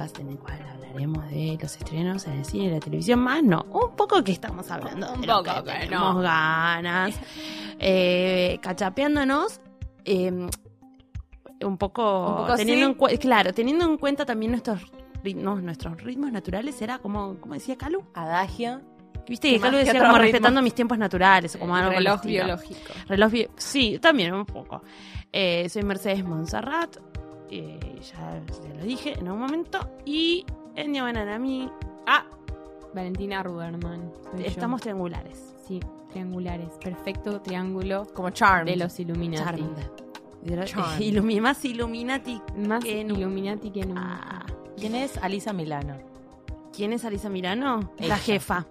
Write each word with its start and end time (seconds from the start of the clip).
Podcast 0.00 0.18
en 0.20 0.28
el 0.30 0.38
cual 0.38 0.58
hablaremos 0.74 1.28
de 1.30 1.58
los 1.60 1.76
estrenos 1.76 2.26
en 2.26 2.32
el 2.38 2.44
cine 2.44 2.64
y 2.64 2.70
la 2.70 2.80
televisión, 2.80 3.20
más 3.20 3.42
no, 3.42 3.66
un 3.70 3.94
poco 3.96 4.22
que 4.24 4.32
estamos 4.32 4.70
hablando, 4.70 5.12
Un 5.12 5.20
de 5.20 5.26
poco 5.26 5.42
que 5.44 5.72
que 5.72 5.78
tenemos 5.80 6.14
no. 6.16 6.20
ganas, 6.22 7.20
eh, 7.78 8.58
cachapeándonos, 8.62 9.60
eh, 10.04 10.30
un 11.62 11.76
poco, 11.78 12.26
Un 12.28 12.36
poco 12.38 12.56
teniendo 12.56 12.86
sí. 13.08 13.14
en 13.14 13.18
claro, 13.18 13.52
teniendo 13.52 13.84
en 13.84 13.98
cuenta 13.98 14.24
también 14.24 14.52
nuestros 14.52 14.90
ritmos, 15.22 15.62
nuestros 15.62 16.02
ritmos 16.02 16.32
naturales, 16.32 16.80
era 16.80 16.98
como, 16.98 17.36
como 17.40 17.54
decía 17.54 17.76
Calu, 17.76 18.02
Adagio. 18.14 18.80
Viste 19.28 19.48
¿Qué 19.48 19.54
que 19.56 19.60
Calu 19.60 19.76
decía 19.76 19.92
como 19.92 20.04
ritmo? 20.14 20.18
respetando 20.22 20.62
mis 20.62 20.74
tiempos 20.74 20.96
naturales 20.96 21.56
como 21.58 21.76
algo 21.76 21.90
reloj 21.90 22.22
biológico. 22.24 22.80
Reloj 23.06 23.30
bi- 23.30 23.48
sí, 23.56 23.98
también 24.00 24.32
un 24.32 24.46
poco. 24.46 24.82
Eh, 25.30 25.68
soy 25.68 25.82
Mercedes 25.82 26.24
Monserrat, 26.24 26.96
eh, 27.50 28.00
ya, 28.02 28.40
ya 28.62 28.74
lo 28.74 28.84
dije 28.84 29.12
en 29.18 29.26
algún 29.26 29.40
momento. 29.42 29.78
Y 30.04 30.44
en 30.76 30.92
Bananami 30.92 31.70
Ah, 32.06 32.24
Valentina 32.94 33.42
Ruderman. 33.42 34.12
yo. 34.36 34.44
estamos 34.44 34.80
triangulares. 34.80 35.54
Sí, 35.66 35.80
triangulares. 36.10 36.70
Perfecto 36.82 37.40
triángulo 37.40 38.06
Como 38.14 38.30
Charm. 38.30 38.66
de 38.66 38.76
los 38.76 38.98
Illuminati. 38.98 39.44
Charmed. 39.44 40.64
Charmed. 40.66 40.98
ilumi- 41.00 41.40
más 41.40 41.64
Illuminati. 41.64 42.40
Más 42.56 42.82
que 42.84 43.00
Illuminati 43.02 43.70
que 43.70 43.84
nunca. 43.84 44.20
Ah, 44.22 44.46
¿Quién 44.76 44.94
es 44.94 45.18
Alisa 45.18 45.52
Milano? 45.52 45.98
¿Quién 46.74 46.92
es 46.92 47.04
Alisa 47.04 47.28
Mirano? 47.28 47.92
Ella. 47.98 48.08
La 48.08 48.16
jefa. 48.16 48.66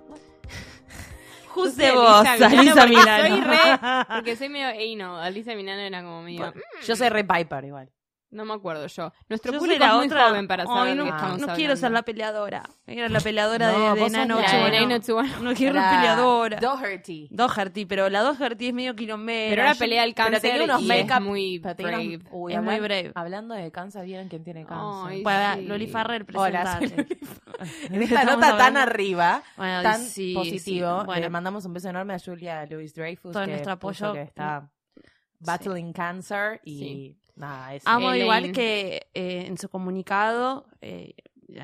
Who's 1.55 1.75
the 1.75 1.91
boss? 1.91 2.25
Alisa 2.25 2.49
Milano 2.49 2.75
porque 2.75 2.89
Milano. 2.89 3.27
soy 3.35 3.41
re- 3.41 4.05
Porque 4.15 4.35
soy 4.35 4.49
medio 4.49 4.69
Eino. 4.69 5.17
Alisa 5.17 5.55
Milano 5.55 5.81
era 5.81 6.01
como 6.03 6.21
medio. 6.23 6.39
Bueno, 6.39 6.53
Yo 6.85 6.95
soy 6.95 7.09
Red 7.09 7.27
Piper 7.27 7.65
igual. 7.65 7.89
No 8.31 8.45
me 8.45 8.53
acuerdo 8.53 8.85
yo. 8.85 9.11
Nuestro 9.27 9.51
Yo 9.53 9.65
la 9.79 9.95
muy 9.95 10.05
otra. 10.05 10.27
joven 10.29 10.47
para 10.47 10.63
Ay, 10.63 10.69
saber 10.69 10.95
no, 10.97 11.03
de 11.03 11.09
qué 11.09 11.15
estamos 11.15 11.37
no 11.39 11.43
hablando. 11.43 11.55
quiero 11.55 11.75
ser 11.75 11.91
la 11.91 12.01
peleadora. 12.03 12.63
Era 12.85 13.09
la 13.09 13.19
peleadora 13.21 13.71
No, 13.71 13.95
de, 13.95 14.01
de 14.01 14.09
Nano. 14.11 14.35
No 14.35 15.53
quiero 15.55 15.73
ser 15.73 15.75
Era 15.75 15.89
peleadora. 15.97 16.59
Doherty. 16.59 17.27
Doherty, 17.31 17.85
pero 17.85 18.07
la 18.09 18.21
Doherty 18.21 18.67
es 18.67 18.73
medio 18.75 18.95
quilombera. 18.95 19.49
Pero 19.49 19.61
ahora 19.63 19.75
pelea 19.75 20.03
el 20.03 20.13
pero 20.13 20.25
cáncer 20.31 20.41
tenía 20.41 20.63
unos 20.65 20.81
y 20.81 20.91
es 20.91 21.21
muy 21.21 21.59
pero 21.59 21.73
brave. 21.89 22.19
Uy, 22.31 22.53
Es 22.53 22.61
muy 22.61 22.79
brave. 22.79 23.11
Hablando 23.15 23.55
de 23.55 23.71
cáncer, 23.71 24.05
¿vieron 24.05 24.27
quién 24.27 24.43
tiene 24.43 24.63
cáncer? 24.63 25.11
Ay, 25.11 25.23
Para 25.23 25.55
sí. 25.55 25.61
Loli 25.63 25.87
Farrer. 25.87 26.25
En 27.89 28.01
esta 28.01 28.23
nota 28.23 28.57
tan 28.57 28.77
arriba, 28.77 29.43
Bueno, 29.57 29.81
tan 29.81 30.01
sí, 30.01 30.33
positivo, 30.33 30.99
sí. 31.01 31.05
Bueno. 31.07 31.21
le 31.21 31.29
mandamos 31.29 31.65
un 31.65 31.73
beso 31.73 31.89
enorme 31.89 32.13
a 32.13 32.19
Julia 32.19 32.65
Louis 32.67 32.93
Dreyfus. 32.93 33.33
Todo 33.33 33.43
que 33.43 33.49
nuestro 33.51 33.71
apoyo. 33.73 34.13
que 34.13 34.21
está 34.21 34.69
battling 35.39 35.91
cancer 35.93 36.61
y. 36.63 37.15
nada, 37.39 37.73
es 37.75 37.83
Amo 37.85 38.09
Elaine. 38.09 38.23
igual 38.23 38.51
que 38.51 39.07
eh, 39.13 39.45
en 39.47 39.57
su 39.57 39.69
comunicado, 39.69 40.67
eh, 40.81 41.15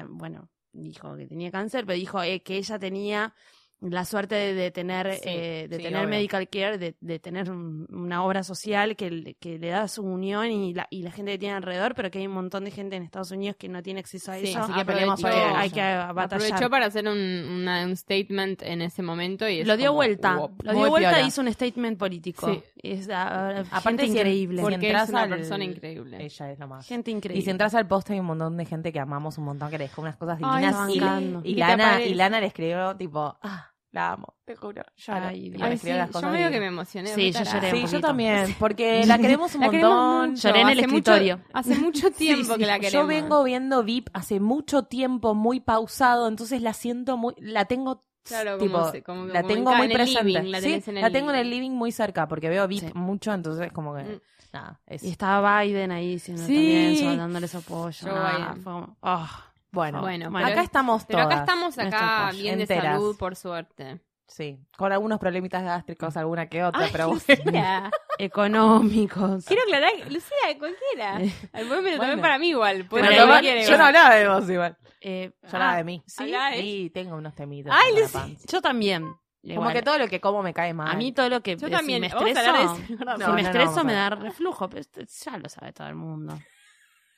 bueno, 0.09 0.50
dijo 0.72 1.16
que 1.16 1.28
tenía 1.28 1.52
cáncer, 1.52 1.86
pero 1.86 1.97
dijo 1.97 2.22
eh, 2.24 2.41
que 2.41 2.58
ella 2.58 2.80
tenía 2.80 3.34
la 3.81 4.06
suerte 4.06 4.36
de, 4.36 4.53
de 4.53 4.72
tener 4.72 5.13
Sí, 5.16 5.22
eh, 5.25 5.68
de 5.69 5.78
sí, 5.78 5.84
tener 5.84 6.00
obvio. 6.00 6.09
medical 6.09 6.47
care, 6.50 6.78
de, 6.78 6.96
de 7.02 7.19
tener 7.19 7.52
un- 7.52 7.86
una 7.91 8.24
obra 8.24 8.41
social 8.44 8.96
que, 8.96 9.12
le- 9.12 9.34
que 9.36 9.59
le 9.59 9.68
da 9.69 9.88
su 9.88 10.02
unión 10.03 10.47
y 10.50 10.74
la, 10.74 10.88
y 10.90 11.03
la 11.03 11.12
gente 11.12 11.34
que 11.34 11.38
tiene 11.38 11.56
alrededor, 11.56 11.94
pero 11.94 12.09
que 12.09 12.19
hay 12.19 12.28
un 12.28 12.34
montón 12.34 12.64
de 12.66 12.72
gente 12.72 12.96
en 12.96 13.03
Estados 13.03 13.31
Unidos 13.31 13.58
que 13.59 13.68
no 13.69 13.84
tiene 13.84 14.00
acceso 14.00 14.31
a 14.31 14.35
Sí, 14.35 14.47
eso. 14.47 14.59
así 14.59 14.74
que 14.74 14.85
por 14.85 14.96
ella. 14.96 15.59
hay 15.59 15.69
que 15.69 15.81
batallar. 15.81 16.19
Aprovechó 16.19 16.69
para 16.69 16.85
hacer 16.88 17.08
un, 17.08 17.18
una- 17.18 17.85
un 17.85 17.96
statement 17.96 18.62
en 18.64 18.81
ese 18.81 19.03
momento 19.03 19.47
y 19.47 19.59
es 19.59 19.68
lo 19.68 19.78
dio 19.78 19.88
como, 19.88 19.97
vuelta, 19.97 20.35
wow. 20.35 20.56
lo 20.64 20.72
dio 20.72 20.90
vuelta 20.90 21.09
piola. 21.09 21.24
e 21.24 21.28
hizo 21.28 21.41
un 21.41 21.53
statement 21.53 21.97
político. 22.00 22.47
Sí. 22.52 22.64
Es 22.81 23.09
ah, 23.12 23.64
Aparte, 23.72 23.81
gente 23.90 24.03
si 24.03 24.09
en- 24.12 24.18
increíble. 24.18 24.58
si 24.58 24.62
Porque 24.64 24.75
entras 24.88 25.03
es 25.03 25.09
una 25.09 25.22
al- 25.24 25.30
persona 25.30 25.64
increíble. 25.64 26.18
Ella 26.25 26.52
es 26.52 26.59
lo 26.59 26.68
más. 26.68 26.88
gente 26.88 27.12
increíble. 27.12 27.40
Y 27.40 27.44
si 27.44 27.50
entras 27.52 27.75
al 27.75 27.88
post 27.88 28.09
hay 28.09 28.19
un 28.19 28.25
montón 28.28 28.58
de 28.58 28.66
gente 28.66 28.91
que 28.94 29.00
amamos 29.00 29.38
un 29.38 29.44
montón, 29.46 29.69
que 29.69 29.78
le 29.78 29.84
dejó 29.85 30.02
unas 30.02 30.16
cosas 30.16 30.40
Ay, 30.41 30.66
divinas. 30.66 30.90
y, 30.96 31.00
bancando. 31.00 31.41
y 31.44 31.52
Y 31.52 31.56
Lana, 31.56 32.02
y 32.02 32.14
Lana 32.14 32.40
le 32.40 32.47
escribió 32.47 32.96
tipo, 32.96 33.38
ah, 33.41 33.65
la 33.95 34.11
amo, 34.11 34.35
te 34.44 34.56
juro. 34.57 34.83
Lloro. 34.97 35.25
Ay, 35.28 35.50
Dios. 35.50 35.61
Ay, 35.63 35.78
sí, 35.78 35.88
las 35.89 36.07
yo 36.09 36.13
cosas 36.13 36.31
medio 36.33 36.51
que 36.51 36.59
me 36.59 36.66
emocioné. 36.67 37.13
Sí, 37.16 37.31
yo 37.31 37.44
lloré 37.44 37.67
un 37.69 37.75
Sí, 37.75 37.81
yo 37.81 37.88
poquito. 37.88 38.01
también, 38.01 38.56
porque 38.59 39.06
la 39.06 39.17
queremos 39.17 39.56
un 39.56 39.61
La 39.61 39.69
queremos 39.69 39.95
montón. 39.95 40.29
mucho. 40.31 40.47
Lloré 40.50 40.61
en 40.61 40.69
el 40.69 40.78
Hace 40.79 40.88
mucho- 40.88 41.11
escritorio. 41.13 41.39
hace 41.53 41.75
mucho 41.79 42.11
tiempo 42.11 42.53
sí. 42.53 42.59
que 42.59 42.66
la 42.66 42.79
queremos. 42.79 42.91
Yo 42.94 43.07
vengo 43.07 43.44
viendo 43.45 43.84
VIP 43.84 44.09
hace 44.13 44.39
mucho 44.41 44.84
tiempo, 44.84 45.34
muy 45.34 45.61
pausado, 45.61 46.28
entonces 46.28 46.61
la 46.61 46.73
siento 46.73 47.16
muy, 47.16 47.34
la 47.38 47.66
tengo, 47.66 48.03
Claro, 48.23 48.57
tipo, 48.57 48.73
como 48.79 48.91
como- 49.05 49.25
la 49.28 49.41
como 49.44 49.53
tengo 49.53 49.72
en 49.72 49.78
muy 49.78 49.88
el 49.88 49.94
presente. 49.94 50.23
living, 50.25 50.51
la 50.51 50.59
Sí, 50.61 50.84
la 50.91 51.09
tengo 51.11 51.29
en 51.31 51.38
el 51.38 51.50
living. 51.50 51.72
muy 51.72 51.91
cerca, 51.94 52.28
porque 52.28 52.50
veo 52.50 52.67
VIP 52.67 52.88
Sí. 52.88 52.91
mucho, 52.95 53.31
entonces 53.34 53.72
como 53.72 53.95
que, 53.95 54.03
Mm. 54.03 54.19
nada, 54.51 54.79
es, 54.88 55.03
Y 55.03 55.09
estaba 55.09 55.61
Biden 55.61 55.91
ahí 55.91 56.09
diciendo 56.16 56.44
Sí. 56.45 56.97
también, 56.97 57.17
dándoles 57.17 57.55
apoyo. 57.55 57.97
Joe 58.01 58.11
Ah, 58.13 58.35
Biden. 58.51 58.63
fue 58.63 58.73
como, 58.73 58.97
ah. 59.01 59.41
Bueno, 59.75 60.02
Bueno, 60.02 60.31
Bueno, 60.31 60.47
acá 60.47 60.62
estamos 60.63 61.06
Pero 61.06 61.19
todas. 61.19 61.34
acá 61.34 61.44
estamos 61.44 61.78
acá 61.78 62.31
bien 62.31 62.58
de 62.58 62.66
salud, 62.66 63.16
por 63.18 63.36
suerte. 63.36 64.02
Sí, 64.28 64.58
con 64.75 64.91
algunos 64.91 65.19
problemitas 65.19 65.62
gástricos, 65.62 66.18
alguna 66.18 66.47
que 66.50 66.63
otra, 66.63 66.86
Ay, 66.86 66.90
pero 66.91 67.08
bueno. 67.09 67.22
Lucía. 67.28 67.91
económicos. 68.18 69.46
Quiero 69.46 69.62
aclarar, 69.64 69.91
Lucía, 70.12 70.58
cualquiera. 70.58 71.18
Al 71.53 71.68
buen 71.68 71.84
me 71.84 71.91
lo 71.91 71.97
tomé 71.97 72.08
Bueno. 72.08 72.22
para 72.22 72.40
mí 72.40 72.50
igual. 72.50 72.88
Pues 72.90 73.06
Pero 73.08 73.40
quiere, 73.40 73.66
yo 73.66 73.78
no 73.78 73.85
hablaba 73.85 74.16
de 74.16 74.28
vos 74.28 74.50
igual. 74.50 74.78
Eh, 75.02 75.31
Yo 75.44 75.50
hablaba 75.53 75.74
ah, 75.74 75.78
de 75.78 75.84
mí. 75.84 76.03
¿Sí? 76.08 76.24
Hablaba 76.24 76.50
de- 76.52 76.58
Sí, 76.62 76.91
tengo 76.91 77.16
unos 77.16 77.35
temitas. 77.35 77.72
Ay, 77.78 77.94
panza. 78.12 78.28
Yo 78.52 78.62
también. 78.62 79.03
Como 79.03 79.53
Igual. 79.53 79.74
que 79.74 79.81
todo 79.84 80.00
lo 80.00 80.08
que 80.08 80.19
como 80.19 80.41
me 80.41 80.56
cae 80.56 80.74
mal. 80.74 80.90
A 80.90 80.96
mí 80.96 81.12
todo 81.12 81.30
lo 81.30 81.41
que 81.41 81.56
Yo 81.56 81.68
eh, 81.68 81.69
también. 81.69 81.97
si 81.97 82.02
me 82.02 82.08
estreso, 82.08 82.75
si 82.88 82.94
me 82.96 83.06
no, 83.06 83.38
estreso 83.38 83.84
me 83.84 83.94
pero- 83.94 84.00
da 84.00 84.09
reflujo, 84.09 84.68
pero 84.68 84.81
ya 85.24 85.38
lo 85.38 85.47
sabe 85.50 85.72
todo 85.72 85.88
el 85.88 85.94
mundo. 85.94 86.35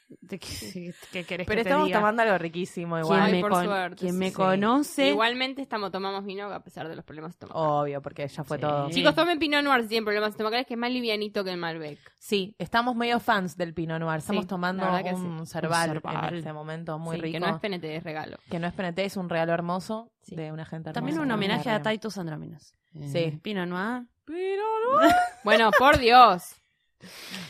¿De 0.09 0.39
qué, 0.39 0.93
qué 1.11 1.23
querés 1.25 1.45
Pero 1.45 1.57
que 1.59 1.63
te 1.63 1.69
estamos 1.69 1.85
diga? 1.87 1.99
tomando 1.99 2.21
algo 2.21 2.37
riquísimo 2.37 2.97
igual. 2.97 3.21
Ay, 3.23 3.31
me, 3.33 3.41
por 3.41 3.51
con- 3.51 3.65
suerte, 3.65 3.95
quien 3.97 4.13
sí, 4.13 4.17
me 4.17 4.29
sí. 4.29 4.33
conoce, 4.35 5.07
Igualmente 5.09 5.61
estamos, 5.61 5.91
tomamos 5.91 6.23
vino 6.23 6.45
a 6.51 6.63
pesar 6.63 6.87
de 6.87 6.95
los 6.95 7.03
problemas 7.03 7.31
estomacales. 7.31 7.67
Obvio, 7.69 8.01
porque 8.01 8.25
ya 8.25 8.43
fue 8.45 8.55
Sí. 8.57 8.61
todo. 8.61 8.89
Chicos, 8.89 9.13
tomen 9.15 9.37
Pinot 9.37 9.63
Noir 9.63 9.81
si 9.81 9.89
tienen 9.89 10.05
problemas 10.05 10.29
estomacales, 10.29 10.65
que 10.65 10.75
es 10.75 10.79
más 10.79 10.91
livianito 10.91 11.43
que 11.43 11.49
el 11.51 11.57
Malbec. 11.57 11.99
Sí, 12.19 12.55
estamos 12.57 12.95
medio 12.95 13.19
fans 13.19 13.57
del 13.57 13.73
Pinot 13.73 13.99
Noir. 13.99 14.19
Estamos 14.19 14.43
Sí, 14.43 14.47
tomando 14.47 14.83
un 14.85 15.45
cerval, 15.45 15.89
Un 15.89 15.93
cerval. 15.95 16.29
en 16.29 16.35
este 16.39 16.53
momento 16.53 16.97
muy 16.99 17.17
Sí, 17.17 17.21
rico. 17.23 17.33
Que 17.33 17.39
no 17.41 17.47
es 17.47 17.59
PNT, 17.59 17.83
es 17.97 18.03
regalo. 18.03 18.37
que 18.49 18.59
no 18.59 18.67
es 18.67 18.73
PNT, 18.73 18.99
es 19.03 19.17
un 19.17 19.27
regalo 19.29 19.51
hermoso 19.53 20.09
Sí. 20.21 20.35
de 20.37 20.53
una 20.53 20.63
gente 20.65 20.89
hermosa. 20.89 20.93
también 20.93 21.19
un 21.19 21.29
homenaje 21.31 21.69
a 21.69 21.75
arregla. 21.75 21.91
Titus 21.91 22.17
Andrómenos. 22.17 22.73
Sí. 22.93 23.17
Eh, 23.19 23.39
Pinot 23.41 23.67
Noir. 23.67 24.03
Bueno, 25.43 25.71
por 25.77 25.97
Dios. 25.97 26.55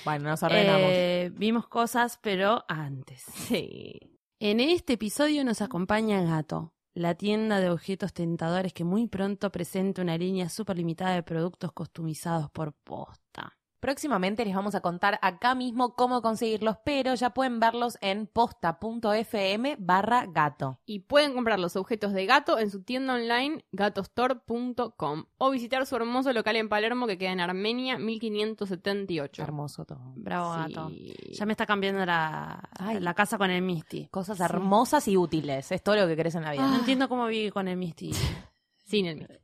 Bueno, 0.05 0.29
nos 0.29 0.43
ordenamos. 0.43 0.89
Eh, 0.91 1.31
vimos 1.33 1.67
cosas, 1.67 2.19
pero 2.21 2.63
antes. 2.67 3.21
Sí. 3.47 4.19
En 4.39 4.59
este 4.59 4.93
episodio 4.93 5.43
nos 5.43 5.61
acompaña 5.61 6.21
Gato, 6.21 6.73
la 6.93 7.15
tienda 7.15 7.59
de 7.59 7.69
objetos 7.69 8.13
tentadores 8.13 8.73
que 8.73 8.83
muy 8.83 9.07
pronto 9.07 9.51
presenta 9.51 10.01
una 10.01 10.17
línea 10.17 10.49
súper 10.49 10.77
limitada 10.77 11.15
de 11.15 11.23
productos 11.23 11.71
customizados 11.71 12.51
por 12.51 12.73
posta. 12.73 13.56
Próximamente 13.79 14.43
les 14.43 14.55
vamos 14.55 14.73
a 14.75 14.81
contar 14.81 15.19
acá 15.21 15.53
mismo 15.53 15.93
cómo 15.95 16.21
conseguirlos, 16.21 16.77
pero 16.83 17.13
ya 17.15 17.29
pueden 17.31 17.59
verlos 17.59 17.97
en 18.01 18.25
posta.fm 18.27 19.75
barra 19.79 20.25
gato. 20.27 20.79
Y 20.85 20.99
pueden 20.99 21.33
comprar 21.33 21.59
los 21.59 21.75
objetos 21.75 22.13
de 22.13 22.25
gato 22.25 22.57
en 22.59 22.69
su 22.71 22.83
tienda 22.83 23.13
online 23.13 23.63
gatostore.com 23.71 25.25
o 25.37 25.49
visitar 25.51 25.85
su 25.85 25.95
hermoso 25.95 26.33
local 26.33 26.55
en 26.55 26.69
Palermo 26.69 27.07
que 27.07 27.17
queda 27.17 27.31
en 27.31 27.39
Armenia 27.39 27.97
1578. 27.97 29.41
Hermoso 29.43 29.85
todo. 29.85 30.13
Bravo, 30.15 30.53
Sí. 30.55 30.73
gato. 30.73 30.91
Ya 31.33 31.45
me 31.45 31.53
está 31.53 31.65
cambiando 31.65 32.05
la, 32.05 32.69
Ay. 32.79 32.99
la 32.99 33.13
casa 33.13 33.37
con 33.37 33.51
el 33.51 33.61
Misty. 33.61 34.07
Cosas 34.07 34.37
Sí. 34.37 34.43
hermosas 34.43 35.07
y 35.07 35.17
útiles. 35.17 35.71
Es 35.71 35.83
todo 35.83 35.95
lo 35.95 36.07
que 36.07 36.15
querés 36.15 36.35
en 36.35 36.43
la 36.43 36.51
vida. 36.51 36.67
No 36.67 36.75
entiendo 36.79 37.07
cómo 37.09 37.27
viví 37.27 37.51
con 37.51 37.67
el 37.67 37.77
Misty. 37.77 38.11
Sin 38.85 39.05
el 39.05 39.17
mismo. 39.17 39.35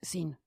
Sin. 0.00 0.38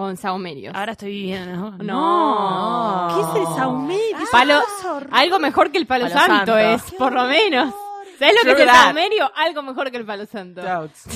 Con 0.00 0.16
saumerios. 0.16 0.74
Ahora 0.74 0.92
estoy 0.92 1.10
viviendo. 1.10 1.72
No. 1.72 3.08
¿Qué 3.14 3.20
es 3.20 3.46
el 3.46 3.54
saumerio? 3.54 4.16
Es 4.18 4.30
Palo-. 4.30 4.62
Algo 5.10 5.38
mejor 5.38 5.70
que 5.70 5.76
el 5.76 5.86
palo, 5.86 6.04
Palo 6.08 6.18
santo, 6.18 6.52
santo. 6.54 6.58
es, 6.58 6.82
por 6.94 7.12
lo 7.12 7.24
menos. 7.24 7.74
¿Sabes 8.18 8.34
lo 8.34 8.42
que 8.56 8.62
es 8.62 8.68
el 8.68 8.74
saumerio? 8.74 9.30
Algo 9.36 9.62
mejor 9.62 9.90
que 9.90 9.98
el 9.98 10.06
palo 10.06 10.24
santo. 10.24 10.62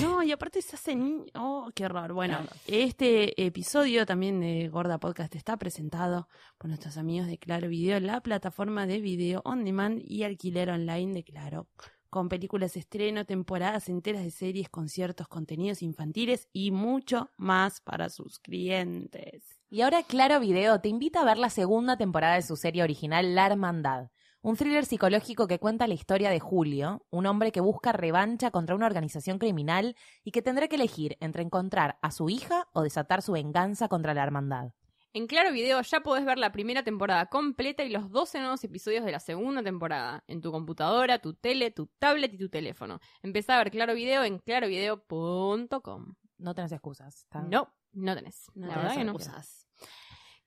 No, 0.03 0.23
y 0.23 0.33
aparte 0.33 0.61
se 0.61 0.77
hacen... 0.77 1.25
Oh, 1.35 1.71
qué 1.75 1.87
horror. 1.87 2.13
Bueno, 2.13 2.41
este 2.67 3.47
episodio 3.47 4.05
también 4.05 4.41
de 4.41 4.69
Gorda 4.69 4.99
Podcast 4.99 5.35
está 5.35 5.57
presentado 5.57 6.29
por 6.59 6.69
nuestros 6.69 6.99
amigos 6.99 7.27
de 7.27 7.39
Claro 7.39 7.69
Video, 7.69 7.99
la 8.01 8.21
plataforma 8.21 8.87
de 8.87 9.01
video 9.01 9.41
on 9.47 9.65
demand 9.65 10.03
y 10.05 10.25
alquiler 10.25 10.69
online 10.69 11.15
de 11.15 11.25
Claro. 11.25 11.69
Con 12.14 12.28
películas 12.28 12.76
estreno, 12.76 13.25
temporadas 13.25 13.88
enteras 13.88 14.22
de 14.22 14.31
series, 14.31 14.69
conciertos, 14.69 15.26
contenidos 15.26 15.82
infantiles 15.82 16.49
y 16.52 16.70
mucho 16.70 17.28
más 17.37 17.81
para 17.81 18.08
sus 18.08 18.38
clientes. 18.38 19.58
Y 19.69 19.81
ahora 19.81 20.05
Claro 20.05 20.38
Video 20.38 20.81
te 20.81 20.88
invita 20.88 21.22
a 21.22 21.25
ver 21.25 21.38
la 21.38 21.50
segunda 21.50 21.96
temporada 21.96 22.37
de 22.37 22.43
su 22.43 22.55
serie 22.55 22.84
original 22.84 23.34
La 23.34 23.46
Hermandad, 23.46 24.11
un 24.43 24.55
thriller 24.55 24.87
psicológico 24.87 25.49
que 25.49 25.58
cuenta 25.58 25.88
la 25.88 25.94
historia 25.94 26.31
de 26.31 26.38
Julio, 26.38 27.05
un 27.11 27.26
hombre 27.26 27.50
que 27.50 27.61
busca 27.61 27.90
revancha 27.90 28.52
contra 28.52 28.76
una 28.76 28.87
organización 28.87 29.40
criminal 29.40 29.96
y 30.22 30.31
que 30.31 30.40
tendrá 30.40 30.69
que 30.69 30.76
elegir 30.76 31.16
entre 31.19 31.43
encontrar 31.43 31.99
a 32.00 32.12
su 32.12 32.28
hija 32.28 32.69
o 32.75 32.82
desatar 32.82 33.22
su 33.22 33.32
venganza 33.32 33.88
contra 33.88 34.14
la 34.14 34.22
Hermandad. 34.22 34.70
En 35.16 35.28
Claro 35.28 35.52
Video 35.52 35.81
ya 35.81 36.00
podés 36.00 36.25
ver 36.25 36.38
la 36.38 36.50
primera 36.50 36.82
temporada 36.82 37.26
completa 37.26 37.84
y 37.84 37.88
los 37.88 38.11
12 38.11 38.40
nuevos 38.40 38.64
episodios 38.64 39.05
de 39.05 39.12
la 39.12 39.20
segunda 39.20 39.62
temporada 39.62 40.25
en 40.26 40.40
tu 40.40 40.50
computadora, 40.50 41.20
tu 41.20 41.34
tele, 41.34 41.70
tu 41.70 41.87
tablet 41.87 42.34
y 42.34 42.38
tu 42.38 42.49
teléfono. 42.49 42.99
Empezá 43.22 43.55
a 43.55 43.58
ver 43.58 43.70
Claro 43.70 43.94
Video 43.94 44.25
en 44.25 44.40
clarovideo.com. 44.40 46.14
No 46.38 46.55
tenés 46.56 46.72
excusas. 46.72 47.28
No, 47.49 47.72
no 47.93 48.16
tenés. 48.16 48.50
No 48.56 48.66
la 48.66 48.75
te 48.75 48.81
verdad 48.81 48.96
que 48.96 49.05
no. 49.05 49.14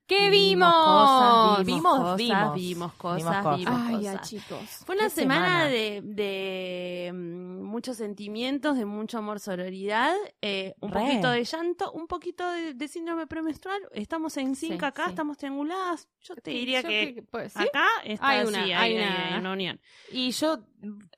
¿Qué 0.08 0.30
Vimos 0.30 0.72
vimos? 0.72 0.74
cosas, 0.74 1.66
Vimos, 1.66 1.98
cosas, 2.00 2.16
vimos. 2.18 2.56
vimos 2.56 2.94
cosas, 2.94 3.18
Vimos 3.18 3.36
cosas. 3.44 3.58
vimos 3.60 3.82
Ay, 3.88 4.02
ya, 4.04 4.22
chicos. 4.22 4.60
Fue 4.86 4.96
una 4.96 5.10
semana, 5.10 5.46
semana. 5.46 5.66
de, 5.66 6.02
de 6.02 7.12
mm, 7.14 7.62
muchos 7.64 7.98
sentimientos, 7.98 8.78
de 8.78 8.86
mucho 8.86 9.18
amor, 9.18 9.42
sororidad, 9.42 10.16
eh, 10.42 10.76
un 10.80 10.92
Re. 10.94 11.02
poquito 11.02 11.30
de 11.30 11.44
llanto, 11.44 11.92
un 11.92 12.08
poquito 12.08 12.50
de, 12.50 12.74
de 12.74 12.88
síndrome 12.88 13.28
premenstrual. 13.28 13.82
Estamos 13.92 14.38
en 14.38 14.56
Sí, 14.56 14.68
cinco 14.70 14.86
acá, 14.86 15.04
sí. 15.06 15.10
estamos 15.10 15.38
trianguladas. 15.38 16.08
Yo 16.22 16.36
te 16.38 16.52
diría 16.52 16.82
Yo 16.84 16.88
que 16.88 17.26
pues, 17.30 17.58
acá 17.58 17.86
está 18.06 18.30
Hay 18.30 18.46
una- 18.48 18.64
hay, 18.64 18.72
hay 18.72 18.96
hay- 18.96 18.96
una- 19.04 19.28
hay 19.34 19.40
una 19.42 19.52
unión. 19.52 19.82
Y 20.12 20.32
yo 20.32 20.58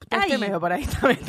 Ay. 0.09 0.21
estoy 0.21 0.37
medio 0.39 0.59
por 0.59 0.71
ahí 0.73 0.85
también. 0.85 1.19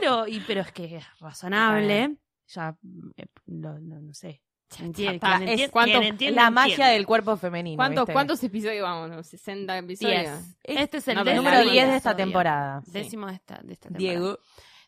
Claro, 0.00 0.26
y, 0.26 0.40
pero 0.40 0.62
es 0.62 0.72
que 0.72 0.96
es 0.96 1.04
razonable. 1.20 2.16
Ya, 2.48 2.76
eh, 3.18 3.26
lo- 3.46 3.78
lo- 3.78 4.00
no 4.00 4.14
sé. 4.14 4.40
Entiende- 4.78 5.14
está. 5.16 5.36
quien 5.38 5.42
Es 5.42 5.50
entiende- 5.50 5.70
cuánto- 5.72 5.98
quien 5.98 6.02
entiende, 6.12 6.36
la 6.40 6.50
magia 6.50 6.72
entiende. 6.74 6.92
del 6.94 7.06
cuerpo 7.06 7.36
femenino. 7.36 7.76
¿Cuántos. 7.76 8.06
¿Cuántos 8.10 8.42
episodios 8.44 8.82
vamos? 8.82 9.10
¿No? 9.10 9.22
¿60 9.22 9.78
episodios? 9.78 10.22
Diez. 10.22 10.56
Este 10.62 10.98
es 10.98 11.08
el 11.08 11.16
No, 11.16 11.24
décimo 11.24 11.42
número 11.50 11.70
10 11.70 11.88
de 11.90 11.96
esta 11.96 12.14
temporada. 12.16 12.80
Sí. 12.84 12.90
Décimo 12.92 13.26
de 13.26 13.34
esta, 13.34 13.60
de 13.62 13.72
esta 13.72 13.88
temporada. 13.88 13.98
Diego. 14.20 14.38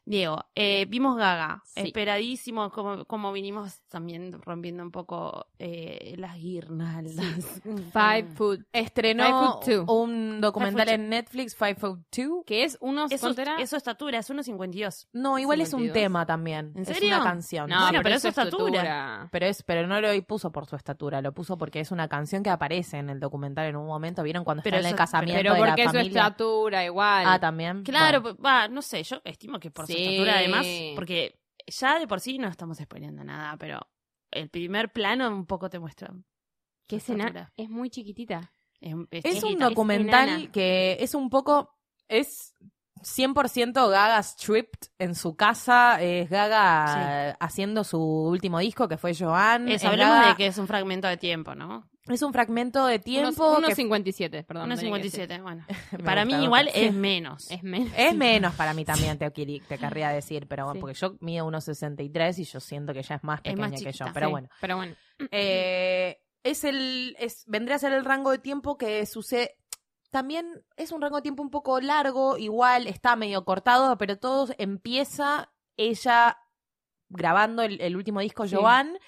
Diego, 0.04 0.44
eh, 0.56 0.84
vimos 0.88 1.16
Gaga, 1.16 1.62
Sí. 1.64 1.80
esperadísimo, 1.82 2.70
como, 2.70 3.04
como 3.04 3.32
vinimos 3.32 3.80
también 3.88 4.32
rompiendo 4.42 4.82
un 4.82 4.90
poco 4.90 5.46
eh, 5.58 6.14
las 6.18 6.36
guirnaldas. 6.36 7.62
Five. 7.92 8.28
Estrenó 8.72 9.24
Five 9.24 9.38
Foot 9.38 9.64
Two. 9.86 9.94
un 9.94 10.40
documental 10.40 10.86
Five 10.86 10.96
Foot 10.96 11.02
en 11.04 11.08
Netflix, 11.08 11.56
Five 11.56 11.74
Foot 11.76 12.00
Two. 12.10 12.42
Que 12.46 12.64
es 12.64 12.76
unos... 12.80 13.12
Eso, 13.12 13.30
eso 13.58 13.76
estatura, 13.76 14.18
es 14.18 14.28
1.52. 14.30 15.06
No, 15.12 15.38
igual 15.38 15.60
es 15.60 15.72
un 15.72 15.80
52. 15.82 15.94
tema 15.94 16.26
también. 16.26 16.72
¿En 16.74 16.82
Es 16.82 17.00
una 17.02 17.22
canción. 17.22 17.70
No, 17.70 17.80
Bueno, 17.82 18.00
pero 18.02 18.16
eso 18.16 18.28
eso 18.28 18.40
es 18.40 18.46
estatura. 18.46 19.28
Pero 19.30 19.46
es, 19.46 19.62
pero 19.62 19.86
no 19.86 20.00
lo 20.00 20.08
puso 20.24 20.50
por 20.50 20.66
su 20.66 20.76
estatura, 20.76 21.20
lo 21.22 21.32
puso 21.32 21.56
porque 21.56 21.80
es 21.80 21.90
una 21.92 22.08
canción 22.08 22.42
que 22.42 22.50
aparece 22.50 22.98
en 22.98 23.08
el 23.10 23.20
documental 23.20 23.66
en 23.66 23.76
un 23.76 23.86
momento. 23.86 24.22
¿Vieron 24.22 24.44
cuando 24.44 24.62
Pero 24.62 24.76
está 24.76 24.88
en 24.88 24.94
el 24.94 24.94
eso- 24.94 25.02
casamiento 25.02 25.38
Pero 25.38 25.54
de 25.54 25.60
la 25.60 25.66
porque 25.66 25.82
es 25.82 25.88
su 25.90 25.96
familia? 25.96 26.22
estatura 26.22 26.84
igual. 26.84 27.24
Ah, 27.26 27.38
también. 27.38 27.82
Claro, 27.84 28.20
Bueno. 28.20 28.38
va, 28.44 28.68
no 28.68 28.82
sé, 28.82 29.02
yo 29.04 29.20
estimo 29.24 29.58
que 29.60 29.70
por 29.70 29.86
su 29.86 29.91
Sí. 29.92 30.02
estatura 30.04 30.38
además, 30.38 30.66
porque 30.94 31.38
ya 31.66 31.98
de 31.98 32.06
por 32.06 32.20
sí 32.20 32.38
no 32.38 32.48
estamos 32.48 32.78
spoileando 32.78 33.22
nada, 33.24 33.56
pero 33.58 33.80
el 34.30 34.48
primer 34.48 34.92
plano 34.92 35.28
un 35.28 35.46
poco 35.46 35.68
te 35.70 35.78
muestra. 35.78 36.12
que 36.86 36.96
es, 36.96 37.08
es 37.56 37.68
muy 37.70 37.90
chiquitita. 37.90 38.52
Es, 38.80 38.94
es 39.10 39.24
Es 39.24 39.44
un 39.44 39.58
documental 39.58 40.50
que 40.50 40.96
es 41.00 41.14
un 41.14 41.30
poco. 41.30 41.76
Es 42.08 42.54
100% 43.02 43.72
Gaga 43.90 44.22
stripped 44.22 44.88
en 44.98 45.14
su 45.14 45.36
casa. 45.36 46.00
Es 46.02 46.28
Gaga 46.30 47.32
haciendo 47.40 47.84
su 47.84 48.00
último 48.00 48.58
disco 48.58 48.88
que 48.88 48.96
fue 48.98 49.14
Joan. 49.14 49.68
Es, 49.68 49.82
Gaga- 49.82 50.28
de 50.30 50.36
que 50.36 50.46
es 50.46 50.58
un 50.58 50.66
fragmento 50.66 51.08
de 51.08 51.16
tiempo, 51.16 51.54
¿no? 51.54 51.88
Es 52.08 52.22
un 52.22 52.32
fragmento 52.32 52.84
de 52.86 52.98
tiempo. 52.98 53.46
Unos, 53.46 53.58
unos 53.58 53.68
que 53.70 53.74
57, 53.76 54.42
perdón. 54.42 54.70
decir. 54.70 54.90
1.57, 54.90 55.40
bueno. 55.42 55.64
Para 56.04 56.24
mí 56.24 56.34
igual 56.34 56.68
es 56.74 56.92
menos. 56.92 57.48
Es 57.50 57.62
menos. 57.62 57.92
Es 57.96 58.14
menos 58.16 58.54
para 58.54 58.74
mí 58.74 58.84
también, 58.84 59.18
te, 59.18 59.30
te 59.30 59.78
querría 59.78 60.10
decir, 60.10 60.48
pero 60.48 60.64
bueno, 60.64 60.74
Sí. 60.78 60.80
porque 60.80 60.94
yo 60.98 61.14
mido 61.20 61.46
1,63 61.46 62.38
y 62.40 62.44
yo 62.44 62.58
siento 62.58 62.92
que 62.92 63.02
ya 63.02 63.14
es 63.16 63.22
más 63.24 63.40
Es 63.44 63.54
pequeña 63.54 63.76
que 63.76 63.92
yo. 63.92 64.04
Pero 64.12 64.26
Sí, 64.26 64.30
bueno, 64.32 64.48
Pero 64.60 64.76
bueno. 64.76 64.96
Eh, 65.30 66.18
es 66.42 66.64
el, 66.64 67.14
es, 67.20 67.44
vendría 67.46 67.76
a 67.76 67.78
ser 67.78 67.92
el 67.92 68.04
rango 68.04 68.32
de 68.32 68.38
tiempo 68.38 68.76
que 68.76 69.06
sucede. 69.06 69.56
También 70.10 70.64
es 70.76 70.90
un 70.90 71.00
rango 71.00 71.16
de 71.16 71.22
tiempo 71.22 71.42
un 71.42 71.50
poco 71.50 71.80
largo, 71.80 72.36
igual 72.36 72.88
está 72.88 73.14
medio 73.14 73.44
cortado, 73.44 73.96
pero 73.96 74.18
todo 74.18 74.48
empieza 74.58 75.52
ella 75.76 76.36
grabando 77.08 77.62
el, 77.62 77.80
el 77.80 77.96
último 77.96 78.20
disco, 78.20 78.46
Sí. 78.48 78.56
Joan, 78.56 78.98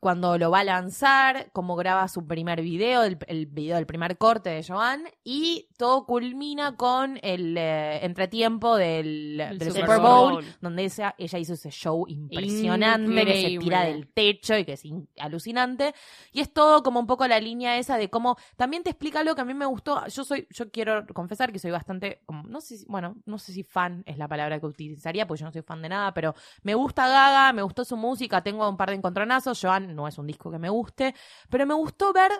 cuando 0.00 0.38
lo 0.38 0.50
va 0.50 0.60
a 0.60 0.64
lanzar, 0.64 1.50
como 1.52 1.74
graba 1.76 2.06
su 2.08 2.26
primer 2.26 2.62
video, 2.62 3.02
el, 3.02 3.18
el 3.26 3.46
video 3.46 3.76
del 3.76 3.86
primer 3.86 4.16
corte 4.18 4.50
de 4.50 4.62
Joan, 4.62 5.02
y 5.24 5.68
todo 5.76 6.06
culmina 6.06 6.76
con 6.76 7.18
el 7.22 7.56
eh, 7.58 8.04
entretiempo 8.04 8.76
del, 8.76 9.40
El 9.40 9.58
del 9.58 9.68
Super 9.68 9.82
Super 9.86 10.00
Bowl, 10.00 10.32
Bowl. 10.34 10.44
donde 10.60 10.84
esa- 10.84 11.14
ella 11.18 11.38
hizo 11.38 11.54
ese 11.54 11.70
show 11.70 12.04
impresionante 12.08 13.10
que 13.24 13.32
se 13.32 13.38
Increíble. 13.40 13.64
tira 13.64 13.82
del 13.84 14.08
techo 14.08 14.56
y 14.56 14.64
que 14.64 14.72
es 14.74 14.84
in- 14.84 15.08
alucinante. 15.18 15.94
Y 16.32 16.40
es 16.40 16.52
todo 16.52 16.82
como 16.82 17.00
un 17.00 17.06
poco 17.06 17.26
la 17.26 17.40
línea 17.40 17.78
esa 17.78 17.96
de 17.96 18.08
cómo 18.10 18.36
también 18.56 18.82
te 18.82 18.90
explica 18.90 19.20
algo 19.20 19.34
que 19.34 19.40
a 19.40 19.44
mí 19.44 19.54
me 19.54 19.66
gustó. 19.66 20.06
Yo 20.06 20.24
soy, 20.24 20.46
yo 20.50 20.70
quiero 20.70 21.06
confesar 21.14 21.52
que 21.52 21.58
soy 21.58 21.70
bastante, 21.70 22.22
como, 22.26 22.42
no 22.44 22.60
sé 22.60 22.78
si, 22.78 22.86
bueno, 22.86 23.16
no 23.26 23.38
sé 23.38 23.52
si 23.52 23.62
fan 23.64 24.02
es 24.06 24.18
la 24.18 24.28
palabra 24.28 24.60
que 24.60 24.66
utilizaría, 24.66 25.26
porque 25.26 25.40
yo 25.40 25.46
no 25.46 25.52
soy 25.52 25.62
fan 25.62 25.82
de 25.82 25.88
nada, 25.88 26.14
pero 26.14 26.34
me 26.62 26.74
gusta 26.74 27.08
Gaga, 27.08 27.52
me 27.52 27.62
gustó 27.62 27.84
su 27.84 27.96
música, 27.96 28.42
tengo 28.42 28.68
un 28.68 28.76
par 28.76 28.90
de 28.90 28.96
encontronazos. 28.96 29.58
Joan 29.60 29.87
no 29.94 30.06
es 30.08 30.18
un 30.18 30.26
disco 30.26 30.50
que 30.50 30.58
me 30.58 30.68
guste, 30.68 31.14
pero 31.50 31.66
me 31.66 31.74
gustó 31.74 32.12
ver. 32.12 32.30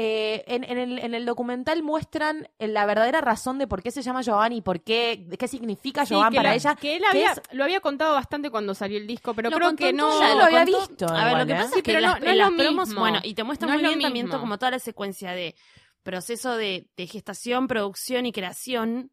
eh, 0.00 0.44
en, 0.46 0.62
en 0.62 0.78
el, 0.78 0.98
en 1.00 1.12
el 1.14 1.26
documental 1.26 1.82
muestran 1.82 2.48
la 2.60 2.86
verdadera 2.86 3.20
razón 3.20 3.58
de 3.58 3.66
por 3.66 3.82
qué 3.82 3.90
se 3.90 4.00
llama 4.02 4.20
Joan 4.24 4.52
y 4.52 4.62
por 4.62 4.80
qué, 4.84 5.24
de 5.26 5.36
qué 5.36 5.48
significa 5.48 6.06
Sí, 6.06 6.14
que 6.14 6.36
para 6.36 6.50
la- 6.50 6.54
ella. 6.54 6.76
Que 6.76 6.94
él 6.96 7.02
que 7.02 7.08
había, 7.08 7.32
es- 7.32 7.42
lo 7.50 7.64
había 7.64 7.80
contado 7.80 8.14
bastante 8.14 8.48
cuando 8.48 8.74
salió 8.74 8.96
el 8.96 9.08
disco, 9.08 9.34
pero 9.34 9.50
Lo 9.50 9.56
creo 9.56 9.68
contó 9.70 9.84
que 9.84 9.92
no. 9.92 10.20
Ya 10.20 10.34
lo 10.36 10.44
había 10.44 10.64
contó- 10.64 10.78
visto 10.88 11.06
A 11.08 11.12
ver, 11.14 11.26
igual, 11.26 11.38
lo 11.40 11.46
que 11.46 11.52
¿eh? 11.52 11.56
pasa 11.56 11.68
Sí, 11.70 11.76
es 11.78 11.82
que 11.82 12.00
las, 12.00 12.02
no- 12.02 12.18
no 12.20 12.24
es 12.26 12.30
en 12.32 12.38
lo 12.38 12.44
las 12.44 12.52
promos, 12.52 12.88
mismo. 12.88 13.00
bueno, 13.00 13.18
y 13.24 13.34
te 13.34 13.42
muestra 13.42 13.66
No 13.66 13.74
muy 13.74 13.82
bien 13.82 14.00
también 14.00 14.28
como 14.28 14.56
toda 14.58 14.70
la 14.70 14.78
secuencia 14.78 15.32
de 15.32 15.56
proceso 16.04 16.56
de, 16.56 16.88
de 16.96 17.06
gestación, 17.08 17.66
producción 17.66 18.24
y 18.24 18.30
creación 18.32 19.10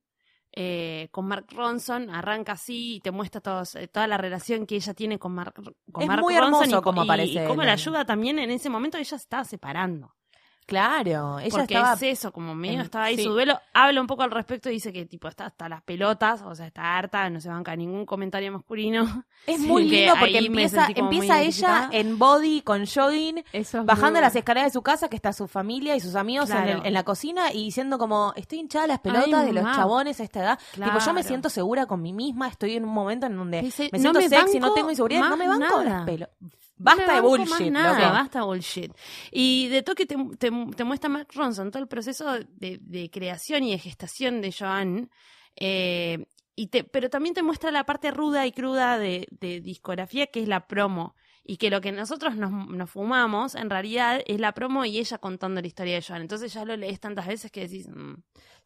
eh, 0.56 1.10
con 1.12 1.26
Mark 1.28 1.48
Ronson, 1.52 2.10
arranca 2.10 2.54
así 2.54 2.96
y 2.96 3.00
te 3.02 3.12
muestra 3.12 3.42
todos, 3.42 3.76
eh, 3.76 3.88
toda 3.88 4.08
la 4.08 4.18
relación 4.18 4.66
que 4.66 4.76
ella 4.76 4.94
tiene 4.94 5.20
con 5.20 5.34
Mark, 5.34 5.54
con 5.92 6.02
Es 6.04 6.08
Mark 6.08 6.22
muy 6.22 6.34
Ronson 6.38 6.64
hermoso 6.64 6.80
y, 6.80 6.82
cómo 6.82 7.02
y- 7.02 7.06
aparece 7.06 7.44
y 7.44 7.48
cómo 7.48 7.64
la 7.64 7.74
ayuda 7.74 8.06
también 8.06 8.40
en 8.40 8.52
ese 8.52 8.70
momento 8.70 8.98
ella 8.98 9.06
se 9.10 9.16
estaba 9.16 9.44
separando. 9.44 10.16
Claro, 10.66 11.38
ella 11.40 11.50
porque 11.52 11.74
estaba 11.76 11.94
es 11.94 12.02
eso, 12.04 12.32
como 12.34 12.56
medio 12.56 12.82
estaba 12.82 13.06
ahí 13.06 13.18
sí. 13.18 13.24
su 13.24 13.32
duelo, 13.32 13.60
habla 13.72 14.02
un 14.02 14.08
poco 14.08 14.24
al 14.24 14.32
respecto 14.32 14.68
y 14.70 14.74
dice 14.74 14.92
que 14.92 15.06
tipo 15.06 15.28
está 15.28 15.46
hasta 15.46 15.70
las 15.70 15.84
pelotas, 15.84 16.42
o 16.42 16.56
sea, 16.56 16.66
está 16.66 16.98
harta, 16.98 17.30
no 17.30 17.40
se 17.40 17.50
banca 17.50 17.76
ningún 17.76 18.06
comentario 18.06 18.52
masculino. 18.52 19.06
Es 19.48 19.62
Sí, 19.62 19.68
muy 19.68 19.84
lindo 19.84 20.14
porque 20.20 20.40
empieza, 20.40 20.88
empieza 20.96 21.40
ella 21.44 21.90
en 21.92 22.18
body 22.18 22.62
con 22.62 22.86
jogging, 22.88 23.44
es 23.54 23.72
bajando 23.84 24.20
las 24.20 24.36
escaleras 24.36 24.72
de 24.72 24.74
su 24.74 24.82
casa, 24.82 25.08
que 25.08 25.16
está 25.16 25.34
su 25.34 25.48
familia 25.48 25.96
y 25.96 26.00
sus 26.00 26.16
amigos 26.16 26.50
en, 26.50 26.58
el- 26.80 26.86
en 26.88 26.94
la 26.94 27.04
cocina 27.04 27.54
y 27.54 27.66
diciendo 27.66 28.00
como, 28.00 28.34
estoy 28.36 28.58
hinchada 28.62 28.88
las 28.88 29.00
pelotas 29.02 29.42
Ay, 29.42 29.46
de 29.46 29.54
los 29.54 29.64
chabones 29.76 30.20
a 30.20 30.24
esta 30.24 30.40
edad. 30.40 30.60
Tipo, 30.74 30.98
yo 30.98 31.14
me 31.14 31.22
siento 31.22 31.50
segura 31.50 31.86
con 31.86 32.02
mí 32.02 32.12
misma, 32.12 32.48
estoy 32.48 32.76
en 32.76 32.86
un 32.86 32.94
momento 32.94 33.28
en 33.28 33.36
donde 33.38 33.62
Dice, 33.62 33.90
me 33.92 34.00
"No 34.00 34.14
siento 34.14 34.20
me 34.20 34.30
sexy, 34.30 34.60
no 34.60 34.74
tengo 34.74 34.90
inseguridad, 34.90 35.30
no 35.30 35.38
me 35.38 35.48
banco 35.48 35.84
nada". 35.84 35.84
las 35.84 36.06
pelotas. 36.06 36.36
Basta 36.78 37.14
de 37.14 37.22
bullshit, 37.22 37.72
nada, 37.72 38.12
basta 38.12 38.44
bullshit. 38.44 38.92
Y 39.32 39.70
de 39.70 39.82
toque 39.82 40.06
te, 40.06 40.16
te, 40.38 40.52
te 40.76 40.84
muestra 40.84 41.10
Mark 41.10 41.28
Ronson 41.34 41.72
todo 41.72 41.82
el 41.82 41.88
proceso 41.88 42.34
de, 42.34 42.80
de 42.82 43.10
creación 43.10 43.64
y 43.64 43.72
de 43.72 43.80
gestación 43.80 44.42
de 44.42 44.52
Joan. 44.52 45.10
eh, 45.56 46.26
y 46.58 46.68
te, 46.68 46.86
pero 46.86 47.10
también 47.10 47.36
te 47.36 47.44
muestra 47.44 47.70
la 47.72 47.86
parte 47.86 48.12
ruda 48.12 48.46
y 48.46 48.52
cruda 48.54 48.98
de, 48.98 49.28
de 49.32 49.60
discografía, 49.62 50.28
que 50.28 50.42
es 50.42 50.48
la 50.48 50.68
promo. 50.68 51.16
Y 51.48 51.58
que 51.58 51.70
lo 51.70 51.80
que 51.80 51.92
nosotros 51.92 52.36
nos, 52.36 52.52
nos 52.70 52.90
fumamos, 52.90 53.56
en 53.56 53.70
realidad, 53.70 54.22
es 54.26 54.40
la 54.40 54.54
promo 54.54 54.84
y 54.84 54.98
ella 54.98 55.18
contando 55.20 55.62
la 55.62 55.68
historia 55.68 55.96
de 55.96 56.02
Joan. 56.02 56.22
Entonces 56.22 56.54
ya 56.54 56.66
lo 56.66 56.76
lees 56.76 57.00
tantas 57.00 57.28
veces 57.28 57.52
que 57.52 57.62
decís... 57.68 57.88
mm, 57.88 58.16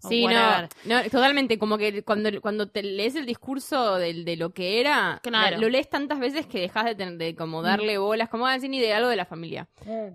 Sí, 0.08 0.26
no, 0.26 0.62
no, 0.86 1.04
totalmente, 1.12 1.60
como 1.60 1.78
que 1.78 2.04
cuando, 2.04 2.30
cuando 2.42 2.68
te 2.70 2.82
lees 2.84 3.16
el 3.16 3.26
discurso 3.26 3.96
de, 3.96 4.36
lo 4.38 4.52
que 4.54 4.80
era, 4.80 5.20
Claro. 5.22 5.58
lo 5.60 5.68
lees 5.68 5.90
tantas 5.90 6.20
veces 6.20 6.46
que 6.48 6.62
dejas 6.62 6.86
de, 6.86 6.96
tener- 6.96 7.18
de 7.18 7.36
como 7.36 7.62
darle 7.62 7.98
bolas, 7.98 8.30
como 8.30 8.48
decir 8.48 8.70
ni 8.70 8.80
de 8.80 8.94
algo 8.94 9.10
de 9.10 9.18
la 9.18 9.26
familia. 9.26 9.68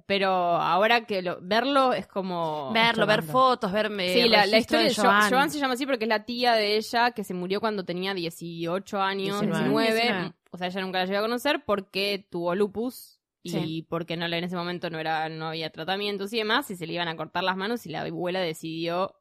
Pero 0.06 0.28
ahora 0.30 1.04
que 1.04 1.20
lo, 1.20 1.38
verlo 1.42 1.92
es 1.92 2.06
como... 2.06 2.72
Verlo, 2.72 3.06
ver 3.06 3.22
fotos, 3.22 3.70
verme. 3.72 4.12
Sí, 4.14 4.28
la, 4.28 4.46
la 4.46 4.58
historia 4.58 4.86
de 4.86 4.94
Joan. 4.94 5.30
Joan 5.30 5.50
se 5.50 5.58
llama 5.58 5.74
así 5.74 5.84
porque 5.84 6.04
es 6.04 6.08
la 6.08 6.24
tía 6.24 6.54
de 6.54 6.76
ella 6.76 7.10
que 7.10 7.22
se 7.24 7.34
murió 7.34 7.60
cuando 7.60 7.84
tenía 7.84 8.14
18 8.14 9.00
años, 9.00 9.40
19. 9.40 9.64
19. 9.68 10.02
19. 10.02 10.32
O 10.50 10.56
sea, 10.56 10.68
ella 10.68 10.80
nunca 10.80 10.98
la 11.00 11.04
llegó 11.04 11.18
a 11.18 11.22
conocer 11.22 11.62
porque 11.66 12.26
tuvo 12.30 12.54
lupus 12.54 13.18
y 13.42 13.50
Sí. 13.50 13.86
porque 13.90 14.16
no, 14.16 14.24
en 14.24 14.44
ese 14.44 14.56
momento 14.56 14.88
no, 14.88 14.98
era, 14.98 15.28
no 15.28 15.48
había 15.48 15.68
tratamientos 15.70 16.32
y 16.32 16.38
demás 16.38 16.70
y 16.70 16.76
se 16.76 16.86
le 16.86 16.94
iban 16.94 17.08
a 17.08 17.16
cortar 17.16 17.44
las 17.44 17.56
manos 17.56 17.84
y 17.84 17.90
la 17.90 18.00
abuela 18.02 18.40
decidió 18.40 19.14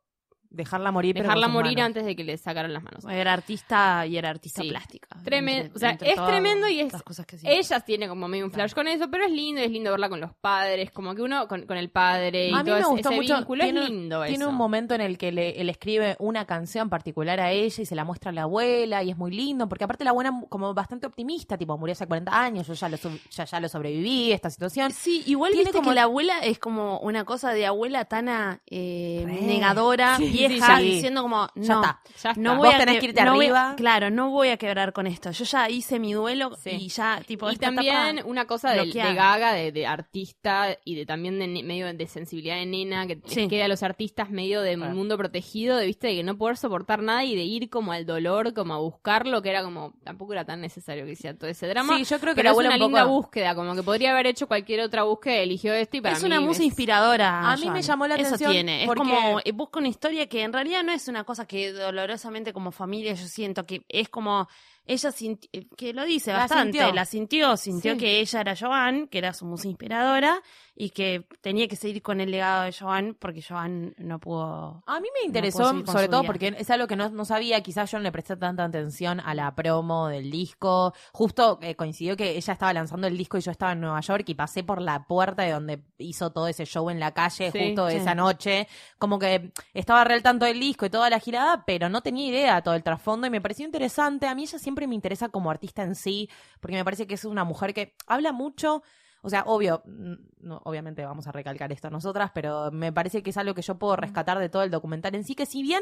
Dejarla 0.54 0.92
morir, 0.92 1.16
dejarla 1.16 1.48
morir 1.48 1.74
manos. 1.78 1.88
antes 1.88 2.06
de 2.06 2.16
que 2.16 2.24
le 2.24 2.38
sacaran 2.38 2.72
las 2.72 2.84
manos. 2.84 3.04
Era 3.10 3.34
artista 3.34 4.06
y 4.06 4.18
era 4.18 4.30
artista 4.30 4.62
Sí. 4.62 4.70
plástica. 4.70 5.08
Tremen- 5.24 5.64
Entre- 5.66 5.76
o 5.76 5.80
sea, 5.80 5.98
es 6.00 6.26
tremendo 6.28 6.68
y 6.70 6.80
es- 6.80 6.94
cosas 7.04 7.26
que. 7.26 7.38
Ella 7.44 7.80
tiene 7.80 8.08
como 8.08 8.28
medio 8.28 8.46
un 8.46 8.52
flash 8.52 8.74
con 8.74 8.88
eso, 8.88 9.10
pero 9.10 9.26
es 9.26 9.32
lindo, 9.32 9.60
es 9.62 9.72
lindo 9.72 9.90
verla 9.92 10.10
con 10.10 10.22
los 10.22 10.32
padres, 10.36 10.92
como 10.92 11.16
que 11.16 11.24
uno 11.24 11.48
con, 11.48 11.64
con 11.66 11.76
el 11.78 11.90
padre 11.90 12.50
y 12.50 12.54
A 12.54 12.58
mí 12.60 12.66
todo 12.70 12.80
me 12.80 12.86
gustó 12.86 13.10
ese 13.10 13.20
mucho. 13.22 13.36
vínculo, 13.38 13.64
tiene, 13.64 13.84
es 13.84 13.90
lindo 13.90 14.22
tiene 14.24 14.38
eso. 14.44 14.50
un 14.50 14.56
momento 14.56 14.94
en 14.94 15.02
el 15.02 15.18
que 15.18 15.32
le, 15.32 15.60
él 15.60 15.70
escribe 15.70 16.16
una 16.20 16.46
canción 16.46 16.90
particular 16.90 17.40
a 17.40 17.52
ella 17.52 17.82
y 17.82 17.86
se 17.86 17.96
la 17.96 18.04
muestra 18.06 18.30
a 18.30 18.34
la 18.34 18.44
abuela 18.44 19.02
y 19.04 19.10
es 19.10 19.18
muy 19.18 19.32
lindo, 19.32 19.68
porque 19.68 19.84
aparte 19.86 20.04
la 20.04 20.12
abuela 20.12 20.32
como 20.50 20.74
bastante 20.76 21.08
optimista, 21.08 21.58
tipo, 21.58 21.76
murió 21.78 21.94
hace 21.94 22.06
40 22.06 22.32
años, 22.40 22.68
yo 22.68 22.74
ya 22.76 22.90
lo, 22.90 22.98
ya, 23.32 23.46
ya 23.46 23.60
lo 23.60 23.68
sobreviví, 23.70 24.32
esta 24.32 24.50
situación. 24.52 24.92
Sí, 24.92 25.24
igual 25.26 25.52
Tiene 25.52 25.64
viste 25.66 25.78
como- 25.80 25.90
que 25.90 25.96
la 25.96 26.04
abuela 26.04 26.40
es 26.40 26.60
como 26.60 27.00
una 27.00 27.26
cosa 27.26 27.54
de 27.54 27.66
abuela 27.66 28.06
tana 28.06 28.62
eh, 28.70 29.26
negadora, 29.26 30.18
Sí, 30.18 30.43
vieja, 30.50 30.78
sí. 30.78 30.84
diciendo 30.84 31.22
como, 31.22 31.48
Ya 31.56 31.74
no, 31.74 31.82
está. 31.82 32.02
Ya 32.22 32.30
está. 32.32 32.34
no 32.42 32.56
Vos 32.58 32.66
voy 32.68 32.76
a 32.76 32.78
tenés 32.78 33.00
que- 33.00 33.06
irte 33.08 33.24
no 33.24 33.34
voy- 33.36 33.46
arriba. 33.46 33.74
claro, 33.78 34.10
no 34.10 34.30
voy 34.30 34.50
a 34.50 34.58
quebrar 34.58 34.94
con 34.94 35.08
esto. 35.08 35.32
Yo 35.32 35.44
ya 35.46 35.70
hice 35.70 36.00
mi 36.00 36.14
duelo 36.14 36.56
Sí. 36.62 36.72
y 36.72 36.88
ya, 36.90 37.22
tipo, 37.26 37.50
y 37.50 37.54
esta 37.54 37.68
también 37.68 38.18
etapa- 38.20 38.30
una 38.30 38.46
cosa 38.46 38.72
de, 38.72 38.86
gaga, 38.92 39.54
de, 39.54 39.72
de 39.72 39.86
artista 39.88 40.78
y 40.86 40.96
de 40.96 41.06
también 41.06 41.40
de 41.40 41.48
medio 41.64 41.94
de 41.94 42.08
sensibilidad 42.08 42.56
de 42.56 42.66
nena 42.66 43.08
que 43.08 43.20
queda 43.48 43.66
a 43.66 43.68
los 43.68 43.84
artistas 43.84 44.30
medio 44.30 44.62
de 44.62 44.76
Claro. 44.76 44.94
mundo 44.94 45.18
protegido, 45.18 45.78
de 45.78 45.86
viste, 45.86 46.08
de 46.08 46.16
que 46.16 46.24
no 46.24 46.38
poder 46.38 46.58
soportar 46.58 47.02
nada 47.02 47.24
y 47.24 47.36
de 47.36 47.44
ir 47.44 47.70
como 47.70 47.92
al 47.92 48.06
dolor, 48.06 48.54
como 48.54 48.74
a 48.74 48.78
buscarlo, 48.78 49.42
que 49.42 49.50
era 49.50 49.64
como, 49.64 49.94
tampoco 50.04 50.34
era 50.34 50.46
tan 50.46 50.62
necesario 50.62 51.06
que 51.06 51.12
hiciera 51.12 51.38
todo 51.38 51.50
ese 51.50 51.68
drama. 51.68 51.98
Sí, 51.98 52.04
yo 52.06 52.20
creo 52.20 52.36
que 52.36 52.48
abuela 52.48 52.70
una 52.70 52.76
un 52.78 52.92
linda 52.92 53.04
poco- 53.04 53.14
búsqueda, 53.16 53.56
como 53.56 53.76
que 53.76 53.84
podría 53.84 54.12
haber 54.12 54.28
hecho 54.28 54.48
cualquier 54.48 54.82
otra 54.82 55.04
búsqueda, 55.04 55.36
eligió 55.38 55.74
esto 55.74 55.98
y 55.98 56.02
para 56.02 56.16
es 56.16 56.22
mí 56.22 56.28
una 56.28 56.40
musa 56.42 56.62
es- 56.62 56.68
inspiradora. 56.68 57.52
A 57.52 57.58
mí 57.58 57.70
me 57.70 57.82
llamó 57.82 58.08
la 58.08 58.16
Eso 58.16 58.28
atención 58.28 58.52
tiene. 58.52 58.82
Es 58.84 58.88
porque- 58.88 59.00
como, 59.00 59.40
eh, 59.44 59.52
busca 59.52 59.80
una 59.80 59.88
historia 59.88 60.28
que 60.28 60.33
en 60.42 60.54
realidad 60.54 60.84
no 60.84 60.92
es 60.92 61.08
una 61.08 61.24
cosa 61.24 61.46
que 61.46 61.72
dolorosamente 61.72 62.54
como 62.54 62.72
familia 62.72 63.14
yo 63.14 63.28
siento 63.28 63.66
que 63.66 63.84
es 63.90 64.10
como 64.10 64.48
ella 64.86 65.12
sinti- 65.12 65.50
eh, 65.54 65.68
que 65.78 65.94
lo 65.94 66.04
dice 66.04 66.32
La 66.32 66.40
bastante, 66.40 66.80
sintió. 66.80 66.94
la 66.94 67.06
sintió, 67.06 67.58
sintió 67.58 67.94
Sí. 67.94 67.98
que 68.00 68.20
ella 68.20 68.42
era 68.42 68.56
Joan, 68.60 69.08
que 69.08 69.18
era 69.20 69.34
su 69.34 69.46
musa 69.46 69.68
inspiradora 69.68 70.42
y 70.76 70.90
que 70.90 71.28
tenía 71.42 71.68
que 71.68 71.76
seguir 71.76 72.02
con 72.02 72.20
el 72.20 72.32
legado 72.32 72.64
de 72.64 72.74
Joan 72.74 73.16
porque 73.20 73.44
Joan 73.48 73.94
no 73.98 74.20
pudo 74.20 74.82
A 74.88 75.00
mí 75.00 75.08
me 75.20 75.28
interesó, 75.28 75.66
sobre 75.86 76.08
todo 76.08 76.22
vida. 76.22 76.28
porque 76.28 76.56
es 76.58 76.70
algo 76.72 76.88
que 76.88 76.96
no, 76.96 77.10
no 77.10 77.26
sabía, 77.26 77.62
quizás 77.62 77.92
yo 77.92 78.00
no 78.00 78.04
le 78.04 78.12
presté 78.12 78.36
tanta 78.38 78.64
atención 78.64 79.20
a 79.20 79.36
la 79.36 79.54
promo 79.54 80.08
del 80.08 80.32
disco. 80.32 80.94
Justo 81.12 81.60
eh, 81.62 81.76
coincidió 81.76 82.18
que 82.18 82.38
ella 82.38 82.54
estaba 82.54 82.74
lanzando 82.74 83.06
el 83.08 83.16
disco 83.18 83.38
y 83.38 83.42
yo 83.42 83.52
estaba 83.52 83.74
en 83.74 83.82
Nueva 83.82 84.02
York 84.02 84.24
y 84.28 84.34
pasé 84.34 84.64
por 84.64 84.82
la 84.82 85.06
puerta 85.06 85.44
de 85.44 85.52
donde 85.52 85.84
hizo 86.00 86.32
todo 86.32 86.48
ese 86.48 86.66
show 86.66 86.90
en 86.90 87.00
la 87.00 87.14
calle 87.14 87.52
Sí, 87.52 87.60
justo 87.68 87.90
sí. 87.90 87.98
esa 87.98 88.16
noche. 88.16 88.68
Como 88.98 89.20
que 89.20 89.52
estaba 89.76 90.04
real 90.04 90.24
tanto 90.24 90.46
del 90.46 90.60
disco 90.60 90.86
y 90.86 90.90
toda 90.90 91.10
la 91.10 91.20
girada, 91.20 91.66
pero 91.66 91.88
no 91.90 92.02
tenía 92.02 92.28
idea 92.28 92.56
de 92.56 92.62
todo 92.64 92.74
el 92.74 92.84
trasfondo 92.84 93.28
y 93.28 93.30
me 93.30 93.42
pareció 93.42 93.66
interesante. 93.66 94.26
A 94.28 94.34
mí 94.34 94.44
ella 94.44 94.58
siempre 94.58 94.88
me 94.88 94.96
interesa 94.96 95.30
como 95.30 95.52
artista 95.52 95.84
en 95.84 95.94
sí, 95.94 96.30
porque 96.60 96.78
me 96.78 96.84
parece 96.84 97.06
que 97.06 97.14
es 97.14 97.26
una 97.26 97.44
mujer 97.44 97.74
que 97.76 97.96
habla 98.08 98.32
mucho 98.32 98.82
o 99.24 99.30
sea, 99.30 99.44
obvio, 99.48 99.82
no, 99.86 100.62
obviamente 100.66 101.06
vamos 101.06 101.28
a 101.28 101.32
recalcar 101.32 101.72
esto 101.72 101.90
nosotras, 101.90 102.32
pero 102.34 102.72
me 102.72 102.92
parece 102.92 103.24
que 103.24 103.30
es 103.30 103.38
algo 103.38 103.56
que 103.56 103.62
yo 103.62 103.80
puedo 103.80 103.96
rescatar 103.96 104.38
de 104.38 104.50
todo 104.50 104.64
el 104.64 104.70
documental 104.70 105.16
en 105.16 105.24
sí, 105.24 105.34
que 105.34 105.46
si 105.46 105.64
bien, 105.64 105.82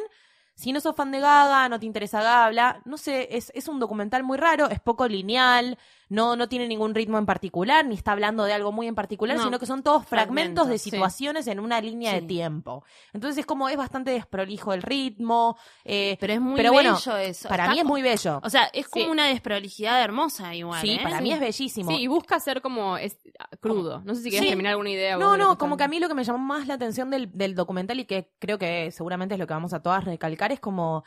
si 0.62 0.72
no 0.72 0.80
sos 0.80 0.96
fan 0.96 1.12
de 1.12 1.20
Gaga, 1.20 1.68
no 1.70 1.80
te 1.80 1.86
interesa 1.86 2.22
Gaga, 2.22 2.50
bla, 2.50 2.82
no 2.86 2.98
sé, 2.98 3.36
es, 3.36 3.51
es 3.56 3.68
un 3.68 3.80
documental 3.80 4.24
muy 4.24 4.38
raro, 4.38 4.70
es 4.70 4.80
poco 4.80 5.08
lineal, 5.08 5.77
no, 6.10 6.36
no 6.36 6.50
tiene 6.50 6.68
ningún 6.68 6.94
ritmo 6.94 7.18
en 7.18 7.25
particular, 7.25 7.86
ni 7.86 7.96
está 7.96 8.12
hablando 8.12 8.44
de 8.44 8.51
algo 8.53 8.72
muy 8.72 8.86
en 8.88 8.96
particular, 8.96 9.38
No, 9.38 9.44
sino 9.46 9.60
que 9.60 9.65
son 9.65 9.82
todos 9.82 10.06
fragmentos, 10.06 10.65
fragmentos, 10.65 10.68
de 10.68 10.77
sí. 10.77 10.89
situaciones 10.91 11.48
en 11.48 11.60
una 11.62 11.80
línea 11.82 12.13
de 12.13 12.22
tiempo. 12.22 12.84
Entonces 13.13 13.38
es 13.39 13.46
como, 13.46 13.70
es 13.70 13.77
bastante 13.77 14.12
desprolijo 14.12 14.74
el 14.74 14.82
ritmo, 14.82 15.58
eh, 15.86 16.18
pero 16.20 16.34
es 16.34 16.41
muy 16.41 16.58
pero 16.58 16.74
bueno, 16.74 16.96
bello 16.96 17.18
eso 17.18 17.48
para 17.50 17.63
Está 17.63 17.74
mí 17.74 17.80
es 17.80 17.86
muy 17.86 18.01
bello. 18.01 18.39
o 18.44 18.50
sea 18.50 18.65
es 18.74 18.88
como 18.88 19.06
Sí. 19.06 19.10
una 19.12 19.27
desprolijidad 19.27 20.01
hermosa 20.03 20.53
igual 20.53 20.82
sí, 20.82 20.91
¿eh? 20.96 21.00
para 21.01 21.22
mí 21.22 21.32
es 21.32 21.39
bellísimo. 21.39 21.89
Sí, 21.89 21.98
y 22.01 22.08
busca 22.08 22.39
ser 22.41 22.62
como 22.62 22.98
es, 22.98 23.18
ah, 23.39 23.48
crudo. 23.60 24.01
No 24.06 24.13
sé 24.13 24.22
si 24.24 24.30
quieres 24.30 24.50
terminar 24.50 24.72
alguna 24.72 24.89
idea. 24.91 25.18
No, 25.18 25.38
no, 25.38 25.58
como 25.58 25.77
que 25.77 25.86
a 25.86 25.88
mí 25.88 26.00
lo 26.00 26.08
que 26.10 26.13
me 26.13 26.24
llamó 26.24 26.39
más 26.39 26.68
la 26.68 26.74
atención 26.75 27.10
del, 27.10 27.32
del 27.36 27.56
documental 27.56 28.00
y 28.00 28.06
que 28.06 28.30
creo 28.38 28.58
que 28.60 28.91
seguramente 28.91 29.36
es 29.36 29.39
lo 29.39 29.48
que 29.48 29.53
vamos 29.53 29.74
a 29.74 29.82
todas 29.82 30.03
recalcar 30.03 30.50
es 30.53 30.60
como 30.60 31.03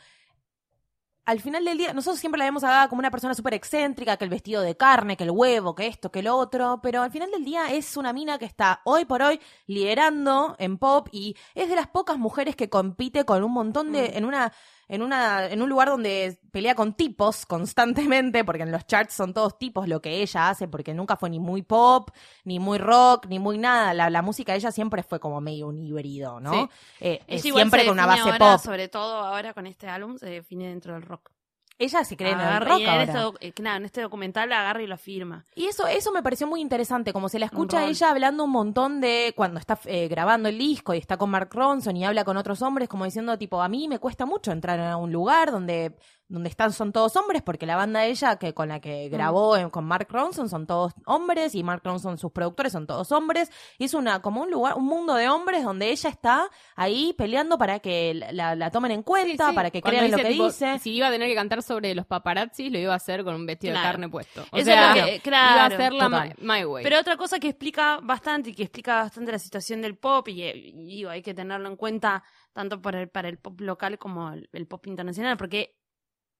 al 1.25 1.39
final 1.39 1.65
del 1.65 1.77
día, 1.77 1.91
nosotros 1.91 2.19
siempre 2.19 2.37
la 2.37 2.45
vemos 2.45 2.63
a 2.63 2.69
Gaga 2.69 2.87
como 2.87 2.99
una 2.99 3.09
persona 3.09 3.33
súper 3.33 3.55
excéntrica, 3.55 4.15
que 4.15 4.25
el 4.25 4.29
vestido 4.29 4.61
de 4.61 4.77
carne, 4.77 5.17
que 5.17 5.23
el 5.23 5.31
huevo, 5.31 5.73
que 5.73 5.87
esto, 5.87 6.11
que 6.11 6.21
lo 6.21 6.37
otro, 6.37 6.79
pero 6.83 7.01
al 7.01 7.09
final 7.09 7.31
del 7.31 7.43
día 7.43 7.71
es 7.73 7.97
una 7.97 8.13
mina 8.13 8.37
que 8.37 8.45
está 8.45 8.81
hoy 8.85 9.05
por 9.05 9.23
hoy 9.23 9.39
liderando 9.65 10.55
en 10.59 10.77
pop 10.77 11.07
y 11.11 11.35
es 11.55 11.67
de 11.67 11.75
las 11.75 11.87
pocas 11.87 12.19
mujeres 12.19 12.55
que 12.55 12.69
compite 12.69 13.25
con 13.25 13.43
un 13.43 13.51
montón 13.51 13.91
de, 13.91 14.17
en 14.17 14.25
una, 14.25 14.53
en 14.87 15.01
una, 15.01 15.47
en 15.47 15.61
un 15.61 15.69
lugar 15.69 15.87
donde 15.87 16.39
pelea 16.51 16.75
con 16.75 16.93
tipos 16.93 17.45
constantemente, 17.45 18.43
porque 18.43 18.63
en 18.63 18.71
los 18.71 18.85
charts 18.85 19.13
son 19.13 19.33
todos 19.33 19.57
tipos 19.57 19.87
lo 19.87 20.01
que 20.01 20.21
ella 20.21 20.49
hace, 20.49 20.67
porque 20.67 20.93
nunca 20.93 21.17
fue 21.17 21.29
ni 21.29 21.39
muy 21.39 21.61
pop, 21.61 22.09
ni 22.43 22.59
muy 22.59 22.77
rock, 22.77 23.27
ni 23.27 23.39
muy 23.39 23.57
nada. 23.57 23.93
La, 23.93 24.09
la 24.09 24.21
música 24.21 24.51
de 24.51 24.59
ella 24.59 24.71
siempre 24.71 25.03
fue 25.03 25.19
como 25.19 25.41
medio 25.41 25.67
un 25.67 25.77
híbrido, 25.79 26.39
¿no? 26.39 26.53
Sí. 26.53 26.69
Eh, 27.01 27.21
eh, 27.27 27.39
siempre 27.39 27.85
con 27.85 27.93
una 27.93 28.05
base 28.05 28.21
ahora, 28.21 28.37
pop. 28.37 28.59
sobre 28.63 28.87
todo 28.87 29.17
ahora 29.17 29.53
con 29.53 29.67
este 29.67 29.87
álbum 29.87 30.17
se 30.17 30.27
define 30.27 30.69
dentro 30.69 30.93
del 30.93 31.03
rock 31.03 31.34
Ella 31.77 32.03
se 32.05 32.15
cree 32.15 32.31
en 32.31 32.39
el 32.39 32.61
rock 32.61 32.79
y 32.79 32.83
en 32.83 33.01
este, 33.01 33.17
doc- 33.17 33.53
claro, 33.53 33.85
en 33.85 33.91
documental 34.01 34.47
la 34.49 34.61
agarra 34.61 34.81
y 34.81 34.87
lo 34.87 34.95
afirma 34.95 35.45
Y 35.55 35.65
eso, 35.65 35.85
eso 35.87 36.11
me 36.13 36.23
pareció 36.23 36.47
muy 36.47 36.61
interesante, 36.61 37.11
como 37.11 37.27
se 37.27 37.37
la 37.37 37.47
escucha 37.47 37.79
a 37.79 37.81
ella 37.89 38.09
hablando 38.11 38.43
un 38.45 38.51
montón 38.51 39.01
de 39.01 39.33
cuando 39.35 39.59
está 39.59 39.77
eh, 39.85 40.07
grabando 40.07 40.47
el 40.47 40.57
disco 40.57 40.93
y 40.93 40.97
está 40.99 41.17
con 41.17 41.29
Mark 41.29 41.49
Ronson 41.51 41.97
y 41.97 42.05
habla 42.05 42.23
con 42.23 42.37
otros 42.37 42.61
hombres, 42.61 42.87
como 42.87 43.03
diciendo, 43.05 43.37
tipo, 43.37 43.61
a 43.61 43.67
mí 43.67 43.87
me 43.89 43.99
cuesta 43.99 44.25
mucho 44.25 44.51
entrar 44.53 44.79
a 44.79 44.95
un 44.95 45.11
lugar 45.11 45.51
donde, 45.51 45.97
donde 46.27 46.49
están, 46.49 46.73
son 46.73 46.91
todos 46.91 47.15
hombres, 47.17 47.43
porque 47.43 47.67
la 47.67 47.75
banda 47.75 47.99
de 47.99 48.07
ella 48.09 48.37
que 48.37 48.53
con 48.55 48.67
la 48.69 48.79
que 48.79 49.09
grabó 49.09 49.57
en- 49.57 49.69
con 49.69 49.85
Mark 49.85 50.07
Ronson 50.09 50.49
son 50.49 50.65
todos 50.65 50.93
hombres 51.05 51.53
y 51.53 51.61
Mark 51.61 51.81
Ronson, 51.83 52.17
sus 52.17 52.31
productores, 52.31 52.73
son 52.73 52.87
todos 52.87 53.11
hombres. 53.11 53.51
Y 53.77 53.83
es 53.85 53.93
una, 53.93 54.21
como 54.23 54.41
un 54.41 54.49
lugar, 54.49 54.73
un 54.75 54.85
mundo 54.85 55.13
de 55.13 55.29
hombres 55.29 55.63
donde 55.63 55.91
ella 55.91 56.09
está 56.09 56.49
ahí 56.75 57.13
peleando 57.17 57.59
para 57.59 57.79
que 57.79 58.15
la, 58.15 58.31
la- 58.31 58.55
la 58.55 58.71
tomen 58.71 58.89
en 58.91 59.03
cuenta, 59.03 59.45
Sí, 59.45 59.49
sí. 59.51 59.55
para 59.55 59.69
que 59.69 59.81
Cuando 59.81 59.99
crean 59.99 60.11
lo 60.11 60.17
que 60.17 60.25
tipo, 60.31 60.45
dice. 60.45 60.79
Si 60.79 60.95
iba 60.95 61.07
a 61.07 61.11
tener 61.11 61.27
que 61.29 61.35
cantar 61.35 61.61
sobre 61.61 61.93
los 61.93 62.07
paparazzis, 62.07 62.71
lo 62.71 62.79
iba 62.79 62.93
a 62.93 62.97
hacer 62.97 63.23
con 63.23 63.35
un 63.35 63.45
vestido 63.45 63.73
Claro. 63.73 63.87
de 63.87 63.91
carne 63.93 64.09
puesto. 64.09 64.41
O 64.51 64.57
Eso 64.57 64.65
sea, 64.65 64.81
es 64.81 64.87
lo 64.89 64.93
que- 65.05 65.09
iba 65.09 65.17
a 65.17 65.21
claro, 65.21 65.75
hacer 65.75 65.93
la 65.93 66.09
my, 66.09 66.33
my 66.39 66.65
way. 66.65 66.83
Pero 66.83 66.99
otra 66.99 67.17
cosa 67.17 67.39
que 67.39 67.49
explica 67.49 67.99
bastante 68.01 68.49
y 68.49 68.53
que 68.55 68.63
explica 68.63 68.95
bastante 69.03 69.31
la 69.31 69.37
situación 69.39 69.81
del 69.83 69.95
pop, 69.95 70.27
y, 70.29 70.41
eh, 70.41 70.53
y 70.55 70.71
digo, 70.87 71.11
hay 71.11 71.21
que 71.21 71.35
tenerlo 71.35 71.69
en 71.69 71.75
cuenta 71.75 72.23
tanto 72.51 72.81
para 72.81 73.01
el, 73.01 73.09
para 73.09 73.29
el 73.29 73.37
pop 73.37 73.61
local 73.61 73.99
como 73.99 74.31
el, 74.33 74.49
el 74.53 74.65
pop 74.65 74.87
internacional, 74.87 75.37
porque 75.37 75.75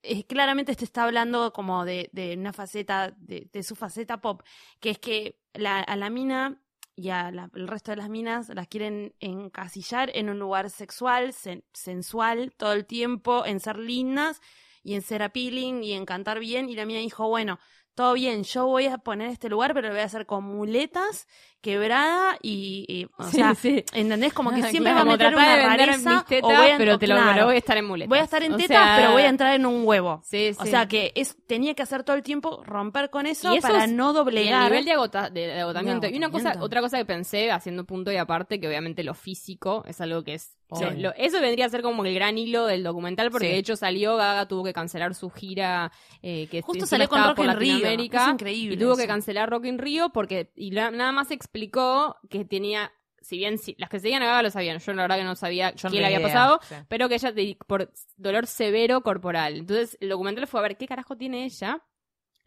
eh, 0.05 0.25
claramente 0.25 0.75
te 0.75 0.85
está 0.85 1.03
hablando 1.03 1.51
como 1.53 1.85
de, 1.85 2.09
de 2.13 2.35
una 2.37 2.53
faceta, 2.53 3.13
de, 3.17 3.49
de 3.51 3.63
su 3.63 3.75
faceta 3.75 4.21
pop, 4.21 4.41
que 4.79 4.91
es 4.91 4.99
que 4.99 5.39
la, 5.53 5.79
a 5.79 5.95
la 5.95 6.09
mina 6.09 6.61
y 6.95 7.09
a 7.09 7.31
la- 7.31 7.49
el 7.55 7.67
resto 7.67 7.91
de 7.91 7.97
las 7.97 8.09
minas 8.09 8.49
las 8.49 8.67
quieren 8.67 9.13
encasillar 9.19 10.11
en 10.15 10.29
un 10.29 10.39
lugar 10.39 10.69
sexual, 10.69 11.33
sen- 11.33 11.63
sensual, 11.73 12.53
todo 12.57 12.73
el 12.73 12.85
tiempo, 12.85 13.45
en 13.45 13.59
ser 13.59 13.77
lindas 13.77 14.41
y 14.83 14.93
en 14.95 15.01
ser 15.01 15.23
appealing 15.23 15.83
y 15.83 15.93
en 15.93 16.05
cantar 16.05 16.39
bien, 16.39 16.69
y 16.69 16.75
la 16.75 16.85
mina 16.85 16.99
dijo, 16.99 17.27
bueno, 17.27 17.59
todo 17.95 18.13
bien, 18.13 18.43
yo 18.43 18.65
voy 18.67 18.87
a 18.87 18.97
poner 18.99 19.29
este 19.29 19.49
lugar, 19.49 19.73
pero 19.73 19.87
lo 19.87 19.93
voy 19.93 20.01
a 20.01 20.05
hacer 20.05 20.25
con 20.25 20.43
muletas, 20.43 21.27
quebrada 21.65 22.37
y, 22.41 22.85
y, 22.87 23.07
o 23.17 23.23
Sí, 23.27 23.37
sea, 23.37 23.55
sí. 23.55 23.83
¿entendés? 23.93 24.33
Como 24.33 24.51
que 24.51 24.61
siempre 24.69 24.91
Claro, 24.93 24.95
va 24.97 25.01
a 25.01 25.17
meter 25.17 25.33
tratar 25.33 25.59
una 25.59 25.67
rareza 25.67 26.09
mis 26.11 26.19
o 26.19 26.23
tetas, 26.25 26.57
voy 26.57 26.69
a, 26.69 26.77
pero 26.77 26.99
te 26.99 27.07
lo 27.07 27.15
claro, 27.15 27.45
voy 27.45 27.55
a 27.55 27.57
estar 27.57 27.77
en 27.77 27.85
muletas. 27.85 28.09
Voy 28.09 28.19
a 28.19 28.23
estar 28.23 28.43
en 28.43 28.53
O 28.53 28.57
tetas, 28.57 28.67
sea, 28.77 28.95
pero 28.97 29.11
voy 29.13 29.23
a 29.23 29.29
entrar 29.29 29.55
en 29.55 29.65
un 29.65 29.85
huevo. 29.85 30.21
Sí, 30.23 30.51
O 30.59 30.65
sea 30.65 30.87
que 30.87 31.11
es 31.15 31.35
tenía 31.47 31.73
que 31.73 31.81
hacer 31.83 32.03
todo 32.03 32.15
el 32.15 32.23
tiempo 32.23 32.61
romper 32.65 33.09
con 33.09 33.25
eso, 33.25 33.53
Y 33.53 33.57
eso 33.57 33.67
para 33.67 33.85
es- 33.85 33.91
no 33.91 34.05
Y 34.05 34.09
el 34.09 34.13
doblegar. 34.15 34.63
nivel 34.71 34.85
de, 34.85 34.91
agota- 34.93 35.29
de- 35.29 35.47
de 35.47 35.61
agotamiento. 35.61 36.07
Y 36.07 36.15
una 36.17 36.29
cosa, 36.29 36.55
otra 36.59 36.81
cosa 36.81 36.97
que 36.97 37.05
pensé, 37.05 37.51
haciendo 37.51 37.83
punto 37.85 38.11
y 38.11 38.17
aparte, 38.17 38.59
que 38.59 38.67
obviamente 38.67 39.03
lo 39.03 39.13
físico 39.15 39.83
es 39.87 39.99
algo 40.01 40.23
que 40.23 40.35
es. 40.35 40.57
Lo- 40.97 41.13
eso 41.15 41.39
vendría 41.39 41.67
a 41.67 41.69
ser 41.69 41.81
como 41.83 42.03
el 42.05 42.13
gran 42.15 42.37
hilo 42.39 42.65
del 42.65 42.83
documental, 42.83 43.29
porque 43.29 43.47
Sí. 43.47 43.53
de 43.53 43.59
hecho 43.59 43.75
salió, 43.75 44.17
Gaga 44.17 44.47
tuvo 44.47 44.63
que 44.63 44.73
cancelar 44.73 45.13
su 45.13 45.29
gira, 45.29 45.91
eh, 46.23 46.47
que 46.49 46.61
Justo 46.63 46.85
salió 46.87 47.07
con 47.07 47.23
Rock 47.23 47.35
por 47.35 47.45
in. 47.45 47.51
Latinoamérica, 47.53 48.25
Es 48.25 48.31
increíble 48.33 48.75
Y 48.75 48.77
tuvo 48.79 48.97
que 48.97 49.05
cancelar 49.07 49.47
Rock 49.49 49.65
in 49.65 49.77
Rio 49.77 50.09
porque, 50.09 50.51
y 50.55 50.71
la- 50.71 50.89
nada 50.91 51.11
más 51.11 51.29
explicó 51.55 52.17
que 52.29 52.43
tenía, 52.45 52.91
si 53.21 53.37
bien 53.37 53.57
si- 53.57 53.75
las 53.77 53.89
que 53.89 53.99
seguían 53.99 54.21
lo 54.43 54.51
sabían, 54.51 54.79
yo 54.79 54.93
la 54.93 55.03
verdad 55.03 55.17
que 55.17 55.23
no 55.23 55.35
sabía 55.35 55.73
Yo 55.73 55.89
ni 55.89 55.99
le 55.99 56.05
había 56.05 56.17
idea, 56.19 56.27
pasado, 56.27 56.59
sí. 56.67 56.75
pero 56.87 57.07
que 57.09 57.15
ella 57.15 57.33
por 57.65 57.91
dolor 58.17 58.45
severo 58.47 59.01
corporal. 59.01 59.55
Entonces 59.57 59.97
el 60.01 60.09
documental 60.09 60.47
fue 60.47 60.59
a 60.59 60.63
ver 60.63 60.77
qué 60.77 60.87
carajo 60.87 61.15
tiene 61.15 61.45
ella, 61.45 61.81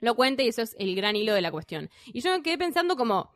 lo 0.01 0.15
cuenta 0.15 0.43
y 0.43 0.49
eso 0.49 0.63
es 0.63 0.77
el 0.79 0.95
gran 0.95 1.17
hilo 1.17 1.35
de 1.35 1.41
la 1.41 1.51
cuestión. 1.51 1.91
Y 2.07 2.21
yo 2.21 2.31
me 2.37 2.43
quedé 2.43 2.59
pensando 2.59 2.97
como, 2.97 3.33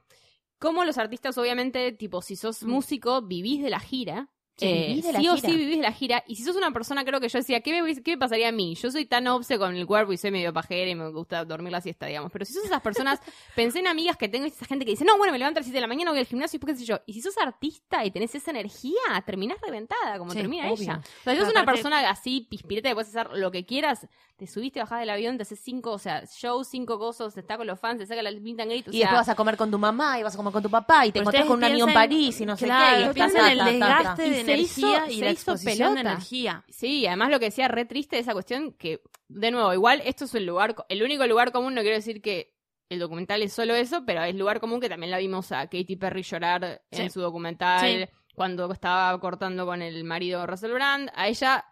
cómo 0.59 0.85
los 0.85 0.99
artistas 0.99 1.37
obviamente, 1.39 1.91
tipo, 1.93 2.23
si 2.23 2.37
sos 2.37 2.63
músico, 2.63 3.23
vivís 3.23 3.63
de 3.63 3.71
la 3.71 3.81
gira. 3.81 4.29
Sí, 4.55 4.67
Eh, 4.69 5.03
sí 5.03 5.29
o 5.29 5.35
gira. 5.37 5.49
sí 5.49 5.57
vivís 5.57 5.79
la 5.79 5.93
gira. 5.93 6.23
Y 6.27 6.37
si 6.37 6.45
sos 6.45 6.57
una 6.57 6.71
persona, 6.73 7.05
creo 7.05 7.21
que 7.21 7.29
yo 7.29 7.39
decía, 7.39 7.61
¿qué 7.63 7.83
me, 7.83 7.95
qué 8.03 8.13
me 8.13 8.19
pasaría 8.19 8.49
a 8.49 8.53
mí? 8.53 8.75
Yo 8.75 8.91
soy 8.91 9.07
tan 9.07 9.27
obse 9.27 9.59
con 9.59 9.75
el 9.75 9.87
cuerpo 9.87 10.13
y 10.13 10.19
soy 10.19 10.31
medio 10.31 10.53
pajera 10.53 10.91
y 10.91 10.95
me 10.95 11.09
gusta 11.11 11.45
dormir 11.47 11.73
la 11.73 11.81
siesta, 11.81 12.07
digamos. 12.07 12.31
Pero 12.31 12.45
si 12.45 12.53
sos 12.53 12.65
esas 12.65 12.83
personas, 12.83 13.19
pensé 13.57 13.79
en 13.81 13.87
amigas 13.87 14.17
que 14.19 14.29
tengo 14.29 14.45
y 14.45 14.49
esa 14.51 14.67
gente 14.67 14.85
que 14.85 14.91
dice, 14.93 15.05
no, 15.07 15.17
bueno, 15.17 15.33
me 15.33 15.39
levanto 15.39 15.59
a 15.59 15.61
las 15.61 15.67
7 15.67 15.77
de 15.77 15.81
la 15.81 15.87
mañana, 15.87 16.11
voy 16.11 16.21
al 16.21 16.27
gimnasio 16.27 16.59
y 16.63 16.67
qué 16.67 16.77
sé 16.77 16.85
yo. 16.85 17.01
Y 17.07 17.15
si 17.15 17.23
sos 17.23 17.37
artista 17.39 18.05
y 18.05 18.11
tenés 18.11 18.35
esa 18.35 18.51
energía, 18.51 19.01
terminás 19.25 19.57
reventada, 19.63 20.19
como 20.19 20.33
Sí, 20.33 20.39
termina 20.39 20.65
obvio. 20.71 20.83
ella. 20.83 21.01
O 21.01 21.03
sea, 21.03 21.33
si 21.33 21.39
sos 21.39 21.49
Pero 21.49 21.51
una 21.51 21.61
aparte- 21.63 21.83
persona 21.83 22.11
así, 22.11 22.47
pispireta, 22.49 22.91
que 22.91 22.95
puedes 22.95 23.09
hacer 23.09 23.31
lo 23.33 23.51
que 23.51 23.65
quieras, 23.65 24.07
te 24.37 24.47
subiste, 24.47 24.81
bajás 24.81 25.01
del 25.01 25.11
avión, 25.11 25.37
te 25.39 25.43
haces 25.43 25.61
cinco, 25.61 25.93
o 25.93 25.99
sea, 25.99 26.25
shows, 26.27 26.69
cinco 26.69 26.99
cosas, 26.99 27.37
está 27.37 27.57
con 27.57 27.67
los 27.67 27.81
fans, 27.81 27.99
te 28.01 28.07
saca 28.07 28.23
la 28.23 28.31
meet 28.33 28.61
and 28.61 28.71
greet, 28.71 28.89
o 28.89 28.91
Y 28.91 28.95
sea, 28.99 29.01
después 29.07 29.21
vas 29.21 29.29
a 29.29 29.35
comer 29.35 29.57
con 29.57 29.71
tu 29.71 29.79
mamá 29.79 30.19
y 30.19 30.23
vas 30.23 30.35
a 30.35 30.37
comer 30.37 30.53
con 30.53 30.63
tu 30.63 30.71
papá 30.71 31.07
y 31.07 31.13
te 31.13 31.21
encontrás 31.21 31.47
con 31.47 31.57
un 31.59 31.65
amigo 31.65 31.89
en 31.89 31.95
París 31.95 32.41
y 32.41 32.47
no 32.47 32.57
sé 32.57 32.67
qué. 32.67 32.71
Y 32.73 33.03
estás 33.03 33.15
piensan 33.15 33.51
el 33.51 33.65
desgaste 33.65 34.42
se 34.43 34.57
hizo- 34.57 34.87
energía 34.87 35.11
y 35.13 35.21
la 35.21 35.31
exposición 35.31 35.95
de 35.95 36.01
energía. 36.03 36.65
Sí, 36.69 37.07
además 37.07 37.31
lo 37.31 37.39
que 37.39 37.47
decía 37.47 37.69
re 37.69 37.85
triste 37.85 38.17
de 38.17 38.23
esa 38.23 38.33
cuestión, 38.33 38.73
que, 38.73 39.01
de 39.29 39.51
nuevo, 39.51 39.73
igual 39.73 40.03
esto 40.05 40.25
es 40.27 40.35
el 40.35 40.47
lugar, 40.47 40.75
el 40.89 41.03
único 41.03 41.27
lugar 41.27 41.53
común, 41.53 41.75
no 41.75 41.81
quiero 41.83 41.97
decir 41.97 42.21
que 42.23 42.53
el 42.89 42.99
documental 42.99 43.43
es 43.43 43.53
solo 43.55 43.75
eso, 43.75 44.05
pero 44.05 44.23
es 44.23 44.35
lugar 44.35 44.61
común 44.61 44.81
que 44.81 44.89
también 44.89 45.11
la 45.11 45.19
vimos 45.19 45.51
a 45.53 45.63
Katy 45.67 45.97
Perry 45.97 46.23
llorar 46.23 46.83
Sí. 46.91 47.03
en 47.03 47.11
su 47.11 47.21
documental, 47.21 48.09
Sí. 48.09 48.15
cuando 48.35 48.71
estaba 48.73 49.19
cortando 49.19 49.65
con 49.65 49.81
el 49.83 50.05
marido 50.05 50.47
Russell 50.47 50.73
Brand, 50.73 51.11
a 51.15 51.29
ella 51.29 51.65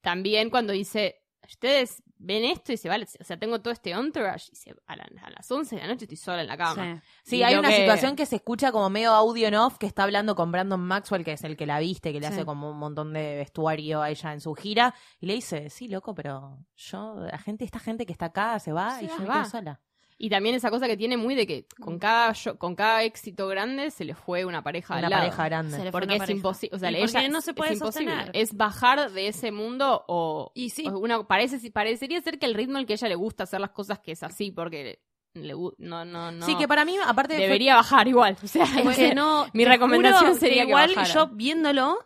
también 0.00 0.50
cuando 0.50 0.72
dice, 0.72 1.22
ustedes 1.46 2.02
ven 2.18 2.44
esto 2.44 2.72
y 2.72 2.76
se 2.76 2.88
va, 2.88 2.96
o 2.96 3.24
sea, 3.24 3.38
tengo 3.38 3.60
todo 3.60 3.72
este 3.72 3.90
entourage, 3.92 4.50
y 4.52 4.56
se, 4.56 4.74
a, 4.86 4.96
la- 4.96 5.08
a 5.22 5.30
las 5.30 5.50
11 5.50 5.76
de 5.76 5.80
la 5.82 5.88
noche 5.88 6.04
estoy 6.04 6.16
sola 6.16 6.42
en 6.42 6.46
la 6.48 6.56
cama. 6.56 7.02
Sí. 7.24 7.42
Hay 7.42 7.54
una 7.56 7.68
que- 7.70 7.76
situación 7.76 8.14
que 8.16 8.26
se 8.26 8.36
escucha 8.36 8.72
como 8.72 8.90
medio 8.90 9.12
audio 9.12 9.48
en 9.48 9.54
off, 9.54 9.78
que 9.78 9.86
está 9.86 10.02
hablando 10.02 10.34
con 10.36 10.52
Brandon 10.52 10.80
Maxwell, 10.80 11.24
que 11.24 11.32
es 11.32 11.44
el 11.44 11.56
que 11.56 11.66
la 11.66 11.78
viste, 11.80 12.12
que 12.12 12.20
le 12.20 12.26
Sí. 12.28 12.34
hace 12.34 12.44
como 12.44 12.70
un 12.70 12.78
montón 12.78 13.12
de 13.12 13.36
vestuario 13.36 14.02
a 14.02 14.10
ella 14.10 14.32
en 14.32 14.40
su 14.40 14.54
gira, 14.54 14.94
y 15.18 15.26
le 15.26 15.34
dice, 15.34 15.70
sí, 15.70 15.88
loco, 15.88 16.14
pero 16.14 16.58
yo, 16.76 17.14
la 17.20 17.38
gente, 17.38 17.64
esta 17.64 17.78
gente 17.78 18.04
que 18.06 18.12
está 18.12 18.26
acá 18.26 18.58
se 18.58 18.72
va 18.72 19.02
y 19.02 19.06
yo 19.08 19.12
va. 19.14 19.18
me 19.20 19.26
quedo 19.26 19.44
sola. 19.46 19.80
Y 20.22 20.28
también 20.28 20.54
esa 20.54 20.68
cosa 20.70 20.86
que 20.86 20.98
tiene 20.98 21.16
muy 21.16 21.34
de 21.34 21.46
que 21.46 21.64
con 21.80 21.98
cada, 21.98 22.34
show- 22.34 22.58
con 22.58 22.74
cada 22.74 23.02
éxito 23.04 23.48
grande 23.48 23.90
se 23.90 24.04
le 24.04 24.14
fue 24.14 24.44
una 24.44 24.62
pareja 24.62 24.94
Una 24.94 25.06
al 25.06 25.10
lado. 25.10 25.22
pareja 25.22 25.44
grande. 25.46 25.70
Se 25.78 25.84
le 25.84 25.84
fue 25.84 25.92
Porque 25.92 26.04
una 26.08 26.14
es 26.14 26.18
pareja. 26.20 26.36
imposible, 26.36 26.76
o 26.76 26.78
sea, 26.78 26.90
Y 26.90 26.96
ella 26.96 27.28
no 27.28 27.38
es- 27.38 27.44
se 27.44 27.50
es 27.52 27.56
puede 27.56 27.72
imposible. 27.72 28.10
sostener. 28.12 28.30
Es 28.36 28.54
bajar 28.54 29.10
de 29.12 29.28
ese 29.28 29.50
mundo 29.50 30.04
o, 30.08 30.52
Y 30.54 30.68
sí. 30.70 30.86
o 30.86 30.98
una 30.98 31.26
parece 31.26 31.70
parecería 31.70 32.20
ser 32.20 32.38
que 32.38 32.44
el 32.44 32.52
ritmo 32.54 32.76
al 32.76 32.84
que 32.84 32.92
a 32.92 32.96
ella 32.96 33.08
le 33.08 33.14
gusta 33.14 33.44
hacer 33.44 33.60
las 33.60 33.70
cosas 33.70 33.98
que 34.00 34.12
es 34.12 34.22
así 34.22 34.50
porque 34.50 35.00
le 35.32 35.54
gu- 35.54 35.74
no 35.78 36.04
no 36.04 36.30
no 36.32 36.44
Sí, 36.44 36.54
que 36.56 36.68
para 36.68 36.84
mí, 36.84 36.96
aparte 37.02 37.34
fue- 37.36 37.44
debería 37.44 37.76
bajar 37.76 38.06
igual, 38.06 38.36
o 38.42 38.46
sea, 38.46 38.64
Es 38.64 38.96
que 38.98 39.14
no, 39.14 39.46
mi 39.54 39.62
te 39.64 39.70
recomendación 39.70 40.26
juro 40.32 40.34
sería 40.40 40.64
que 40.64 40.68
igual 40.68 40.92
bajara. 40.94 41.14
yo 41.14 41.28
viéndolo 41.28 41.96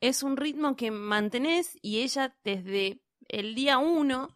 es 0.00 0.22
un 0.22 0.36
ritmo 0.36 0.76
que 0.76 0.90
mantenés 0.90 1.76
y 1.82 2.02
ella 2.02 2.36
desde 2.44 3.00
el 3.26 3.54
día 3.54 3.78
uno 3.78 4.28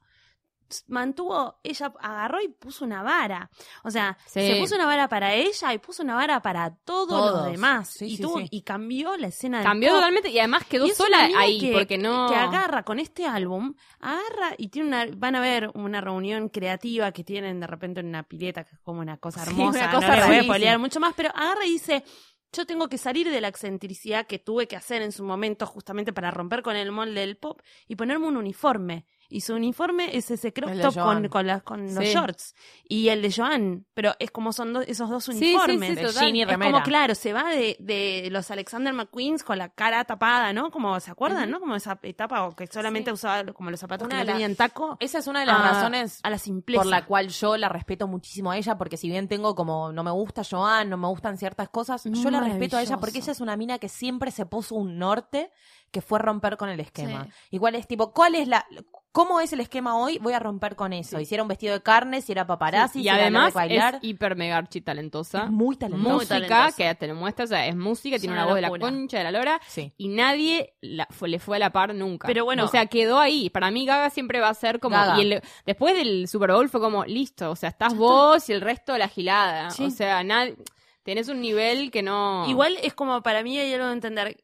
mantuvo, 0.86 1.58
ella 1.62 1.92
agarró 2.00 2.40
y 2.42 2.48
puso 2.48 2.84
una 2.84 3.02
vara. 3.02 3.50
O 3.84 3.90
sea, 3.90 4.16
Sí. 4.26 4.40
se 4.40 4.56
puso 4.60 4.74
una 4.74 4.86
vara 4.86 5.08
para 5.08 5.34
ella 5.34 5.72
y 5.72 5.78
puso 5.78 6.02
una 6.02 6.14
vara 6.14 6.40
para 6.42 6.74
todos, 6.84 7.08
Todos. 7.08 7.42
los 7.44 7.52
demás. 7.52 7.88
Sí, 7.90 8.06
y, 8.06 8.16
sí, 8.16 8.22
tuvo- 8.22 8.42
y 8.50 8.62
cambió 8.62 9.16
la 9.16 9.28
escena 9.28 9.62
cambió 9.62 9.92
totalmente 9.94 10.30
y 10.30 10.38
además 10.38 10.64
quedó 10.66 10.86
Y 10.86 10.90
sola 10.90 11.28
ahí 11.36 11.58
que- 11.60 11.72
porque 11.72 11.98
no 11.98 12.28
que 12.28 12.36
agarra 12.36 12.82
con 12.82 12.98
este 12.98 13.26
álbum, 13.26 13.74
agarra 14.00 14.54
y 14.58 14.68
tiene 14.68 14.88
una, 14.88 15.06
van 15.16 15.36
a 15.36 15.40
ver 15.40 15.70
una 15.74 16.00
reunión 16.00 16.48
creativa 16.48 17.12
que 17.12 17.24
tienen 17.24 17.60
de 17.60 17.66
repente 17.66 18.00
en 18.00 18.06
una 18.08 18.22
pileta, 18.22 18.64
que 18.64 18.74
es 18.74 18.80
como 18.80 19.00
una 19.00 19.16
cosa 19.16 19.42
hermosa, 19.74 19.78
una 19.84 19.90
cosa 19.92 20.16
no 20.16 20.26
voy 20.26 20.36
a 20.36 20.42
spoilear 20.42 20.78
mucho 20.78 21.00
más, 21.00 21.14
pero 21.16 21.30
agarra 21.34 21.64
y 21.66 21.70
dice, 21.70 22.04
yo 22.52 22.64
tengo 22.66 22.88
que 22.88 22.96
salir 22.96 23.30
de 23.30 23.40
la 23.42 23.48
excentricidad 23.48 24.26
que 24.26 24.38
tuve 24.38 24.66
que 24.66 24.76
hacer 24.76 25.02
en 25.02 25.12
su 25.12 25.22
momento 25.22 25.66
justamente 25.66 26.14
para 26.14 26.30
romper 26.30 26.62
con 26.62 26.76
el 26.76 26.90
molde 26.92 27.20
del 27.20 27.36
pop 27.36 27.60
y 27.86 27.94
ponerme 27.96 28.26
un 28.26 28.36
uniforme. 28.38 29.06
Y 29.30 29.42
su 29.42 29.54
uniforme 29.54 30.16
es 30.16 30.30
ese 30.30 30.50
de 30.50 30.80
top 30.82 30.94
con, 30.94 31.28
con, 31.28 31.46
las- 31.46 31.62
con 31.62 31.84
los 31.94 32.04
Sí. 32.04 32.12
shorts. 32.14 32.54
Y 32.88 33.08
el 33.10 33.20
de 33.20 33.30
Joan. 33.30 33.84
Pero 33.92 34.12
es 34.18 34.30
como 34.30 34.52
son 34.54 34.72
do- 34.72 34.80
esos 34.80 35.10
dos 35.10 35.24
sí, 35.24 35.32
uniformes. 35.32 35.90
sí, 35.90 35.94
de 35.96 36.02
total. 36.06 36.22
jean 36.24 36.36
y 36.36 36.42
Es 36.42 36.56
como, 36.58 36.82
claro, 36.82 37.14
se 37.14 37.32
va 37.34 37.50
de, 37.50 37.76
de 37.78 38.28
los 38.30 38.50
Alexander 38.50 38.92
McQueens 38.94 39.42
con 39.44 39.58
la 39.58 39.68
cara 39.68 40.04
tapada, 40.04 40.52
¿no? 40.54 40.70
Como, 40.70 40.98
¿se 41.00 41.10
acuerdan, 41.10 41.50
no? 41.50 41.60
Como 41.60 41.76
esa 41.76 41.98
etapa 42.02 42.44
o 42.46 42.56
que 42.56 42.66
solamente 42.68 43.10
Sí. 43.10 43.14
usaba 43.14 43.44
como 43.52 43.70
los 43.70 43.78
zapatos 43.80 44.06
Una 44.06 44.14
que 44.16 44.18
de 44.20 44.24
no 44.24 44.26
las- 44.28 44.34
tenían 44.36 44.56
taco. 44.56 44.96
Esa 45.00 45.18
es 45.18 45.26
una 45.26 45.40
de 45.40 45.46
las 45.46 45.60
a- 45.60 45.72
razones 45.72 46.20
a 46.22 46.30
la 46.30 46.38
simpleza. 46.38 46.80
por 46.82 46.90
la 46.90 47.04
cual 47.04 47.28
yo 47.28 47.56
la 47.58 47.68
respeto 47.68 48.08
muchísimo 48.08 48.50
a 48.50 48.56
ella, 48.56 48.78
porque 48.78 48.96
si 48.96 49.08
bien 49.10 49.28
tengo 49.28 49.54
como 49.54 49.92
no 49.92 50.02
me 50.04 50.10
gusta 50.10 50.42
Joan, 50.48 50.88
no 50.88 50.96
me 50.96 51.08
gustan 51.08 51.36
ciertas 51.36 51.68
cosas, 51.68 52.04
yo 52.04 52.30
la 52.30 52.40
respeto 52.40 52.76
a 52.78 52.82
ella 52.82 52.96
porque 52.96 53.18
ella 53.18 53.32
es 53.32 53.40
una 53.40 53.56
mina 53.58 53.78
que 53.78 53.88
siempre 53.90 54.30
se 54.30 54.46
puso 54.46 54.74
un 54.74 54.98
norte 54.98 55.50
que 55.90 56.00
fue 56.02 56.18
romper 56.18 56.56
con 56.56 56.68
el 56.68 56.80
esquema. 56.80 57.24
Sí. 57.24 57.30
Igual 57.52 57.74
es 57.74 57.86
tipo, 57.86 58.12
¿cuál 58.12 58.34
es 58.34 58.46
la 58.48 58.66
cómo 59.10 59.40
es 59.40 59.52
el 59.52 59.60
esquema 59.60 59.96
hoy? 59.96 60.18
Voy 60.18 60.32
a 60.34 60.38
romper 60.38 60.76
con 60.76 60.92
eso. 60.92 61.18
Hiciera 61.18 61.42
un 61.42 61.48
vestido 61.48 61.72
de 61.72 61.82
carne, 61.82 62.20
si 62.20 62.30
era 62.32 62.46
paparazzi, 62.46 63.00
y 63.00 63.02
si 63.02 63.08
era 63.08 63.16
además 63.18 63.52
de 63.52 63.58
bailar. 63.58 63.94
es 63.96 64.00
hiper 64.04 64.36
mega 64.36 64.56
archi 64.58 64.80
talentosa 64.82 65.44
Es 65.44 65.50
muy 65.50 65.76
talentosa. 65.76 66.02
Muy 66.08 66.12
música 66.18 66.34
talentosa. 66.34 66.76
que 66.76 66.94
te 66.94 67.06
lo 67.08 67.14
muestra, 67.14 67.44
o 67.46 67.48
sea, 67.48 67.66
es 67.66 67.74
música, 67.74 68.16
Es 68.16 68.20
tiene 68.22 68.34
una 68.34 68.42
una 68.44 68.52
voz 68.52 68.54
de 68.56 68.60
la 68.62 68.68
concha 68.70 69.18
de 69.18 69.24
la 69.24 69.32
lora 69.32 69.60
Sí. 69.66 69.92
y 69.96 70.08
nadie 70.08 70.74
la- 70.82 71.08
fue- 71.10 71.28
le 71.30 71.38
fue 71.38 71.56
a 71.56 71.60
la 71.60 71.70
par 71.70 71.94
nunca. 71.94 72.28
Pero 72.28 72.44
bueno. 72.44 72.64
o 72.64 72.68
sea, 72.68 72.86
quedó 72.86 73.18
ahí. 73.18 73.50
Para 73.50 73.70
mí 73.70 73.86
Gaga 73.86 74.10
siempre 74.10 74.40
va 74.40 74.50
a 74.50 74.54
ser 74.54 74.78
como 74.78 74.94
Gaga. 74.96 75.18
y 75.18 75.32
el- 75.32 75.42
después 75.66 75.94
del 75.96 76.28
Super 76.28 76.52
Bowl 76.52 76.68
fue 76.68 76.80
como 76.80 77.04
listo, 77.04 77.50
o 77.50 77.56
sea, 77.56 77.70
estás 77.70 77.94
vos 77.96 78.48
y 78.48 78.52
el 78.52 78.60
resto 78.60 78.92
de 78.92 78.98
la 79.00 79.08
gilada. 79.08 79.70
Sí. 79.70 79.84
O 79.86 79.90
sea, 79.90 80.22
nadie 80.22 80.54
tenés 81.02 81.28
un 81.28 81.40
nivel 81.40 81.90
que 81.90 82.02
no 82.02 82.44
Igual 82.48 82.76
es 82.82 82.92
como 82.92 83.22
para 83.22 83.42
mí 83.42 83.58
hay 83.58 83.72
algo 83.72 83.86
de 83.86 83.92
entender 83.94 84.36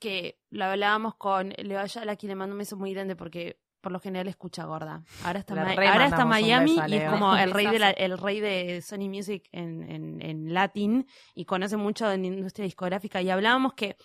que 0.00 0.38
lo 0.50 0.64
hablábamos 0.66 1.14
con 1.16 1.50
Leo 1.56 1.80
Ayala, 1.80 2.12
a 2.12 2.16
quien 2.16 2.28
le 2.28 2.34
mando 2.36 2.54
un 2.54 2.58
beso 2.58 2.76
muy 2.76 2.92
grande 2.92 3.16
porque 3.16 3.60
por 3.80 3.92
lo 3.92 4.00
general 4.00 4.26
escucha 4.28 4.64
gorda. 4.64 5.04
Ahora 5.24 5.38
está, 5.38 5.54
Ma- 5.54 5.74
ahora 5.92 6.04
está 6.06 6.16
Miami 6.30 6.74
beso 6.74 6.88
y 6.88 6.96
es 6.96 7.10
como 7.10 7.36
el 7.36 7.50
rey, 7.52 7.66
de 7.66 7.78
la- 7.78 7.90
el 7.90 8.18
rey 8.18 8.40
de 8.40 8.82
Sony 8.82 9.08
Music 9.08 9.48
en, 9.52 9.82
en, 9.88 10.20
en 10.20 10.52
Latin 10.52 11.06
y 11.34 11.44
conoce 11.44 11.76
mucho 11.76 12.10
en 12.10 12.24
industria 12.24 12.64
discográfica 12.64 13.22
y 13.22 13.30
hablábamos 13.30 13.74
que 13.74 13.96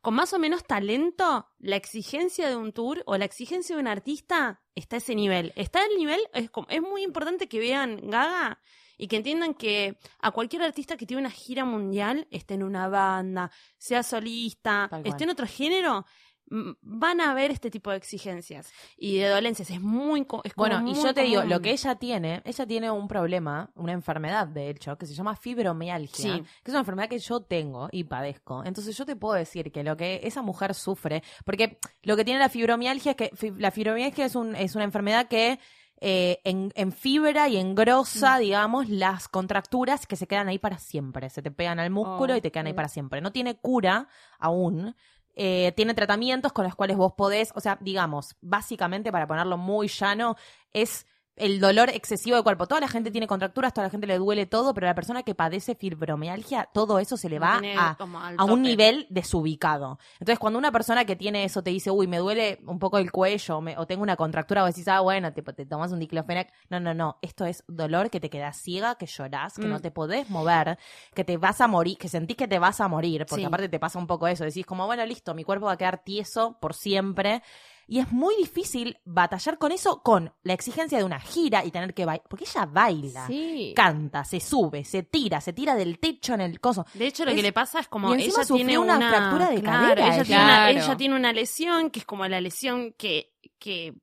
con 0.00 0.14
más 0.14 0.32
o 0.32 0.38
menos 0.38 0.62
talento, 0.64 1.48
la 1.58 1.74
exigencia 1.74 2.48
de 2.48 2.54
un 2.54 2.72
tour 2.72 3.02
o 3.06 3.16
la 3.18 3.24
exigencia 3.24 3.74
de 3.74 3.82
un 3.82 3.88
artista 3.88 4.62
está 4.76 4.96
a 4.96 4.98
ese 4.98 5.16
nivel. 5.16 5.52
Está 5.56 5.80
al 5.82 5.96
nivel, 5.98 6.20
es, 6.32 6.48
como- 6.48 6.68
es 6.70 6.80
muy 6.80 7.02
importante 7.02 7.48
que 7.48 7.58
vean 7.58 8.08
Gaga 8.08 8.60
y 8.96 9.08
que 9.08 9.16
entiendan 9.16 9.54
que 9.54 9.98
a 10.20 10.30
cualquier 10.30 10.62
artista 10.62 10.96
que 10.96 11.06
tiene 11.06 11.20
una 11.22 11.30
gira 11.30 11.64
mundial, 11.64 12.26
esté 12.30 12.54
en 12.54 12.62
una 12.62 12.88
banda, 12.88 13.50
sea 13.78 14.02
solista, 14.02 14.90
esté 15.04 15.24
en 15.24 15.30
otro 15.30 15.46
género, 15.46 16.04
van 16.48 17.20
a 17.20 17.34
ver 17.34 17.50
este 17.50 17.70
tipo 17.70 17.90
de 17.90 17.96
exigencias 17.96 18.72
y 18.96 19.18
de 19.18 19.28
dolencias. 19.28 19.70
Es 19.70 19.80
muy. 19.80 20.20
es 20.20 20.26
como 20.26 20.68
Bueno, 20.68 20.88
y 20.88 20.94
yo 20.94 21.12
te 21.12 21.22
digo, 21.22 21.42
lo 21.42 21.60
que 21.60 21.72
ella 21.72 21.96
tiene, 21.96 22.42
ella 22.44 22.66
tiene 22.66 22.90
un 22.90 23.08
problema, 23.08 23.70
una 23.74 23.92
enfermedad, 23.92 24.46
de 24.46 24.70
hecho, 24.70 24.96
que 24.96 25.06
se 25.06 25.14
llama 25.14 25.34
fibromialgia, 25.34 26.36
Sí. 26.36 26.42
que 26.62 26.70
es 26.70 26.72
una 26.72 26.80
enfermedad 26.80 27.08
que 27.08 27.18
yo 27.18 27.40
tengo 27.40 27.88
y 27.90 28.04
padezco. 28.04 28.62
Entonces 28.64 28.96
yo 28.96 29.04
te 29.04 29.16
puedo 29.16 29.34
decir 29.34 29.72
que 29.72 29.82
lo 29.82 29.96
que 29.96 30.20
esa 30.22 30.42
mujer 30.42 30.74
sufre, 30.74 31.22
porque 31.44 31.78
lo 32.02 32.16
que 32.16 32.24
tiene 32.24 32.38
la 32.38 32.48
fibromialgia 32.48 33.12
es 33.12 33.16
que 33.16 33.30
la 33.58 33.70
fibromialgia 33.70 34.24
es, 34.26 34.36
un, 34.36 34.54
es 34.54 34.74
una 34.76 34.84
enfermedad 34.84 35.26
que 35.28 35.58
eh, 36.00 36.40
en, 36.44 36.72
en 36.74 36.92
fibra 36.92 37.48
y 37.48 37.56
engrosa, 37.56 38.38
digamos, 38.38 38.88
las 38.88 39.28
contracturas 39.28 40.06
que 40.06 40.16
se 40.16 40.26
quedan 40.26 40.48
ahí 40.48 40.58
para 40.58 40.78
siempre. 40.78 41.30
Se 41.30 41.42
te 41.42 41.50
pegan 41.50 41.78
al 41.80 41.90
músculo 41.90 42.34
Oh, 42.34 42.36
y 42.36 42.40
te 42.40 42.50
quedan 42.50 42.66
ahí 42.66 42.74
para 42.74 42.88
siempre. 42.88 43.20
No 43.20 43.32
tiene 43.32 43.56
cura 43.58 44.08
aún. 44.38 44.94
Eh, 45.34 45.72
tiene 45.76 45.94
tratamientos 45.94 46.52
con 46.52 46.64
los 46.64 46.74
cuales 46.74 46.96
vos 46.96 47.12
podés, 47.14 47.52
o 47.54 47.60
sea, 47.60 47.78
digamos, 47.80 48.36
básicamente, 48.40 49.12
para 49.12 49.26
ponerlo 49.26 49.58
muy 49.58 49.88
llano, 49.88 50.36
es 50.72 51.06
el 51.36 51.60
dolor 51.60 51.90
excesivo 51.90 52.36
de 52.36 52.42
cuerpo. 52.42 52.66
Toda 52.66 52.80
la 52.80 52.88
gente 52.88 53.10
tiene 53.10 53.26
contracturas, 53.26 53.72
toda 53.74 53.86
la 53.86 53.90
gente 53.90 54.06
le 54.06 54.16
duele 54.18 54.46
todo, 54.46 54.72
pero 54.74 54.86
la 54.86 54.94
persona 54.94 55.22
que 55.22 55.34
padece 55.34 55.74
fibromialgia, 55.74 56.68
todo 56.72 56.98
eso 56.98 57.16
se 57.16 57.28
le 57.28 57.38
va 57.38 57.58
Tiene 57.60 57.76
a, 57.78 57.96
a 58.38 58.44
un 58.44 58.62
nivel 58.62 59.06
desubicado. 59.10 59.98
Entonces, 60.14 60.38
cuando 60.38 60.58
una 60.58 60.72
persona 60.72 61.04
que 61.04 61.16
tiene 61.16 61.44
eso 61.44 61.62
te 61.62 61.70
dice, 61.70 61.90
uy, 61.90 62.06
me 62.06 62.18
duele 62.18 62.60
un 62.66 62.78
poco 62.78 62.98
el 62.98 63.12
cuello 63.12 63.60
me- 63.60 63.76
o 63.76 63.86
tengo 63.86 64.02
una 64.02 64.16
contractura, 64.16 64.62
o 64.62 64.66
decís, 64.66 64.88
ah, 64.88 65.00
bueno, 65.00 65.32
tipo, 65.32 65.52
te 65.52 65.66
tomas 65.66 65.92
un 65.92 65.98
diclofenac. 65.98 66.52
No, 66.70 66.80
no, 66.80 66.94
no. 66.94 67.18
Esto 67.22 67.44
es 67.44 67.64
dolor 67.68 68.10
que 68.10 68.20
te 68.20 68.30
quedas 68.30 68.56
ciega, 68.60 68.94
que 68.96 69.06
llorás, 69.06 69.54
que 69.54 69.66
Mm. 69.66 69.70
no 69.70 69.80
te 69.80 69.90
podés 69.90 70.30
mover, 70.30 70.78
que 71.14 71.24
te 71.24 71.36
vas 71.36 71.60
a 71.60 71.66
morir, 71.68 71.98
que 71.98 72.08
sentís 72.08 72.36
que 72.36 72.48
te 72.48 72.58
vas 72.58 72.80
a 72.80 72.88
morir, 72.88 73.26
porque 73.28 73.42
Sí. 73.42 73.46
aparte 73.46 73.68
te 73.68 73.78
pasa 73.78 73.98
un 73.98 74.06
poco 74.06 74.26
eso. 74.26 74.44
Decís, 74.44 74.64
como, 74.64 74.86
bueno, 74.86 75.04
listo, 75.04 75.34
mi 75.34 75.44
cuerpo 75.44 75.66
va 75.66 75.72
a 75.72 75.76
quedar 75.76 76.02
tieso 76.02 76.58
por 76.60 76.74
siempre. 76.74 77.42
Y 77.88 78.00
es 78.00 78.10
muy 78.10 78.34
difícil 78.36 78.98
batallar 79.04 79.58
con 79.58 79.70
eso, 79.72 80.02
con 80.02 80.32
la 80.42 80.52
exigencia 80.54 80.98
de 80.98 81.04
una 81.04 81.20
gira 81.20 81.64
y 81.64 81.70
tener 81.70 81.94
que 81.94 82.04
bailar. 82.04 82.26
Porque 82.28 82.44
ella 82.44 82.66
baila, 82.66 83.26
Sí. 83.28 83.72
canta, 83.76 84.24
se 84.24 84.40
sube, 84.40 84.84
se 84.84 85.04
tira, 85.04 85.40
se 85.40 85.52
tira 85.52 85.74
del 85.76 85.98
techo 86.00 86.34
en 86.34 86.40
el 86.40 86.60
coso. 86.60 86.84
De 86.94 87.06
hecho, 87.06 87.24
lo 87.24 87.30
Es- 87.30 87.36
que 87.36 87.42
le 87.42 87.52
pasa 87.52 87.78
es 87.80 87.88
como 87.88 88.10
y 88.14 88.22
ella 88.22 88.32
tiene 88.32 88.44
sufrió 88.44 88.80
una 88.82 88.96
una, 88.96 89.08
fractura 89.10 89.50
de 89.50 89.60
claro, 89.62 89.78
cadera, 89.94 90.06
Ella, 90.06 90.14
ella. 90.16 90.24
Tiene 90.24 90.42
una, 90.44 90.70
ella 90.70 90.96
tiene 90.96 91.14
una 91.16 91.32
lesión 91.32 91.90
que 91.90 92.00
es 92.00 92.04
como 92.04 92.26
la 92.26 92.40
lesión 92.40 92.92
que, 92.98 93.32
que, 93.58 93.94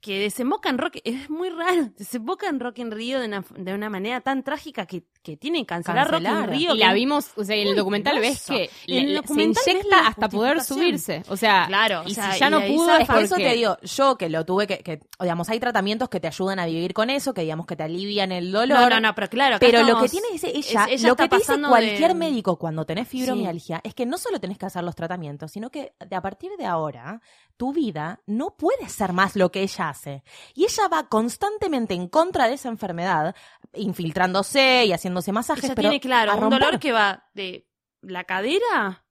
que 0.00 0.18
desemboca 0.20 0.68
en 0.68 0.78
rock. 0.78 0.96
Es 1.04 1.28
muy 1.30 1.50
raro. 1.50 1.88
Desemboca 1.98 2.48
en 2.48 2.60
Rock 2.60 2.78
en 2.78 2.90
Río 2.90 3.18
de 3.20 3.26
una, 3.26 3.44
de 3.56 3.74
una 3.74 3.90
manera 3.90 4.20
tan 4.20 4.42
trágica 4.44 4.86
que, 4.86 5.04
que 5.22 5.36
tiene 5.36 5.60
que 5.60 5.66
cancelar, 5.66 6.08
Cancelar. 6.08 6.34
Rock 6.34 6.44
en 6.44 6.50
Río. 6.58 6.74
Y 6.74 6.78
la 6.78 6.92
vimos, 6.92 7.30
o 7.36 7.44
sea, 7.44 7.56
en 7.56 7.68
el 7.68 7.76
documental 7.76 8.18
ves 8.20 8.44
que 8.46 8.70
el 8.86 8.94
le- 8.94 9.02
le- 9.08 9.14
documental 9.14 9.62
se 9.64 9.70
inyecta 9.72 10.06
hasta 10.06 10.28
poder 10.28 10.60
subirse. 10.62 11.22
O 11.28 11.36
sea, 11.36 11.66
Claro, 11.66 12.02
y 12.06 12.12
o 12.12 12.14
sea, 12.14 12.32
si 12.32 12.40
ya 12.40 12.48
y 12.48 12.50
no 12.50 12.60
pudo, 12.62 12.96
es 12.96 13.06
por 13.08 13.18
eso 13.18 13.34
te 13.36 13.52
digo, 13.54 13.76
yo 13.82 14.16
que 14.16 14.28
lo 14.28 14.44
tuve 14.44 14.66
que, 14.66 14.78
que, 14.78 15.00
digamos, 15.20 15.48
hay 15.48 15.58
tratamientos 15.60 16.08
que 16.08 16.20
te 16.20 16.28
ayudan 16.28 16.58
a 16.60 16.66
vivir 16.66 16.94
con 16.94 17.10
eso, 17.10 17.34
que 17.34 17.40
digamos 17.42 17.66
que 17.66 17.74
te 17.76 17.82
alivian 17.82 18.30
el 18.32 18.52
dolor. 18.52 18.78
No, 18.78 18.88
no, 18.90 19.00
no, 19.00 19.14
pero 19.14 19.28
claro. 19.28 19.56
Pero 19.60 19.82
lo 19.82 20.00
que 20.00 20.08
tiene 20.08 20.28
dice 20.32 20.52
ella, 20.54 20.84
es- 20.84 21.00
ella 21.00 21.08
lo 21.08 21.16
que 21.16 21.28
te 21.28 21.36
dice 21.38 21.60
cualquier 21.60 22.08
de- 22.08 22.14
médico 22.14 22.56
cuando 22.58 22.84
tenés 22.86 23.08
fibromialgia 23.08 23.80
es 23.82 23.94
que 23.94 24.06
no 24.06 24.16
solo 24.18 24.38
tenés 24.40 24.58
que 24.58 24.66
hacer 24.66 24.84
los 24.84 24.94
tratamientos, 24.94 25.50
sino 25.52 25.70
que 25.70 25.92
de 26.08 26.16
a 26.16 26.22
partir 26.22 26.52
de 26.56 26.66
ahora 26.66 27.20
tu 27.56 27.72
vida 27.72 28.20
no 28.26 28.54
puede 28.56 28.88
ser 28.88 29.12
más 29.12 29.34
lo 29.34 29.50
que 29.50 29.62
ella 29.62 29.87
hace. 29.88 30.22
Y 30.54 30.64
ella 30.64 30.88
va 30.88 31.08
constantemente 31.08 31.94
en 31.94 32.08
contra 32.08 32.48
de 32.48 32.54
esa 32.54 32.68
enfermedad, 32.68 33.34
infiltrándose 33.74 34.84
y 34.84 34.92
haciéndose 34.92 35.32
masajes, 35.32 35.64
Ella 35.64 35.74
pero 35.74 35.88
tiene 35.90 36.00
claro 36.00 36.36
un 36.36 36.50
dolor 36.50 36.78
que 36.78 36.92
va 36.92 37.28
de 37.34 37.66
la 38.02 38.24
cadera 38.24 39.04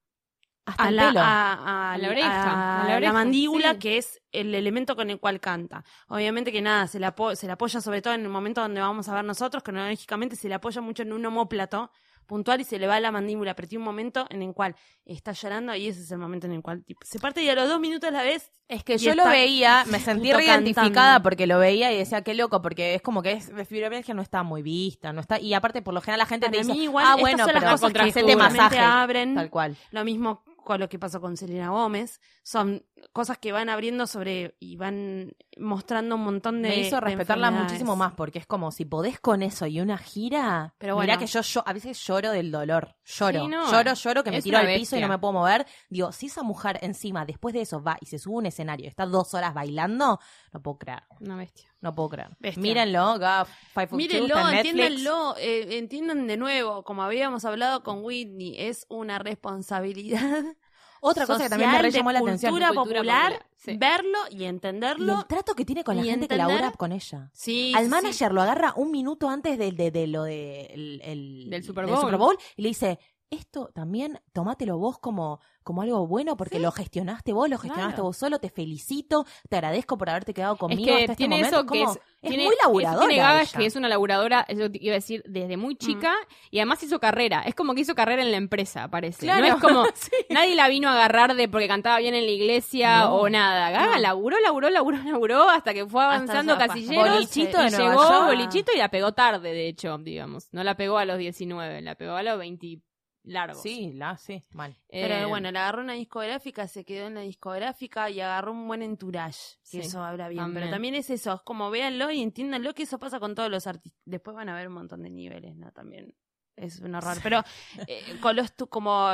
hasta 0.66 0.84
a 0.84 0.90
el 0.90 0.96
la, 0.98 1.08
pelo. 1.08 1.20
a, 1.22 1.94
A 1.94 1.98
la 1.98 2.10
oreja, 2.10 2.82
a 2.84 2.88
la 2.90 3.00
la 3.00 3.14
mandíbula, 3.14 3.74
sí. 3.74 3.80
que 3.80 3.98
es 3.98 4.22
el 4.32 4.54
elemento 4.54 4.96
con 4.96 5.10
el 5.10 5.20
cual 5.20 5.40
canta. 5.40 5.84
Obviamente 6.10 6.52
que 6.52 6.62
nada, 6.62 6.88
se 6.88 7.00
le 7.00 7.06
apoya 7.06 7.82
sobre 7.82 8.02
todo 8.02 8.14
en 8.14 8.22
el 8.22 8.30
momento 8.30 8.62
donde 8.62 8.82
vamos 8.82 9.08
a 9.08 9.16
ver 9.16 9.24
nosotros, 9.24 9.64
cronológicamente 9.64 10.36
se 10.36 10.50
le 10.50 10.56
apoya 10.56 10.82
mucho 10.82 11.04
en 11.04 11.14
un 11.14 11.26
homóplato 11.26 11.92
puntual 12.28 12.62
y 12.62 12.64
se 12.64 12.78
le 12.78 12.88
va 12.88 13.00
la 13.00 13.12
mandíbula, 13.12 13.56
pero 13.56 13.68
tiene 13.68 13.82
un 13.82 13.86
momento 13.86 14.28
en 14.30 14.44
el 14.44 14.54
cual 14.54 14.76
está 15.06 15.32
llorando 15.32 15.74
y 15.74 15.88
ese 15.88 16.02
es 16.02 16.12
el 16.12 16.20
momento 16.20 16.46
en 16.46 16.54
el 16.54 16.62
cual 16.62 16.84
tipo, 16.84 17.02
se 17.04 17.20
parte 17.20 17.42
y 17.42 17.50
a 17.50 17.56
los 17.56 17.68
dos 17.68 17.80
minutos 17.80 18.10
a 18.10 18.12
la 18.12 18.24
vez 18.24 18.52
Es 18.68 18.84
que 18.84 18.98
yo 18.98 19.16
lo 19.16 19.26
veía, 19.26 19.86
me 19.88 20.00
sentí 20.00 20.32
reidentificada 20.34 21.22
porque 21.24 21.48
lo 21.48 21.58
veía 21.58 21.92
y 21.92 21.98
decía, 21.98 22.22
qué 22.22 22.34
loco, 22.34 22.62
porque 22.62 22.96
es 22.96 23.02
como 23.02 23.24
que 23.24 23.32
es, 23.32 23.52
fibromialgia 23.68 24.14
no 24.14 24.22
está 24.22 24.44
muy 24.44 24.62
vista, 24.62 25.14
no 25.14 25.22
está, 25.22 25.40
y 25.40 25.54
aparte 25.54 25.82
por 25.82 25.94
lo 25.94 26.02
general 26.02 26.20
la 26.20 26.26
gente 26.26 26.48
Para 26.48 26.62
te 26.62 26.68
dice, 26.68 26.80
igual 26.80 27.06
ah, 27.08 27.16
bueno, 27.16 27.44
son 27.46 27.54
las 27.54 27.64
pero 27.64 27.72
cosas 27.72 28.14
que 28.14 28.36
masaje, 28.36 28.80
abren 28.80 29.36
tal 29.36 29.50
cual. 29.50 29.78
Lo 29.92 30.04
mismo 30.04 30.44
lo 30.76 30.90
que 30.90 31.00
pasó 31.00 31.22
con 31.22 31.38
Selena 31.38 31.70
Gómez. 31.70 32.20
Son 32.44 32.86
cosas 33.14 33.38
que 33.38 33.52
van 33.52 33.70
abriendo 33.70 34.08
sobre 34.08 34.58
y 34.60 34.76
van 34.76 35.36
mostrando 35.58 36.16
un 36.16 36.24
montón 36.24 36.62
de. 36.62 36.70
Me 36.70 36.80
hizo 36.80 37.00
respetarla 37.00 37.52
muchísimo 37.52 37.96
más 37.96 38.14
porque 38.14 38.40
es 38.40 38.48
como 38.48 38.72
si 38.72 38.84
podés 38.86 39.20
con 39.20 39.44
eso 39.44 39.66
y 39.66 39.80
una 39.80 39.98
gira. 39.98 40.74
Pero 40.78 40.96
Mirá 40.96 41.16
bueno. 41.16 41.20
que 41.20 41.28
yo, 41.28 41.42
yo 41.42 41.64
a 41.66 41.74
veces 41.74 41.98
lloro 42.06 42.32
del 42.32 42.52
dolor. 42.52 42.96
Lloro, 43.06 43.42
Sí, 43.42 43.48
no, 43.48 43.72
lloro, 43.72 43.94
lloro, 43.94 44.24
que 44.24 44.32
me 44.32 44.38
es 44.38 44.44
tiro 44.44 44.58
al 44.58 44.68
piso 44.68 44.98
y 44.98 45.02
no 45.02 45.08
me 45.08 45.18
puedo 45.20 45.34
mover. 45.34 45.66
Digo, 45.90 46.12
si 46.12 46.26
esa 46.26 46.44
mujer 46.44 46.80
encima 46.82 47.26
después 47.26 47.54
de 47.54 47.62
eso 47.62 47.82
va 47.82 47.98
y 48.02 48.08
se 48.08 48.20
sube 48.20 48.36
a 48.36 48.38
un 48.40 48.46
escenario 48.48 48.86
y 48.86 48.90
está 48.90 49.06
dos 49.06 49.34
horas 49.34 49.54
bailando, 49.54 50.20
no 50.52 50.62
puedo 50.62 50.78
creer. 50.78 51.04
Una 51.22 51.38
bestia. 51.38 51.74
No 51.88 51.96
puedo 51.96 52.10
creer. 52.10 52.36
Bestia. 52.40 52.62
Mírenlo, 52.62 53.18
ga, 53.18 53.46
Five 53.46 53.88
Foot 53.88 53.90
Two, 53.90 53.98
Mírenlo, 53.98 54.28
está 54.28 54.42
en 54.50 54.56
Netflix. 54.56 54.70
entiéndanlo, 54.84 55.36
eh, 55.38 55.78
entiendan 55.78 56.28
de 56.28 56.36
nuevo, 56.36 56.84
como 56.84 57.02
habíamos 57.04 57.46
hablado 57.46 57.82
con 57.84 58.04
Whitney, 58.04 58.56
es 58.58 58.86
una 58.90 59.20
responsabilidad. 59.20 60.44
Otra 61.00 61.26
cosa 61.28 61.44
que 61.44 61.50
también 61.50 61.72
me 61.72 61.82
re 61.82 61.92
llamó 61.92 62.12
la 62.12 62.20
atención. 62.20 62.52
Cultura, 62.52 62.74
popular, 62.74 63.04
popular, 63.04 63.46
sí. 63.56 63.78
verlo 63.78 64.18
y 64.32 64.42
Y 64.42 64.46
entenderlo. 64.46 65.20
el 65.20 65.26
trato 65.28 65.54
que 65.56 65.64
tiene 65.64 65.84
con 65.84 65.96
la 65.96 66.04
gente 66.04 66.28
que 66.28 66.34
entender- 66.36 66.56
labura 66.60 66.72
con 66.76 66.92
ella. 66.92 67.30
Sí, 67.34 67.72
Al 67.76 67.84
sí, 67.86 67.90
manager 67.92 68.34
lo 68.34 68.42
agarra 68.42 68.74
un 68.76 68.90
minuto 68.92 69.30
antes 69.30 69.58
de, 69.60 69.72
de, 69.72 69.92
de 69.92 70.08
lo 70.08 70.24
de, 70.24 70.66
el- 70.74 71.02
el- 71.06 71.50
Del 71.52 71.64
Super 71.64 71.86
Bowl. 71.86 72.18
Bowl 72.18 72.38
y 72.58 72.64
le 72.64 72.68
dice, 72.70 73.00
esto 73.30 73.70
también 73.74 74.20
tomátelo 74.34 74.78
vos 74.78 75.00
como, 75.00 75.40
como 75.64 75.82
algo 75.82 76.08
bueno 76.08 76.38
porque 76.38 76.60
lo 76.60 76.72
gestionaste 76.72 77.34
vos, 77.34 77.50
lo 77.50 77.58
gestionaste 77.58 77.96
Claro. 77.96 78.04
vos 78.06 78.18
solo, 78.18 78.40
te 78.40 78.50
felicito, 78.50 79.26
te 79.50 79.58
agradezco 79.58 79.98
por 79.98 80.10
haberte 80.10 80.34
quedado 80.34 80.56
conmigo 80.56 80.82
es 80.82 80.88
que 80.88 80.94
hasta 80.94 81.12
este 81.14 81.16
tiene 81.16 81.36
momento. 81.38 81.58
eso 81.58 81.66
que 81.66 81.80
como- 81.80 81.92
es, 81.92 82.00
es 82.22 82.30
tiene, 82.30 82.46
muy 82.46 82.56
laburadora 82.64 83.08
tiene 83.08 83.24
ella. 83.42 83.52
que 83.58 83.66
es 83.66 83.76
una 83.76 83.90
laburadora, 83.90 84.46
te 84.46 84.54
iba 84.80 84.94
a 84.94 84.96
decir, 84.96 85.24
desde 85.28 85.58
muy 85.58 85.76
chica 85.76 86.14
y 86.52 86.60
además 86.60 86.82
hizo 86.84 87.00
carrera. 87.00 87.42
Es 87.42 87.54
como 87.54 87.76
que 87.76 87.82
hizo 87.82 87.96
carrera 87.96 88.22
en 88.22 88.32
la 88.32 88.38
empresa, 88.38 88.88
parece. 88.88 89.26
Claro, 89.26 89.42
No 89.46 89.56
es 89.56 89.62
como 89.62 89.86
sí. 89.94 90.12
nadie 90.30 90.56
la 90.56 90.68
vino 90.70 90.88
a 90.90 90.94
agarrar 90.94 91.36
de 91.36 91.48
porque 91.50 91.68
cantaba 91.68 91.98
bien 92.00 92.16
en 92.16 92.26
la 92.26 92.32
iglesia 92.32 93.02
No, 93.02 93.16
o 93.16 93.30
nada. 93.30 93.70
Gaga 93.72 93.96
no. 93.96 94.02
laburó, 94.02 94.40
laburó, 94.40 94.70
laburó, 94.70 94.98
laburó 95.04 95.50
hasta 95.50 95.74
que 95.74 95.86
fue 95.86 96.02
avanzando 96.04 96.58
casilleros 96.58 97.14
Bolichito 97.16 97.62
y 97.66 97.70
llegó 97.70 97.94
York. 98.10 98.26
bolichito 98.28 98.72
y 98.74 98.78
la 98.78 98.90
pegó 98.90 99.12
tarde, 99.14 99.52
de 99.52 99.68
hecho, 99.68 99.98
digamos. 99.98 100.48
No 100.54 100.64
la 100.64 100.76
pegó 100.78 100.98
a 100.98 101.06
los 101.06 101.18
19, 101.18 101.82
la 101.82 101.96
pegó 101.96 102.14
a 102.14 102.24
los 102.24 102.38
20 102.40 102.80
largos. 103.28 103.62
Sí, 103.62 103.94
la, 103.94 104.18
sí, 104.18 104.42
mal. 104.52 104.76
Pero 104.90 105.14
Eh, 105.16 105.26
bueno, 105.26 105.52
le 105.52 105.60
agarró 105.60 105.82
una 105.82 105.94
discográfica, 105.94 106.68
se 106.68 106.84
quedó 106.86 107.08
en 107.08 107.16
la 107.16 107.22
discográfica 107.22 108.10
y 108.10 108.20
agarró 108.22 108.52
un 108.52 108.68
buen 108.68 108.82
entourage. 108.82 109.58
Que 109.62 109.68
Sí, 109.68 109.80
eso 109.80 110.04
habla 110.04 110.28
bien. 110.30 110.44
también. 110.44 110.64
Pero 110.64 110.72
también 110.76 110.96
es 110.96 111.10
eso, 111.10 111.34
es 111.34 111.42
como 111.42 111.70
véanlo 111.70 112.10
y 112.12 112.22
entiéndanlo 112.22 112.74
que 112.74 112.84
eso 112.84 112.98
pasa 113.00 113.20
con 113.20 113.36
todos 113.36 113.50
los 113.52 113.68
artistas. 113.68 114.02
Después 114.06 114.36
van 114.36 114.50
a 114.50 114.56
ver 114.56 114.68
un 114.68 114.74
montón 114.74 115.04
de 115.04 115.10
niveles, 115.10 115.56
¿no? 115.56 115.72
También 115.72 116.16
es 116.56 116.80
un 116.80 116.96
horror. 116.96 117.18
Pero 117.22 117.44
eh, 117.88 118.02
con 118.22 118.36
los 118.36 118.56
tu- 118.56 118.68
como 118.68 119.08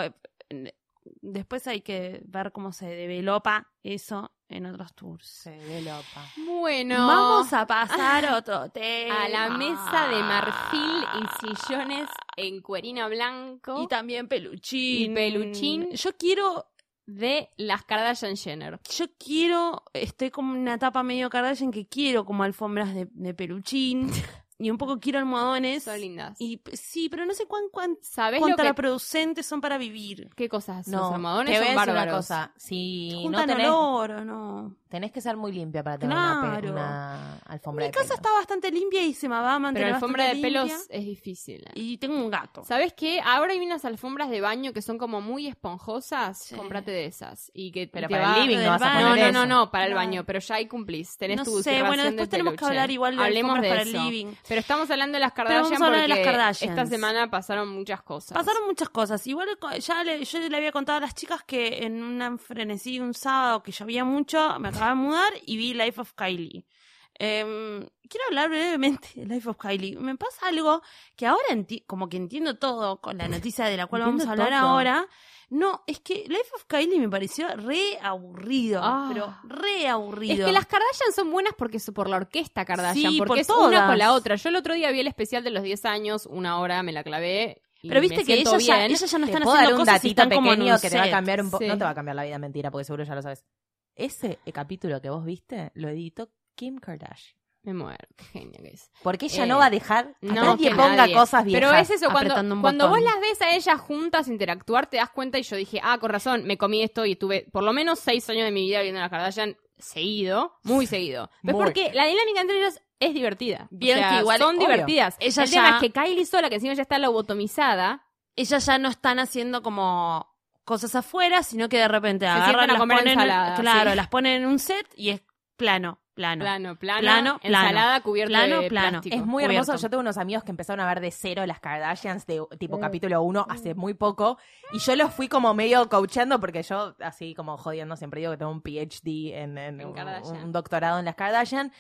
después 1.22 1.68
hay 1.68 1.82
que 1.82 2.22
ver 2.26 2.52
cómo 2.52 2.72
se 2.72 2.88
developa 2.88 3.72
eso 3.84 4.32
en 4.56 4.66
otros 4.68 4.94
tours. 4.94 5.26
Se 5.28 5.58
ve 5.58 5.82
loca. 5.82 6.22
Bueno, 6.46 7.08
Vamos 7.08 7.52
a 7.54 7.66
pasar 7.68 8.26
a 8.26 8.38
otro 8.38 8.70
tema. 8.70 9.24
a 9.24 9.30
la 9.30 9.50
mesa 9.50 10.08
de 10.08 10.22
marfil 10.22 11.04
y 11.22 11.48
sillones 11.66 12.10
en 12.38 12.62
cuerina 12.62 13.08
blanco 13.08 13.82
Y 13.84 13.88
también 13.88 14.28
peluchín. 14.28 15.12
Y 15.12 15.16
peluchín. 15.16 15.92
Yo 15.92 16.16
quiero 16.18 16.68
de 17.06 17.50
las 17.58 17.84
Kardashian 17.84 18.38
Jenner. 18.38 18.80
yo 18.90 19.06
quiero, 19.20 19.84
estoy 19.94 20.32
como 20.32 20.54
en 20.56 20.62
una 20.62 20.76
etapa 20.76 21.04
medio 21.04 21.30
Kardashian 21.30 21.72
que 21.72 21.86
quiero 21.88 22.24
como 22.26 22.44
alfombras 22.44 22.94
de, 22.96 23.10
de 23.12 23.34
peluchín 23.34 24.10
y 24.64 24.72
un 24.72 24.78
poco 24.78 25.00
quiero 25.00 25.20
almohadones. 25.20 25.84
Son 25.84 26.00
lindas. 26.00 26.40
Y 26.40 26.62
sí, 26.74 27.10
pero 27.10 27.26
no 27.26 27.34
sé 27.34 27.46
cuán, 27.46 27.64
cuán 27.72 27.98
¿Sabes 28.02 28.40
lo 28.42 28.48
que, 28.48 28.54
contraproducentes 28.54 29.46
son 29.46 29.62
para 29.62 29.78
vivir. 29.78 30.30
qué 30.36 30.50
cosas? 30.50 30.88
No, 30.88 31.00
Los 31.00 31.14
almohadones 31.14 31.52
te 31.60 31.64
son 31.66 31.74
una 31.74 31.86
bárbaros. 31.86 32.16
cosa. 32.16 32.52
Si 32.58 33.10
no 33.14 33.22
Juntan 33.24 33.48
tenés, 33.48 33.68
olor 33.70 34.12
o 34.12 34.26
no. 34.26 34.76
tenés 34.90 35.12
que 35.12 35.22
ser 35.22 35.36
muy 35.38 35.52
limpia 35.52 35.84
para 35.84 35.98
tener 35.98 36.16
una, 36.16 36.60
pe- 36.62 36.70
una 36.72 37.38
alfombra 37.48 37.84
Mi 37.86 37.88
de 37.88 37.92
casa 37.94 38.06
pelos. 38.10 38.18
está 38.20 38.32
bastante 38.34 38.72
limpia 38.72 39.04
y 39.04 39.14
se 39.14 39.28
me 39.28 39.36
va 39.36 39.56
a 39.56 39.60
mantener 39.60 39.88
Pero 39.90 39.96
alfombra 39.96 40.24
de 40.26 40.30
bastante 40.32 40.48
pelos 40.48 40.68
limpia. 40.70 40.98
es 40.98 41.06
difícil. 41.06 41.62
¿eh? 41.68 41.72
Y 41.76 41.98
tengo 41.98 42.16
un 42.16 42.30
gato. 42.30 42.64
¿Sabes 42.64 42.94
qué? 42.94 43.20
Ahora 43.24 43.54
hay 43.54 43.60
unas 43.60 43.86
alfombras 43.86 44.30
de 44.30 44.40
baño 44.42 44.72
que 44.74 44.82
son 44.82 44.98
como 44.98 45.20
muy 45.22 45.48
esponjosas. 45.48 46.38
Sí. 46.38 46.56
Cómprate 46.56 46.92
de 46.92 47.06
esas. 47.06 47.52
Y 47.54 47.72
que 47.72 47.88
Pero 47.88 48.06
y 48.06 48.10
te 48.10 48.14
para 48.16 48.28
va- 48.30 48.38
el 48.38 48.48
living 48.48 48.64
no 48.64 48.70
vas 48.70 48.82
a. 48.82 49.02
No, 49.02 49.10
poner 49.10 49.34
no, 49.34 49.46
no, 49.46 49.56
no, 49.66 49.72
para 49.72 49.86
el 49.88 49.94
baño, 49.94 50.24
pero 50.26 50.40
ya 50.40 50.56
ahí 50.56 50.68
cumplís. 50.68 51.18
Tenés 51.18 51.38
No 51.38 51.44
tu 51.44 51.62
sé, 51.64 51.82
bueno, 51.84 52.04
después 52.04 52.30
de 52.30 52.32
tenemos 52.32 52.54
que 52.56 52.66
hablar 52.66 52.92
igual 52.92 53.16
de 53.18 53.24
Hablemos 53.24 53.56
alfombras 53.56 53.64
de 53.64 53.70
para 53.70 53.82
el 54.04 54.10
living. 54.12 54.34
Pero 54.54 54.62
estamos 54.62 54.92
hablando 54.92 55.16
de 55.16 55.20
las 55.20 55.32
Pero 55.32 55.48
Kardashian 55.48 55.64
vamos 55.64 55.82
a 55.82 55.86
hablar 55.88 56.02
de 56.02 56.08
las 56.10 56.18
porque 56.20 56.32
Kardashians. 56.32 56.78
esta 56.78 56.86
semana 56.86 57.32
pasaron 57.32 57.70
muchas 57.70 58.04
cosas. 58.04 58.34
Pasaron 58.38 58.68
muchas 58.68 58.88
cosas. 58.90 59.26
Igual 59.26 59.50
ya 59.80 60.04
le, 60.04 60.24
yo 60.24 60.40
le 60.48 60.56
había 60.58 60.72
contado 60.72 61.00
a 61.00 61.02
las 61.02 61.16
chicas 61.16 61.44
que 61.44 61.84
en 61.84 62.04
un 62.04 62.38
frenesí 62.38 63.00
un 63.00 63.16
sábado 63.16 63.64
que 63.64 63.72
llovía 63.72 64.06
mucho, 64.06 64.60
me 64.60 64.68
acababa 64.68 64.92
de 64.92 64.96
mudar 64.96 65.34
y 65.44 65.58
vi 65.58 65.74
Life 65.74 66.00
of 66.00 66.14
Kylie. 66.14 66.68
Em, 67.16 67.80
quiero 68.08 68.26
hablar 68.28 68.50
brevemente 68.50 69.10
de 69.16 69.26
Life 69.26 69.50
of 69.50 69.58
Kylie. 69.58 69.98
Me 69.98 70.16
pasa 70.18 70.50
algo 70.50 70.84
que 71.16 71.26
ahora 71.26 71.48
como 71.88 72.08
que 72.08 72.18
entiendo 72.18 72.60
todo 72.60 73.02
con 73.02 73.18
la 73.18 73.28
noticia 73.28 73.66
de 73.66 73.78
la 73.78 73.88
cual 73.88 74.04
vamos 74.04 74.28
a 74.28 74.32
hablar 74.34 74.50
todo. 74.50 74.60
ahora. 74.60 75.08
No, 75.54 75.84
es 75.86 76.00
que 76.00 76.26
Life 76.28 76.50
of 76.56 76.66
Kylie 76.66 77.00
me 77.00 77.10
pareció 77.10 77.48
re 77.56 78.00
aburrido, 78.02 78.82
Ah. 78.84 79.06
pero 79.14 79.38
re 79.44 79.88
aburrido. 79.88 80.34
Es 80.34 80.46
que 80.46 80.52
las 80.52 80.66
Kardashian 80.66 81.14
son 81.14 81.30
buenas 81.30 81.54
porque 81.56 81.78
es 81.78 81.92
por 81.92 82.10
la 82.10 82.16
orquesta 82.18 82.66
Kardashian, 82.66 83.12
Sí, 83.12 83.18
porque 83.20 83.30
por 83.30 83.38
es 83.38 83.50
una 83.50 83.86
con 83.86 83.98
la 84.00 84.14
otra. 84.14 84.34
Yo 84.36 84.50
el 84.50 84.56
otro 84.56 84.74
día 84.74 84.90
vi 84.90 85.02
el 85.02 85.08
especial 85.08 85.44
de 85.44 85.52
los 85.52 85.62
10 85.62 85.86
años, 85.86 86.26
una 86.26 86.60
hora 86.60 86.82
me 86.82 86.92
la 86.92 87.04
clavé. 87.04 87.62
y 87.84 87.88
Pero 87.90 88.02
me 88.02 88.08
viste 88.08 88.26
que 88.26 88.34
ellas 88.34 88.66
ya, 88.66 88.88
no 88.88 88.96
están 88.96 89.24
haciendo 89.26 89.78
cosas 89.78 90.04
están 90.06 90.30
como 90.32 90.54
en 90.54 90.62
un 90.64 90.80
que 90.80 90.90
te 90.90 90.98
va 90.98 91.04
a 91.04 91.10
cambiar 91.12 91.42
un 91.42 91.52
poco. 91.52 91.64
Sí. 91.64 91.68
No 91.70 91.78
te 91.78 91.84
va 91.84 91.92
a 91.92 91.96
cambiar 91.96 92.16
la 92.16 92.24
vida, 92.24 92.40
mentira, 92.40 92.72
porque 92.72 92.86
seguro 92.86 93.04
ya 93.04 93.14
lo 93.14 93.22
sabes. 93.22 93.46
Ese 93.94 94.40
capítulo 94.54 95.02
que 95.02 95.10
vos 95.12 95.24
viste 95.24 95.72
lo 95.76 95.90
editó 95.90 96.32
Kim 96.56 96.78
Kardashian. 96.80 97.43
Me 97.64 97.74
muero, 97.74 97.98
qué 98.18 98.24
genio 98.26 98.62
que 98.62 98.70
es. 98.70 98.92
Porque 99.02 99.28
ella 99.28 99.46
Eh, 99.46 99.48
no 99.48 99.58
va 99.58 99.68
a 99.68 99.70
dejar 99.70 100.16
que 100.20 100.28
No, 100.28 100.44
nadie 100.56 100.70
que 100.70 100.76
ponga 100.76 100.96
nadie. 100.98 101.16
cosas 101.16 101.46
viejas. 101.46 101.62
Pero 101.72 101.80
es 101.82 101.90
eso, 101.90 102.12
cuando, 102.12 102.36
cuando 102.62 102.90
vos 102.90 103.02
las 103.02 103.20
ves 103.22 103.42
a 103.42 103.52
ellas 103.56 103.80
juntas 103.80 104.28
interactuar, 104.28 104.88
te 104.88 104.98
das 104.98 105.10
cuenta 105.10 105.40
y 105.40 105.44
yo 105.44 105.56
dije, 105.56 105.80
ah, 105.82 105.98
con 105.98 106.10
razón, 106.12 106.44
me 106.46 106.58
comí 106.58 106.82
esto 106.84 107.06
y 107.06 107.14
estuve 107.14 107.48
por 107.52 107.64
lo 107.64 107.72
menos 107.72 108.00
seis 108.00 108.30
años 108.30 108.44
de 108.44 108.52
mi 108.52 108.66
vida 108.68 108.82
viendo 108.82 109.00
a 109.00 109.04
las 109.04 109.10
Kardashian 109.12 109.56
seguido, 109.78 110.60
muy 110.64 110.86
seguido. 110.88 111.30
Pero 111.42 111.58
Muy. 111.58 111.66
porque 111.66 111.92
la 111.94 112.06
dinámica 112.06 112.42
entre 112.42 112.58
ellas 112.60 112.82
es 113.00 113.14
divertida. 113.14 113.68
Bien 113.72 113.98
O 113.98 114.02
sea, 114.02 114.10
que 114.10 114.20
igual- 114.20 114.40
son 114.40 114.58
obvio. 114.58 114.68
divertidas. 114.68 115.16
Ella 115.20 115.44
El 115.44 115.50
tema 115.50 115.70
ya- 115.70 115.76
es 115.76 115.82
que 115.82 115.92
Kylie 115.92 116.26
sola, 116.26 116.50
que 116.50 116.56
encima 116.56 116.74
ya 116.74 116.82
está 116.82 116.98
lobotomizada, 117.00 118.04
Ellas 118.36 118.66
ya 118.66 118.80
no 118.80 118.90
están 118.90 119.20
haciendo 119.20 119.62
como 119.62 120.28
cosas 120.66 120.96
afuera, 120.96 121.44
sino 121.44 121.70
que 121.70 121.78
de 121.78 121.88
repente 121.88 122.26
agarran, 122.26 122.68
las 122.68 122.80
ponen, 122.80 123.08
ensalada, 123.10 123.56
claro, 123.62 123.92
sí. 123.92 123.96
las 123.98 124.08
ponen 124.08 124.42
en 124.42 124.48
un 124.50 124.58
set 124.58 124.88
y 124.96 125.10
es 125.12 125.22
plano, 125.56 126.00
plano. 126.14 126.42
plano, 126.44 126.76
plano, 126.78 127.00
Plano, 127.02 127.40
plano. 127.40 127.40
ensalada 127.42 128.02
cubierta 128.02 128.30
Plano, 128.30 128.62
de 128.62 128.70
plano. 128.70 128.90
plástico. 128.90 129.16
Es 129.16 129.22
muy 129.26 129.44
cubierto. 129.44 129.72
hermoso. 129.72 129.82
Yo 129.84 129.90
tengo 129.90 130.02
unos 130.02 130.18
amigos 130.18 130.44
que 130.44 130.52
empezaron 130.52 130.80
a 130.80 130.88
ver 130.88 131.00
de 131.02 131.12
cero 131.12 131.46
las 131.46 131.60
Kardashians 131.60 132.26
de 132.26 132.42
tipo 132.60 132.80
capítulo 132.80 133.22
1 133.24 133.46
hace 133.50 133.74
muy 133.76 133.94
poco. 133.94 134.38
Y 134.74 134.80
yo 134.80 134.96
los 134.96 135.14
fui 135.14 135.28
como 135.28 135.54
medio 135.54 135.88
coachando 135.90 136.40
porque 136.40 136.64
yo, 136.64 136.96
así 137.00 137.34
como 137.34 137.58
jodiendo, 137.58 137.96
siempre 137.96 138.20
digo 138.22 138.32
que 138.32 138.38
tengo 138.38 138.52
un 138.52 138.62
PhD 138.62 139.34
en, 139.36 139.58
en 139.58 139.82
En 139.82 139.88
un, 139.88 140.52
doctorado 140.52 141.00
en 141.00 141.06
las 141.06 141.16
Kardashian. 141.16 141.72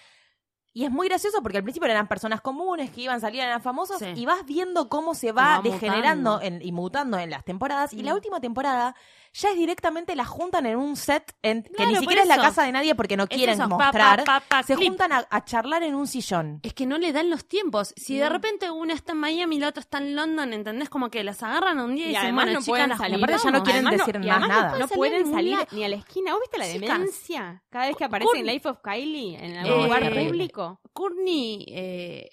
Y 0.75 0.85
es 0.85 0.89
muy 0.91 1.07
gracioso 1.07 1.43
porque 1.43 1.59
al 1.59 1.63
principio 1.63 1.87
eran 1.87 2.07
personas 2.07 2.41
comunes 2.41 2.89
que 2.89 3.01
iban, 3.01 3.21
salían, 3.21 3.45
eran 3.45 3.61
famosos. 3.61 3.99
Sí. 3.99 4.07
Y 4.15 4.25
vas 4.25 4.43
viendo 4.43 4.89
cómo 4.89 5.13
se 5.13 5.31
va, 5.31 5.57
va 5.57 5.61
degenerando 5.61 6.31
mutando. 6.37 6.55
en- 6.55 6.61
y 6.67 6.71
mutando 6.71 7.19
en 7.19 7.29
las 7.29 7.45
temporadas. 7.45 7.93
Y 7.93 8.01
la 8.01 8.11
Mm. 8.11 8.15
última 8.15 8.39
temporada 8.41 8.95
ya 9.33 9.49
es 9.49 9.55
directamente 9.57 10.15
la 10.15 10.25
juntan 10.25 10.65
en 10.65 10.77
un 10.77 10.95
set 10.95 11.33
en, 11.41 11.63
que 11.63 11.85
ni 11.87 11.95
siquiera 11.95 12.21
es 12.21 12.27
la 12.27 12.37
casa 12.37 12.63
de 12.63 12.71
nadie 12.71 12.93
porque 12.95 13.17
no 13.17 13.23
Es 13.23 13.29
quieren 13.29 13.55
eso, 13.59 13.67
pa, 13.69 13.77
pa, 13.77 13.85
mostrar. 13.85 14.23
pa, 14.23 14.39
pa, 14.47 14.63
se 14.63 14.75
clip. 14.75 14.89
juntan 14.89 15.11
a, 15.11 15.27
a 15.29 15.43
charlar 15.43 15.83
en 15.83 15.95
un 15.95 16.07
sillón. 16.07 16.59
Es 16.63 16.73
que 16.73 16.85
no 16.85 16.97
le 16.97 17.11
dan 17.11 17.29
los 17.29 17.45
tiempos. 17.45 17.93
Si 17.97 18.17
de 18.17 18.29
repente 18.29 18.69
una 18.71 18.93
está 18.93 19.13
en 19.13 19.19
Miami 19.19 19.55
y 19.55 19.59
la 19.59 19.69
otra 19.69 19.81
está 19.81 19.97
en 19.97 20.15
London, 20.15 20.53
¿entendés? 20.53 20.89
Como 20.89 21.09
que 21.09 21.23
las 21.23 21.41
agarran 21.43 21.79
un 21.79 21.95
día 21.95 22.05
y, 22.05 22.07
Y 22.07 22.09
dicen, 22.09 22.23
además 22.23 22.45
bueno, 22.45 22.53
no 22.53 22.59
chicas, 22.63 22.69
pueden 22.69 22.89
las 22.89 22.97
salir. 22.99 23.17
aparte 23.23 23.37
ya 23.43 23.51
no 23.51 23.63
quieren 23.63 23.87
Además 23.87 24.05
decir 24.07 24.19
más 24.19 24.47
nada. 24.47 24.71
No, 24.73 24.77
No 24.79 24.87
pueden 24.87 25.31
salir 25.31 25.55
salir 25.57 25.67
ni 25.73 25.83
a 25.83 25.89
la 25.89 25.95
esquina. 25.95 26.31
¿Vos 26.33 26.41
viste 26.41 26.57
la 26.59 26.71
Chicas. 26.71 26.97
demencia? 26.97 27.63
Cada 27.69 27.87
vez 27.87 27.95
que 27.97 28.03
aparece 28.03 28.29
Con- 28.29 28.39
en 28.39 28.45
Life 28.45 28.69
of 28.69 28.79
Kylie 28.83 29.35
en 29.35 29.51
Eh, 29.55 29.59
algún 29.59 29.83
lugar 29.85 29.99
terrible. 30.03 30.25
público. 30.29 30.79
Courtney, 30.93 31.65
eh, 31.69 32.29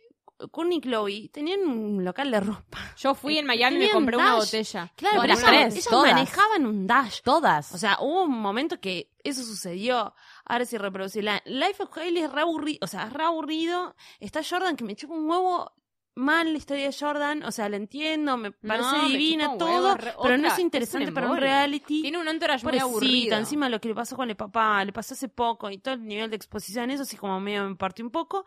Courtney 0.50 0.79
y 0.79 0.81
Chloe 0.81 1.29
tenían 1.33 1.61
un 1.61 2.05
local 2.05 2.31
de 2.31 2.40
ropa. 2.40 2.79
Yo 2.96 3.14
fui 3.14 3.38
en 3.38 3.46
Miami 3.46 3.76
y 3.76 3.79
me 3.81 3.90
compré 3.90 4.16
una 4.16 4.37
botella. 4.37 4.92
Claro, 4.96 5.16
No, 5.16 5.20
pero 5.22 5.35
las 5.35 5.42
ellas, 5.42 5.50
tres, 5.53 5.74
ellas 5.74 5.87
todas. 5.88 6.12
manejaban 6.14 6.66
un 6.66 6.87
dash. 6.87 7.20
Todas. 7.22 7.74
O 7.74 7.79
sea, 7.79 7.98
hubo 8.00 8.24
un 8.24 8.40
momento 8.40 8.81
que 8.81 9.11
eso 9.24 9.42
sucedió. 9.42 10.14
Ahora 10.44 10.64
sí 10.64 10.79
reproducir 10.79 11.24
la 11.24 11.42
Life 11.44 11.83
of 11.83 11.90
Kylie 11.90 12.24
es 12.24 12.33
re 12.33 12.40
aburrido. 12.42 12.79
O 12.83 12.87
sea, 12.87 13.05
es 13.07 13.12
re 13.12 13.24
aburrido. 13.24 13.94
Está 14.18 14.40
Jordan 14.42 14.76
que 14.76 14.85
me 14.85 14.96
chupa 14.96 15.14
un 15.14 15.29
huevo 15.31 15.72
mal 16.16 16.53
la 16.53 16.59
historia 16.59 16.87
de 16.90 16.96
Jordan. 16.98 17.44
O 17.44 17.53
sea, 17.53 17.68
la 17.68 17.76
entiendo, 17.76 18.37
me 18.37 18.50
parece 18.53 18.96
divina 19.07 19.57
todo. 19.57 19.68
huevo, 19.68 19.94
re- 19.94 20.12
pero 20.22 20.37
no 20.37 20.42
otra, 20.42 20.46
es 20.48 20.53
es 20.55 20.59
interesante 20.59 21.09
un 21.09 21.14
para 21.14 21.31
un 21.31 21.37
reality. 21.38 22.03
Tiene 22.03 22.18
un 22.18 22.29
entourage 22.29 22.64
muy 22.66 22.79
aburrido. 22.79 23.37
encima 23.38 23.68
lo 23.68 23.81
que 23.81 23.88
le 23.88 23.94
pasó 23.94 24.16
con 24.16 24.29
el 24.29 24.37
papá, 24.37 24.85
le 24.85 24.92
pasó 24.92 25.14
hace 25.14 25.29
poco 25.29 25.70
y 25.70 25.79
todo 25.79 25.94
el 25.94 26.05
nivel 26.07 26.29
de 26.29 26.37
exposición, 26.37 26.90
eso 26.90 27.05
sí 27.05 27.16
como 27.16 27.38
medio 27.40 27.66
me 27.68 27.76
partió 27.76 28.05
un 28.05 28.11
poco. 28.11 28.44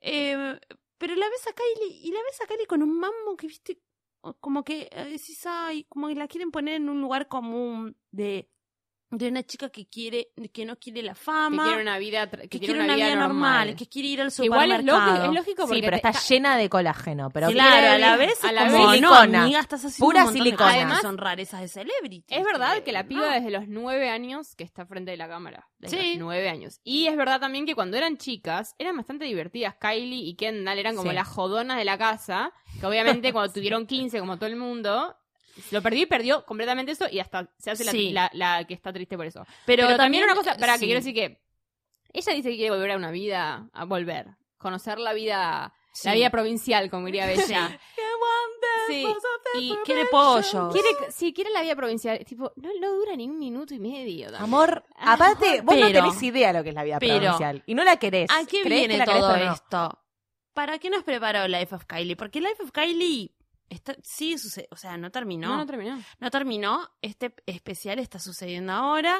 Eh, 0.00 0.58
pero 0.98 1.14
la 1.14 1.28
ves 1.28 1.46
a 1.48 1.52
Kylie 1.52 2.00
y 2.02 2.12
la 2.12 2.22
ves 2.22 2.40
a 2.40 2.46
Kylie 2.46 2.66
con 2.66 2.82
un 2.82 2.98
mambo 2.98 3.36
que, 3.36 3.46
viste, 3.46 3.80
como 4.40 4.64
que 4.64 4.88
eh, 4.92 5.04
decís, 5.04 5.44
ay, 5.46 5.84
como 5.84 6.08
que 6.08 6.14
la 6.14 6.28
quieren 6.28 6.50
poner 6.50 6.74
en 6.76 6.88
un 6.88 7.00
lugar 7.00 7.28
común 7.28 7.96
de, 8.10 8.48
de 9.18 9.28
una 9.28 9.42
chica 9.44 9.68
que 9.70 9.86
quiere, 9.86 10.28
que 10.52 10.64
no 10.64 10.76
quiere 10.76 11.02
la 11.02 11.12
que 11.14 11.20
fama, 11.20 11.64
quiere 11.66 11.82
una 11.82 11.98
vida, 11.98 12.28
que 12.28 12.58
quiere 12.58 12.74
una 12.82 12.94
vida 12.96 13.14
normal, 13.16 13.76
que 13.76 13.86
quiere 13.86 14.08
ir 14.08 14.20
al 14.20 14.32
Igual 14.42 14.70
es 14.72 14.78
supermercado. 14.78 15.06
lógico, 15.06 15.24
es 15.26 15.32
lógico 15.34 15.62
porque 15.66 15.74
sí, 15.76 15.82
pero 15.82 15.96
está 15.96 16.12
llena 16.12 16.56
de 16.56 16.68
colágeno. 16.68 17.30
Pero 17.30 17.48
claro, 17.50 17.88
a 17.94 17.98
la 17.98 18.16
vez 18.16 18.42
a 18.44 18.52
la 18.52 18.66
como, 18.66 18.72
vez 18.90 19.00
no, 19.00 19.08
silicona. 19.10 19.42
amiga, 19.44 19.60
estás 19.60 19.84
haciendo 19.84 20.06
Pura 20.06 20.18
un 20.20 20.24
montón 20.26 20.38
de 20.38 20.44
silicona. 20.50 20.70
que 20.72 20.76
Además, 20.78 21.02
son 21.02 21.18
rarezas 21.18 21.60
de 21.60 21.68
celebrity. 21.68 22.24
Es 22.28 22.44
verdad 22.44 22.82
que 22.82 22.92
la 22.92 23.06
piba 23.06 23.28
No. 23.28 23.32
desde 23.34 23.50
los 23.50 23.68
nueve 23.68 24.08
años 24.10 24.54
que 24.56 24.64
está 24.64 24.84
frente 24.86 25.10
de 25.12 25.16
la 25.16 25.28
cámara. 25.28 25.68
Desde 25.78 26.00
Sí. 26.00 26.08
los 26.10 26.18
nueve 26.18 26.48
años. 26.48 26.80
Y 26.84 27.06
es 27.06 27.16
verdad 27.16 27.40
también 27.40 27.66
que 27.66 27.74
cuando 27.74 27.96
eran 27.96 28.16
chicas 28.16 28.74
eran 28.78 28.96
bastante 28.96 29.24
divertidas. 29.26 29.74
Kylie 29.80 30.28
y 30.28 30.34
Kendall 30.34 30.78
eran 30.78 30.96
como 30.96 31.10
Sí. 31.10 31.14
las 31.14 31.28
jodonas 31.28 31.76
de 31.76 31.84
la 31.84 31.98
casa. 31.98 32.52
Que 32.80 32.86
obviamente 32.86 33.32
cuando 33.32 33.52
tuvieron 33.52 33.86
15, 33.86 34.18
como 34.18 34.36
todo 34.36 34.46
el 34.46 34.56
mundo, 34.56 35.14
lo 35.70 35.82
perdió 35.82 36.02
y 36.02 36.06
perdió 36.06 36.44
completamente 36.44 36.92
eso. 36.92 37.06
Y 37.10 37.20
hasta 37.20 37.48
se 37.58 37.70
hace 37.70 37.84
la- 37.84 37.92
Sí. 37.92 38.10
la, 38.12 38.30
la 38.34 38.64
que 38.66 38.74
está 38.74 38.92
triste 38.92 39.16
por 39.16 39.26
eso. 39.26 39.44
Pero, 39.66 39.86
Pero, 39.86 39.96
también 39.96 40.24
una 40.24 40.34
cosa, 40.34 40.56
para 40.56 40.74
que 40.78 40.86
quiero 40.86 41.00
decir 41.00 41.14
que 41.14 41.40
ella 42.12 42.32
dice 42.32 42.50
que 42.50 42.56
quiere 42.56 42.70
volver 42.70 42.92
a 42.92 42.96
una 42.96 43.10
vida, 43.10 43.68
a 43.72 43.84
volver. 43.84 44.28
Conocer 44.58 44.98
la 44.98 45.12
vida, 45.12 45.74
Sí. 45.92 46.08
la 46.08 46.14
vida 46.14 46.30
provincial, 46.30 46.90
como 46.90 47.06
diría 47.06 47.26
Bella. 47.26 47.78
Sí. 48.86 49.06
Y 49.58 49.74
Quiere 49.84 50.06
pollo. 50.10 50.68
Quiere, 50.70 50.88
sí, 51.10 51.32
quiere 51.32 51.50
la 51.50 51.62
vida 51.62 51.74
provincial. 51.74 52.22
Tipo, 52.24 52.52
no, 52.56 52.68
no 52.80 52.92
dura 52.96 53.16
ni 53.16 53.26
un 53.26 53.38
minuto 53.38 53.72
y 53.72 53.78
medio. 53.78 54.26
también. 54.26 54.42
Amor, 54.42 54.84
aparte, 54.96 55.62
vos 55.62 55.76
no 55.76 55.90
tenés 55.90 56.22
idea 56.22 56.48
de 56.52 56.58
lo 56.58 56.62
que 56.62 56.68
es 56.70 56.74
la 56.74 56.84
vida 56.84 56.98
pero- 56.98 57.16
provincial. 57.18 57.62
Y 57.66 57.74
no 57.74 57.82
la 57.84 57.96
querés. 57.96 58.30
¿A 58.30 58.44
qué 58.44 58.60
¿Creés 58.62 58.88
viene 58.88 59.02
que 59.04 59.10
todo 59.10 59.36
no? 59.36 59.52
esto? 59.54 59.98
¿Para 60.52 60.78
qué 60.78 60.90
nos 60.90 61.02
preparó 61.02 61.48
Life 61.48 61.74
of 61.74 61.84
Kylie? 61.86 62.14
Porque 62.16 62.40
Life 62.40 62.62
of 62.62 62.72
Kylie 62.72 63.32
está, 63.68 63.94
sigue 64.02 64.38
suce- 64.38 64.68
o 64.70 64.76
sea, 64.76 64.96
no 64.96 65.10
terminó. 65.10 65.48
No, 65.48 65.52
No, 65.54 65.60
no 65.60 65.66
terminó. 65.66 65.98
terminó. 66.30 66.88
Este 67.02 67.34
especial 67.46 67.98
está 67.98 68.18
sucediendo 68.18 68.72
ahora. 68.72 69.16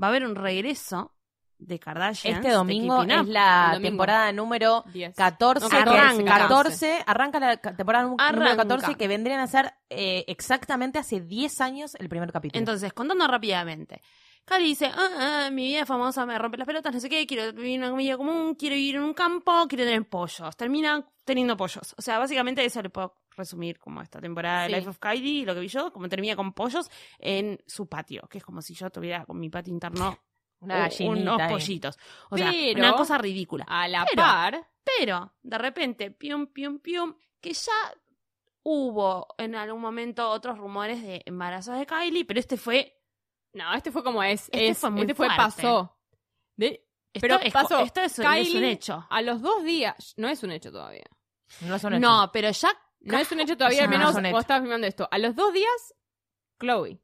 Va 0.00 0.06
a 0.06 0.10
haber 0.10 0.24
un 0.24 0.34
regreso 0.34 1.14
de 1.58 1.80
Kardashian. 1.80 2.36
Este 2.36 2.50
domingo 2.52 3.02
es 3.02 3.26
la 3.26 3.70
domingo. 3.72 3.88
temporada 3.88 4.30
número 4.32 4.84
10. 4.92 5.16
14. 5.16 5.64
No, 5.64 5.70
que- 5.70 5.76
14, 5.76 6.24
14, 6.24 7.04
arranca 7.04 7.40
la 7.40 7.56
temporada 7.56 8.04
nu- 8.04 8.10
número 8.10 8.24
Arranca. 8.44 8.56
14 8.62 8.94
que 8.94 9.08
vendrían 9.08 9.40
a 9.40 9.46
ser 9.48 9.74
eh, 9.90 10.24
exactamente 10.28 11.00
hace 11.00 11.20
10 11.20 11.60
años 11.60 11.96
el 11.96 12.08
primer 12.08 12.30
capítulo. 12.32 12.58
Entonces, 12.60 12.92
contando 12.92 13.26
rápidamente. 13.26 14.02
Kylie 14.44 14.68
dice, 14.68 14.86
ah, 14.86 15.46
ah, 15.46 15.50
mi 15.50 15.66
vida 15.66 15.84
famosa 15.84 16.24
me 16.24 16.38
rompe 16.38 16.56
las 16.56 16.66
pelotas, 16.66 16.94
no 16.94 17.00
sé 17.00 17.10
qué, 17.10 17.26
quiero 17.26 17.52
vivir 17.52 17.78
una 17.80 17.92
vida 17.92 18.16
común, 18.16 18.54
quiero 18.54 18.76
vivir 18.76 18.94
en 18.96 19.02
un 19.02 19.12
campo, 19.12 19.66
quiero 19.68 19.84
tener 19.84 20.08
pollos. 20.08 20.56
Termina 20.56 21.04
teniendo 21.24 21.54
pollos. 21.56 21.94
O 21.98 22.00
sea, 22.02 22.18
básicamente 22.18 22.64
eso 22.64 22.80
le 22.80 22.88
puedo 22.88 23.14
resumir 23.38 23.78
como 23.78 24.02
esta 24.02 24.20
temporada 24.20 24.62
de 24.64 24.68
Sí. 24.68 24.74
Life 24.74 24.88
of 24.90 24.98
Kylie, 24.98 25.46
lo 25.46 25.54
que 25.54 25.60
vi 25.60 25.68
yo, 25.68 25.92
como 25.92 26.08
termina 26.08 26.36
con 26.36 26.52
pollos 26.52 26.90
en 27.18 27.58
su 27.66 27.88
patio, 27.88 28.28
que 28.28 28.38
es 28.38 28.44
como 28.44 28.60
si 28.60 28.74
yo 28.74 28.90
tuviera 28.90 29.24
con 29.24 29.38
mi 29.40 29.48
patio 29.48 29.72
interno 29.72 30.18
Una 30.60 30.88
unos 31.00 31.40
pollitos. 31.48 31.96
O 32.30 32.36
sea, 32.36 32.52
una 32.76 32.92
cosa 32.94 33.16
ridícula. 33.16 33.64
A 33.68 33.86
la 33.88 34.04
Pero- 34.04 34.16
par, 34.22 34.68
Pero, 34.98 35.32
de 35.42 35.56
repente, 35.58 36.10
pium, 36.10 36.48
pium, 36.48 36.80
pium, 36.80 37.14
que 37.40 37.52
ya 37.52 37.72
hubo 38.64 39.26
en 39.38 39.54
algún 39.54 39.80
momento 39.80 40.28
otros 40.28 40.58
rumores 40.58 41.00
de 41.02 41.22
embarazos 41.26 41.78
de 41.78 41.86
Kylie, 41.86 42.24
pero 42.24 42.40
este 42.40 42.56
fue 42.56 42.94
no, 43.54 43.72
este 43.74 43.90
fue 43.90 44.04
como 44.04 44.22
es. 44.22 44.42
Este 44.46 44.68
es- 44.68 44.78
fue 44.78 44.90
muy 44.90 45.02
este 45.02 45.14
fue 45.14 45.28
pasó. 45.28 45.96
De- 46.56 46.84
Esto 47.12 47.20
Pero 47.26 47.40
es, 47.40 47.52
pasó, 47.52 47.80
esto 47.80 48.00
es, 48.02 48.18
un 48.18 48.64
hecho. 48.64 49.06
a 49.08 49.22
los 49.22 49.40
dos 49.40 49.64
días, 49.64 50.12
no 50.18 50.28
es 50.28 50.42
un 50.42 50.50
hecho 50.50 50.70
todavía. 50.70 51.06
No 51.62 51.76
es 51.76 51.82
un 51.84 51.94
hecho. 51.94 52.00
No, 52.00 52.30
pero 52.32 52.50
ya. 52.50 52.68
No 53.00 53.18
es 53.18 53.30
un 53.32 53.40
hecho 53.40 53.56
todavía, 53.56 53.84
al 53.84 53.90
no 53.90 53.98
menos 53.98 54.32
vos 54.32 54.40
estabas 54.40 54.62
filmando 54.62 54.86
esto. 54.86 55.08
A 55.10 55.18
los 55.18 55.34
dos 55.36 55.52
días, 55.52 55.94
Chloe. 56.60 57.00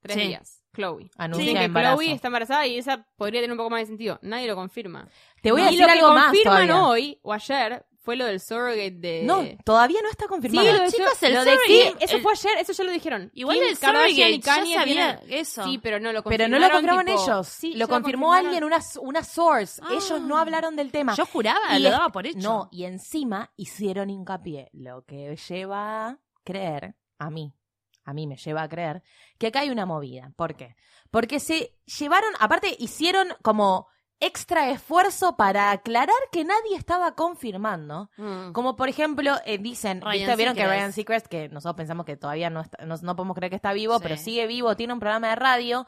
Tres 0.00 0.16
Sí. 0.16 0.28
días. 0.28 0.60
Chloe. 0.74 1.10
Anuncia 1.16 1.44
Dicen 1.44 1.58
que 1.58 1.64
embarazo. 1.64 1.96
Chloe 1.96 2.12
está 2.12 2.28
embarazada 2.28 2.66
y 2.66 2.76
esa 2.78 3.06
podría 3.16 3.40
tener 3.40 3.52
un 3.52 3.58
poco 3.58 3.70
más 3.70 3.80
de 3.80 3.86
sentido. 3.86 4.18
Nadie 4.22 4.46
lo 4.48 4.56
confirma. 4.56 5.08
Te 5.40 5.52
voy 5.52 5.62
a 5.62 5.64
y 5.64 5.76
decir 5.76 5.80
lo 5.80 5.86
que 5.86 5.92
algo 5.92 6.08
confirman 6.08 6.70
hoy 6.72 7.18
o 7.22 7.32
ayer 7.32 7.86
fue 8.04 8.16
lo 8.16 8.26
del 8.26 8.38
surrogate 8.38 8.90
de... 8.90 9.22
No, 9.24 9.42
todavía 9.64 10.00
no 10.02 10.10
está 10.10 10.24
Sí, 10.24 10.28
confirmado. 10.28 10.72
lo 10.72 10.82
de 10.84 10.90
Chicos, 10.92 11.22
el 11.22 11.34
lo 11.34 11.44
de 11.44 11.56
Kim, 11.66 11.96
eso 12.00 12.16
el- 12.16 12.22
fue 12.22 12.32
ayer, 12.32 12.58
eso 12.58 12.72
ya 12.74 12.84
lo 12.84 12.92
dijeron. 12.92 13.30
Igual 13.34 13.56
Kim 13.56 13.66
el 13.68 13.76
surrogate 13.76 14.30
y 14.30 14.40
Kanye 14.40 14.72
ya 14.72 14.78
sabía 14.80 15.18
tienen- 15.20 15.40
eso. 15.40 15.64
Sí, 15.64 15.78
pero 15.78 15.98
no 16.00 16.12
lo 16.12 16.22
pero 16.22 16.44
confirmaron. 16.44 16.50
no 16.50 16.58
lo 16.68 16.72
confirmaron 16.72 17.06
tipo- 17.06 17.22
ellos. 17.24 17.48
Sí, 17.48 17.74
lo 17.74 17.88
confirmó 17.88 18.32
alguien, 18.34 18.62
una, 18.64 18.80
una 19.00 19.24
source. 19.24 19.80
Ah. 19.82 19.88
Ellos 19.92 20.20
no 20.20 20.36
hablaron 20.38 20.76
del 20.76 20.92
tema. 20.92 21.14
Yo 21.14 21.24
juraba, 21.26 21.76
Y 21.78 21.82
lo 21.82 21.90
daba 21.90 22.10
por 22.10 22.26
hecho. 22.26 22.38
No, 22.38 22.68
y 22.70 22.84
encima 22.84 23.50
hicieron 23.56 24.10
hincapié, 24.10 24.68
lo 24.72 25.04
que 25.06 25.36
lleva 25.48 26.08
a 26.08 26.18
creer, 26.44 26.94
a 27.18 27.30
mí, 27.30 27.54
a 28.04 28.12
mí 28.12 28.26
me 28.26 28.36
lleva 28.36 28.62
a 28.64 28.68
creer, 28.68 29.02
que 29.38 29.46
acá 29.46 29.60
hay 29.60 29.70
una 29.70 29.86
movida. 29.86 30.30
¿Por 30.36 30.56
qué? 30.56 30.76
Porque 31.10 31.40
se 31.40 31.74
llevaron, 31.98 32.34
aparte 32.38 32.76
hicieron 32.78 33.28
como 33.42 33.88
extra 34.20 34.70
esfuerzo 34.70 35.36
para 35.36 35.70
aclarar 35.70 36.16
que 36.32 36.44
nadie 36.44 36.76
estaba 36.76 37.14
confirmando. 37.14 38.10
Mm. 38.16 38.52
Como 38.52 38.76
por 38.76 38.88
ejemplo, 38.88 39.32
eh, 39.44 39.58
dicen, 39.58 40.00
¿viste? 40.10 40.36
vieron 40.36 40.54
que. 40.54 40.66
Ryan 40.66 40.92
Seacrest, 40.92 41.26
que 41.26 41.48
nosotros 41.48 41.76
pensamos 41.76 42.06
que 42.06 42.16
todavía 42.16 42.48
no, 42.50 42.60
está- 42.62 42.84
no, 42.86 42.96
no 42.96 43.16
podemos 43.16 43.34
creer 43.36 43.50
que 43.50 43.56
está 43.56 43.72
vivo, 43.72 43.96
Sí. 43.98 44.00
pero 44.02 44.16
sigue 44.16 44.46
vivo, 44.46 44.76
tiene 44.76 44.92
un 44.92 45.00
programa 45.00 45.28
de 45.30 45.36
radio, 45.36 45.86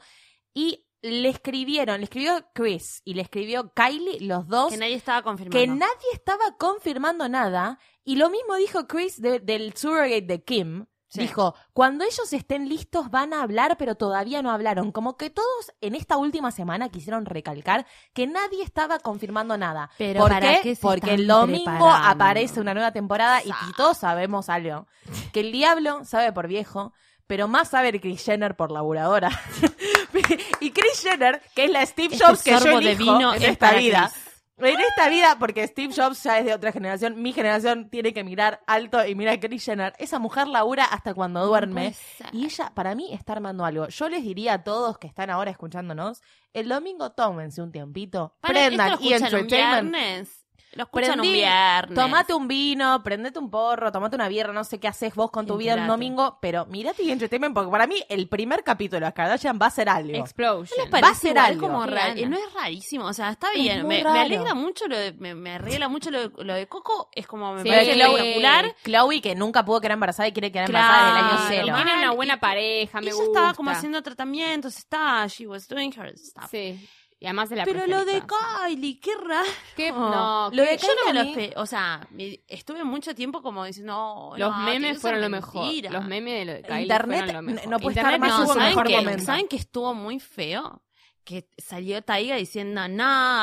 y 0.53 0.83
le 1.01 1.29
escribieron, 1.29 1.99
le 1.99 2.05
escribió 2.05 2.47
Chris 2.53 3.01
y 3.05 3.13
le 3.13 3.21
escribió 3.21 3.71
Kylie, 3.73 4.19
los 4.21 4.47
dos, 4.47 4.71
Que 4.73 4.77
nadie 4.77 4.95
estaba 4.95 5.21
confirmando. 5.21 5.57
que 5.59 5.67
nadie 5.67 6.09
estaba 6.13 6.57
confirmando 6.57 7.29
nada. 7.29 7.79
Y 8.03 8.15
lo 8.15 8.29
mismo 8.29 8.55
dijo 8.55 8.87
Chris 8.87 9.21
de- 9.21 9.39
del 9.39 9.75
surrogate 9.75 10.21
de 10.23 10.43
Kim, 10.43 10.85
Sí. 11.09 11.21
Dijo, 11.21 11.55
cuando 11.73 12.03
ellos 12.03 12.33
estén 12.33 12.67
listos 12.67 13.09
van 13.09 13.33
a 13.33 13.41
hablar, 13.41 13.77
pero 13.77 13.95
todavía 13.95 14.41
no 14.41 14.51
hablaron. 14.51 14.91
Como 14.91 15.15
que 15.15 15.29
todos 15.29 15.71
en 15.79 15.95
esta 15.95 16.17
última 16.17 16.51
semana 16.51 16.89
quisieron 16.89 17.25
recalcar 17.25 17.85
que 18.13 18.27
nadie 18.27 18.61
estaba 18.61 18.99
confirmando 18.99 19.57
nada. 19.57 19.89
Pero 19.97 20.19
¿Por 20.21 20.31
¿para 20.31 20.55
qué? 20.55 20.59
qué 20.63 20.75
se 20.75 20.81
Porque 20.81 21.13
el 21.13 21.25
domingo 21.27 21.63
preparando? 21.63 22.09
aparece 22.09 22.59
una 22.59 22.73
nueva 22.73 22.91
temporada 22.91 23.41
y, 23.43 23.49
y 23.49 23.73
todos 23.77 23.97
sabemos 23.97 24.49
algo. 24.49 24.87
Que 25.31 25.39
el 25.39 25.51
diablo 25.53 26.03
sabe 26.03 26.33
por 26.33 26.47
viejo, 26.47 26.91
pero 27.25 27.47
más 27.47 27.69
sabe 27.69 27.97
Chris 28.01 28.23
Jenner 28.25 28.55
por 28.57 28.71
laburadora. 28.71 29.29
y 30.59 30.71
Chris 30.71 31.01
Jenner, 31.03 31.41
que 31.55 31.65
es 31.65 31.71
la 31.71 31.85
Steve 31.85 32.15
Este 32.15 32.25
Jobs 32.25 32.43
que 32.43 32.51
yo 32.51 32.59
sorbo 32.59 32.79
de 32.81 32.91
elijo 32.91 33.13
vino 33.13 33.33
en 33.33 33.43
es 33.43 33.49
esta 33.49 33.71
vida. 33.73 34.11
Chris. 34.13 34.26
En 34.59 34.79
esta 34.79 35.07
vida, 35.07 35.37
porque 35.39 35.67
Steve 35.67 35.93
Jobs 35.95 36.23
ya 36.23 36.39
es 36.39 36.45
de 36.45 36.53
otra 36.53 36.71
generación, 36.71 37.21
mi 37.21 37.31
generación 37.31 37.89
tiene 37.89 38.11
que 38.11 38.23
mirar 38.23 38.61
alto 38.65 39.05
y 39.05 39.13
mirar 39.13 39.35
a 39.35 39.39
Kris 39.39 39.65
Jenner. 39.65 39.93
Esa 39.99 40.17
mujer 40.17 40.47
labura 40.47 40.85
hasta 40.85 41.13
cuando 41.13 41.45
duerme. 41.45 41.93
Y 42.31 42.45
ella, 42.45 42.71
para 42.73 42.95
mí, 42.95 43.13
está 43.13 43.33
armando 43.33 43.65
algo. 43.65 43.87
Yo 43.87 44.09
les 44.09 44.23
diría 44.23 44.53
a 44.53 44.63
todos 44.63 44.97
que 44.97 45.07
están 45.07 45.29
ahora 45.29 45.51
escuchándonos, 45.51 46.21
el 46.53 46.69
domingo 46.69 47.11
tómense 47.11 47.61
un 47.61 47.71
tiempito, 47.71 48.35
Para, 48.39 48.65
prendan 48.65 48.93
¿esto 48.93 49.03
lo 49.03 49.09
y 49.09 49.13
entertainment. 49.13 50.27
Lo 50.73 50.83
escuchan 50.83 51.19
un 51.19 51.31
viernes. 51.31 51.95
Tomate 51.95 52.33
un 52.33 52.47
vino, 52.47 53.01
prendete 53.01 53.39
un 53.39 53.49
porro, 53.49 53.91
tomate 53.91 54.15
una 54.15 54.27
birra, 54.27 54.53
no 54.53 54.63
sé 54.63 54.79
qué 54.79 54.87
haces 54.87 55.15
vos 55.15 55.31
con 55.31 55.47
tu 55.47 55.57
vida 55.57 55.73
el 55.73 55.87
domingo, 55.87 56.37
pero 56.41 56.65
mirate 56.67 57.03
y 57.03 57.11
entertainment 57.11 57.53
porque 57.55 57.71
para 57.71 57.87
mí 57.87 58.03
el 58.09 58.27
primer 58.27 58.63
capítulo 58.63 58.97
de 58.97 59.01
las 59.07 59.13
Kardashian 59.13 59.57
va 59.59 59.67
a 59.67 59.71
ser 59.71 59.89
algo. 59.89 60.13
Explosion. 60.17 60.89
¿Les 60.91 61.03
Va 61.03 61.07
a 61.09 61.15
ser 61.15 61.39
algo. 61.39 61.67
como. 61.67 61.85
No 61.85 61.95
es 62.37 62.53
rarísimo, 62.53 63.05
o 63.05 63.13
sea, 63.13 63.31
está 63.31 63.47
Es 63.53 63.61
bien. 63.61 63.87
Me, 63.87 64.01
alegra 64.01 64.53
mucho 64.53 64.87
lo 64.87 64.97
de, 64.97 65.13
me, 65.13 65.33
me 65.33 65.51
arregla 65.55 65.87
mucho 65.87 66.11
lo 66.11 66.29
de, 66.29 66.43
lo 66.43 66.53
de 66.53 66.67
Coco, 66.67 67.09
es 67.15 67.25
como 67.25 67.53
me 67.53 67.63
Sí, 67.63 67.69
parece 67.69 67.93
Chloe- 67.95 68.15
espectacular. 68.17 68.75
Chloe, 68.83 69.21
que 69.21 69.35
nunca 69.35 69.65
pudo 69.65 69.81
quedar 69.81 69.93
embarazada 69.93 70.27
y 70.27 70.31
quiere 70.33 70.51
quedar 70.51 70.67
embarazada 70.67 70.97
Claro, 71.11 71.15
desde 71.15 71.27
el 71.29 71.37
año 71.39 71.45
cero. 71.49 71.75
Tiene 71.83 72.03
una 72.03 72.11
buena 72.11 72.39
pareja, 72.39 72.99
me 73.01 73.07
Ella 73.07 73.15
gusta. 73.15 73.31
estaba 73.31 73.53
como 73.53 73.71
haciendo 73.71 74.03
tratamientos, 74.03 74.77
está, 74.77 75.25
she 75.27 75.47
was 75.47 75.67
doing 75.67 75.91
her 75.97 76.15
stuff. 76.17 76.51
Sí. 76.51 76.87
Y 77.19 77.25
además 77.25 77.49
de 77.49 77.55
la 77.55 77.65
Pero 77.65 77.87
lo 77.87 78.05
de. 78.05 78.21
Kylie, 78.21 78.99
qué 78.99 79.15
raro. 79.15 79.47
¿Qué? 79.75 79.91
No, 79.91 80.49
Lo 80.51 80.63
de 80.63 80.77
Yo 80.77 80.87
no 81.05 81.13
me 81.13 81.51
lo 81.51 81.61
o 81.61 81.65
sea, 81.65 82.07
estuve 82.47 82.83
mucho 82.83 83.15
tiempo 83.15 83.41
como 83.41 83.65
diciendo, 83.65 83.93
no, 83.93 84.37
Los 84.37 84.55
no, 84.55 84.63
memes 84.63 84.99
fueron 84.99 85.21
lo 85.21 85.29
mejor. 85.29 85.65
Los 85.91 86.05
memes 86.05 86.33
de 86.39 86.45
lo 86.45 86.53
de 86.53 86.61
Kylie 86.61 86.81
Internet 86.83 87.23
fueron 87.25 87.45
lo 87.45 87.53
mejor. 87.53 87.69
no 87.71 87.79
puede 87.79 87.99
Internet 87.99 88.13
estar 88.15 88.19
más 88.19 88.29
no 88.29 88.37
su 88.37 88.43
tuvo 88.43 88.53
¿saben 88.53 88.69
mejor 88.69 88.87
que, 88.87 88.95
momento. 88.97 89.25
¿saben 89.25 89.47
que 89.47 89.55
estuvo 89.55 89.93
muy 89.93 90.19
feo? 90.19 90.81
Que 91.27 91.45
salió 91.57 92.01
Taiga 92.01 92.37
diciendo, 92.37 92.79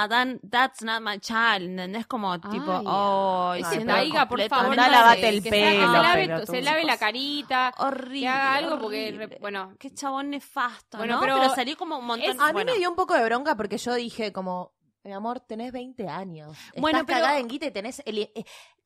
that- 0.08 0.40
that's 0.50 0.80
not 0.82 1.02
my 1.02 1.18
child. 1.18 1.68
¿Entendés? 1.68 2.06
Como 2.06 2.40
tipo, 2.40 2.72
Ay, 2.78 2.84
oh, 2.86 3.54
Ese 3.58 3.74
siendo 3.74 3.92
Taiga, 3.92 4.26
por 4.26 4.40
favor. 4.48 4.74
No 4.74 4.88
lavate 4.88 5.28
el 5.28 5.42
que 5.42 5.50
pelo, 5.50 5.66
Se, 5.66 5.76
se 5.86 5.92
lave, 6.02 6.46
se 6.46 6.62
lave 6.62 6.84
la 6.84 6.96
carita. 6.96 7.74
Horrible. 7.76 8.20
Que 8.20 8.28
haga 8.28 8.54
algo 8.54 8.78
porque, 8.78 9.08
horrible. 9.08 9.38
bueno. 9.38 9.74
Qué 9.78 9.92
chabón 9.92 10.30
nefasto, 10.30 10.96
Bueno, 10.96 11.16
¿no? 11.16 11.20
pero 11.20 11.36
Pero, 11.38 11.54
salió 11.54 11.76
como 11.76 11.98
un 11.98 12.06
montón. 12.06 12.30
Es- 12.30 12.40
a 12.40 12.46
mí 12.46 12.52
bueno. 12.54 12.72
me 12.72 12.78
dio 12.78 12.88
un 12.88 12.96
poco 12.96 13.12
de 13.12 13.22
bronca 13.24 13.54
porque 13.54 13.76
yo 13.76 13.92
dije 13.94 14.32
como, 14.32 14.72
mi 15.04 15.12
amor, 15.12 15.40
tenés 15.40 15.70
20 15.72 16.08
años. 16.08 16.56
Bueno, 16.78 16.98
Estás 16.98 17.06
pero- 17.06 17.20
cagada 17.20 17.38
en 17.38 17.48
guita 17.48 17.66
y 17.66 17.70
tenés... 17.70 18.02
El, 18.06 18.18
eh, 18.18 18.32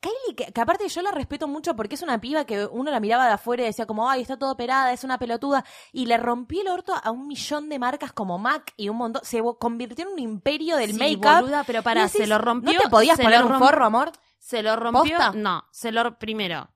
Kylie, 0.00 0.36
que, 0.36 0.52
que 0.52 0.60
aparte 0.60 0.88
yo 0.88 1.02
la 1.02 1.10
respeto 1.10 1.48
mucho 1.48 1.74
porque 1.74 1.94
es 1.96 2.02
una 2.02 2.20
piba 2.20 2.44
que 2.44 2.66
uno 2.66 2.90
la 2.90 3.00
miraba 3.00 3.26
de 3.26 3.32
afuera 3.32 3.62
y 3.62 3.66
decía 3.66 3.86
como, 3.86 4.08
ay, 4.08 4.22
está 4.22 4.36
todo 4.38 4.52
operada, 4.52 4.92
es 4.92 5.02
una 5.04 5.18
pelotuda. 5.18 5.64
Y 5.92 6.06
le 6.06 6.16
rompió 6.18 6.62
el 6.62 6.68
orto 6.68 6.92
a 7.00 7.10
un 7.10 7.26
millón 7.26 7.68
de 7.68 7.78
marcas 7.78 8.12
como 8.12 8.38
MAC 8.38 8.74
y 8.76 8.88
un 8.88 8.96
montón... 8.96 9.22
Se 9.24 9.40
convirtió 9.58 10.06
en 10.06 10.12
un 10.12 10.18
imperio 10.18 10.76
del 10.76 10.92
Sí, 10.92 10.98
make-up. 10.98 11.40
boluda, 11.42 11.64
pero 11.64 11.82
para, 11.82 12.02
decís, 12.04 12.20
se 12.20 12.26
lo 12.26 12.38
rompió. 12.38 12.72
¿No 12.74 12.80
te 12.80 12.88
podías 12.88 13.18
poner 13.18 13.44
un 13.44 13.58
forro, 13.58 13.84
amor? 13.84 14.12
Se 14.38 14.62
lo 14.62 14.76
rompió. 14.76 15.16
¿Posta? 15.16 15.32
No, 15.34 15.64
se 15.72 15.90
lo. 15.92 16.18
Primero, 16.18 16.68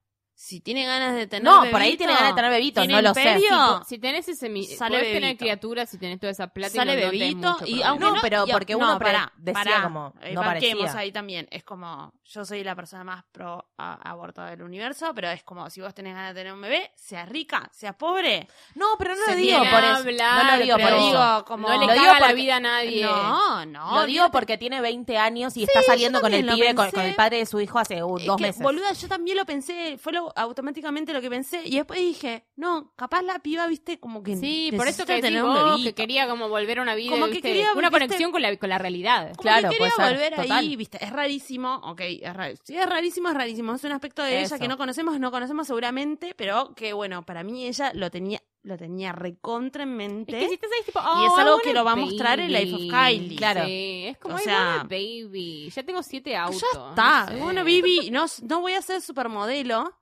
si 0.44 0.60
tiene 0.60 0.84
ganas 0.84 1.14
de 1.14 1.28
tener. 1.28 1.44
No, 1.44 1.60
bebito, 1.60 1.70
por 1.72 1.82
ahí 1.82 1.96
tiene 1.96 2.14
ganas 2.14 2.30
de 2.30 2.34
tener 2.34 2.50
bebito, 2.50 2.80
¿tiene 2.80 2.94
no 2.94 3.00
lo 3.08 3.14
sé. 3.14 3.20
imperio? 3.22 3.82
Si 3.86 3.98
tenés 3.98 4.28
ese... 4.28 4.48
mi- 4.48 4.66
Sale 4.66 4.98
podés 4.98 5.12
tener 5.12 5.36
criaturas 5.36 5.88
si 5.88 5.98
tenés 5.98 6.18
toda 6.18 6.32
esa 6.32 6.48
plata 6.48 6.72
y 6.74 6.76
sale 6.78 6.96
no- 6.96 7.00
no 7.06 7.10
bebito 7.12 7.52
mucho 7.52 7.66
y 7.66 7.80
aunque 7.82 8.04
No, 8.04 8.14
no, 8.16 8.20
pero 8.20 8.44
y- 8.48 8.50
porque 8.52 8.74
uno 8.74 8.98
pre- 8.98 9.06
pará, 9.12 9.32
decía 9.36 9.62
pará, 9.62 9.82
como, 9.84 10.12
eh, 10.20 10.32
no 10.34 10.40
banquemos 10.40 10.80
parecía. 10.80 11.00
ahí 11.00 11.12
también 11.12 11.46
es 11.52 11.62
como 11.62 12.12
yo 12.24 12.44
soy 12.44 12.64
la 12.64 12.74
persona 12.74 13.04
más 13.04 13.24
pro 13.30 13.64
a- 13.78 14.10
aborto 14.10 14.42
del 14.42 14.62
universo 14.62 15.12
pero 15.14 15.28
es 15.30 15.44
como 15.44 15.70
si 15.70 15.80
vos 15.80 15.94
tenés 15.94 16.14
ganas 16.14 16.34
de 16.34 16.40
tener 16.40 16.52
un 16.52 16.60
bebé 16.60 16.90
seas 16.96 17.28
rica 17.28 17.68
seas 17.72 17.94
pobre 17.94 18.48
No, 18.74 18.96
pero 18.98 19.14
no 19.14 19.24
lo 19.26 19.34
digo 19.36 19.58
por 19.58 19.66
eso. 19.84 19.94
hablar, 19.96 20.44
no 20.44 20.56
lo 20.56 20.62
digo 20.64 20.76
por 20.76 20.88
eso. 20.92 21.06
digo 21.06 21.44
como 21.46 21.68
no 21.68 21.78
le 21.80 21.86
Lo 21.86 21.92
digo 21.92 22.04
caga 22.06 22.20
la 22.26 22.32
vida 22.32 22.56
a 22.56 22.60
nadie. 22.60 23.04
no 23.04 23.64
no 23.66 23.94
Lo 23.94 24.06
digo 24.06 24.30
porque 24.32 24.58
tiene 24.58 24.80
20 24.80 25.16
años 25.18 25.56
y 25.56 25.62
está 25.62 25.82
saliendo 25.82 26.20
con 26.20 26.34
el 26.34 26.44
pibe, 26.46 26.74
con, 26.74 26.88
el 27.00 27.14
padre 27.14 27.38
de 27.38 27.46
su 27.46 27.60
hijo 27.60 27.78
hace 27.78 28.00
dos 28.00 28.40
meses. 28.40 28.60
Boluda, 28.62 28.92
yo 28.92 29.06
también 29.08 29.36
lo 29.36 29.44
pensé, 29.44 29.98
fue 29.98 30.12
lo, 30.12 30.31
automáticamente 30.36 31.12
lo 31.12 31.20
que 31.20 31.30
pensé. 31.30 31.62
Y 31.64 31.76
después 31.76 32.00
dije, 32.00 32.44
no, 32.56 32.92
capaz 32.96 33.22
la 33.22 33.38
piba, 33.40 33.66
viste, 33.66 33.98
como 34.00 34.22
que. 34.22 34.36
Sí, 34.36 34.70
por 34.76 34.88
eso 34.88 35.04
que 35.06 35.20
tener 35.20 35.42
un 35.44 35.52
vos, 35.54 35.64
bebito. 35.72 35.90
que 35.90 35.94
quería 35.94 36.28
como 36.28 36.48
volver 36.48 36.78
a 36.78 36.82
una 36.82 36.94
vida, 36.94 37.10
Como 37.12 37.26
que 37.26 37.32
¿viste? 37.32 37.48
quería, 37.48 37.72
una 37.72 37.88
¿viste? 37.88 37.90
conexión 37.90 38.32
con 38.32 38.42
la, 38.42 38.56
con 38.56 38.68
la 38.68 38.78
realidad. 38.78 39.28
Como 39.36 39.42
Claro, 39.42 39.70
que 39.70 39.76
quería 39.78 39.92
volver 39.98 40.34
total. 40.36 40.52
ahí, 40.52 40.76
viste, 40.76 41.04
es 41.04 41.10
rarísimo, 41.10 41.74
ok, 41.84 42.00
es 42.00 42.34
rarísimo. 42.34 42.64
Sí, 42.66 42.76
es 42.76 42.86
rarísimo, 42.88 43.28
es 43.28 43.34
rarísimo. 43.34 43.74
Es 43.74 43.84
un 43.84 43.92
aspecto 43.92 44.22
de 44.22 44.42
Eso. 44.42 44.54
ella 44.54 44.60
que 44.62 44.68
no 44.68 44.76
conocemos, 44.76 45.18
no 45.20 45.30
conocemos 45.30 45.66
seguramente, 45.66 46.34
pero 46.36 46.74
que 46.74 46.92
bueno, 46.92 47.22
para 47.24 47.42
mí 47.42 47.66
ella 47.66 47.92
lo 47.94 48.10
tenía, 48.10 48.40
lo 48.62 48.76
tenía 48.78 49.12
recontra 49.12 49.82
en 49.82 49.96
mente. 49.96 50.36
Es 50.36 50.42
que 50.44 50.48
si 50.48 50.54
estás 50.54 50.70
ahí 50.72 50.84
tipo, 50.86 51.00
Y 51.00 51.04
oh, 51.04 51.26
es 51.26 51.38
I 51.38 51.40
algo 51.40 51.58
que 51.58 51.72
lo 51.74 51.84
va 51.84 51.92
a 51.92 51.96
mostrar 51.96 52.38
en 52.40 52.52
Life 52.52 52.72
of 52.74 52.80
baby. 52.80 52.90
Kylie. 52.90 53.36
Claro. 53.36 53.64
Sí, 53.64 54.04
es 54.06 54.18
como, 54.18 54.34
O 54.36 54.38
sea, 54.38 54.86
baby. 54.88 55.70
Ya 55.74 55.82
tengo 55.82 56.02
siete 56.02 56.36
autos. 56.36 56.62
Ya 56.72 56.88
está. 56.90 57.24
no 57.26 57.32
sé. 57.32 57.42
Bueno, 57.42 57.64
Vivi, 57.64 58.10
no, 58.10 58.26
no 58.42 58.60
voy 58.60 58.74
a 58.74 58.82
ser 58.82 59.00
supermodelo. 59.02 59.92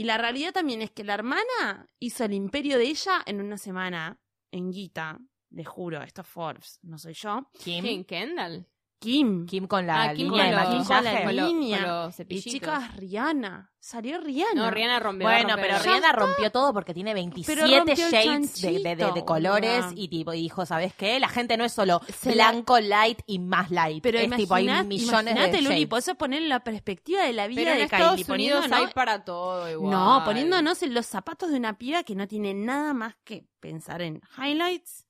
Y 0.00 0.04
la 0.04 0.16
realidad 0.16 0.54
también 0.54 0.80
es 0.80 0.90
que 0.90 1.04
la 1.04 1.12
hermana 1.12 1.86
hizo 1.98 2.24
el 2.24 2.32
imperio 2.32 2.78
de 2.78 2.84
ella 2.84 3.20
en 3.26 3.38
una 3.38 3.58
semana, 3.58 4.18
en 4.50 4.72
guita. 4.72 5.20
Le 5.50 5.62
juro, 5.62 6.00
esto 6.00 6.22
es 6.22 6.26
Forbes, 6.26 6.78
no 6.80 6.96
soy 6.96 7.12
yo. 7.12 7.50
Kim, 7.62 7.84
¿Quién? 7.84 8.04
¿Kendall? 8.04 8.66
Kim. 9.00 9.46
Kim 9.46 9.66
con 9.66 9.86
la 9.86 10.02
Ah, 10.10 10.14
Kim 10.14 10.28
línea 10.30 10.44
de 10.44 10.52
con 10.52 10.60
los- 10.60 10.74
maquillaje. 10.88 11.04
con 11.04 11.14
la 11.14 11.24
con 11.24 11.36
lo- 11.36 11.46
línea. 11.48 11.78
con 11.78 11.86
los 11.88 12.20
Y 12.28 12.42
chicas, 12.42 12.96
Rihanna. 12.98 13.72
Salió 13.80 14.20
Rihanna. 14.20 14.62
No, 14.66 14.70
Rihanna 14.70 15.00
rompió. 15.00 15.26
Bueno, 15.26 15.48
rompió 15.56 15.62
pero 15.70 15.78
Rihanna 15.82 16.12
rompió 16.12 16.52
todo 16.52 16.74
porque 16.74 16.92
tiene 16.92 17.14
27 17.14 17.60
rompió 17.78 17.92
el 18.06 18.12
shades 18.12 18.60
de, 18.60 18.72
de- 18.78 18.96
de- 18.96 19.12
de 19.12 19.24
colores 19.24 19.86
y 19.96 20.08
tipo 20.08 20.34
y 20.34 20.42
dijo, 20.42 20.66
¿sabes 20.66 20.92
qué? 20.94 21.18
La 21.18 21.28
gente 21.30 21.56
no 21.56 21.64
es 21.64 21.72
solo 21.72 22.02
Se 22.14 22.34
la- 22.34 22.50
blanco, 22.50 22.78
light 22.78 23.20
y 23.26 23.38
más 23.38 23.70
light. 23.70 24.02
Pero 24.02 24.18
es 24.18 24.30
tipo, 24.36 24.54
hay 24.54 24.66
millones 24.84 25.34
de 25.50 25.62
Luli, 25.62 25.88
eso 25.96 26.14
poner 26.16 26.42
la 26.42 26.60
perspectiva 26.60 27.22
de 27.22 27.32
la 27.32 27.46
vida 27.46 27.62
Pero 27.62 27.70
en 27.70 27.78
de 27.78 27.84
Estados 27.84 28.10
Kylie. 28.16 28.34
Unidos 28.34 28.66
poniéndonos- 28.66 28.88
hay 28.88 28.92
para 28.92 29.24
todo 29.24 29.70
igual. 29.70 29.90
No, 29.90 30.22
poniéndonos 30.26 30.82
en 30.82 30.92
los 30.92 31.06
zapatos 31.06 31.50
de 31.50 31.56
una 31.56 31.78
piba 31.78 32.02
que 32.02 32.14
no 32.14 32.28
tiene 32.28 32.52
nada 32.52 32.92
más 32.92 33.14
que 33.24 33.46
pensar 33.60 34.02
en 34.02 34.20
highlights, 34.36 35.06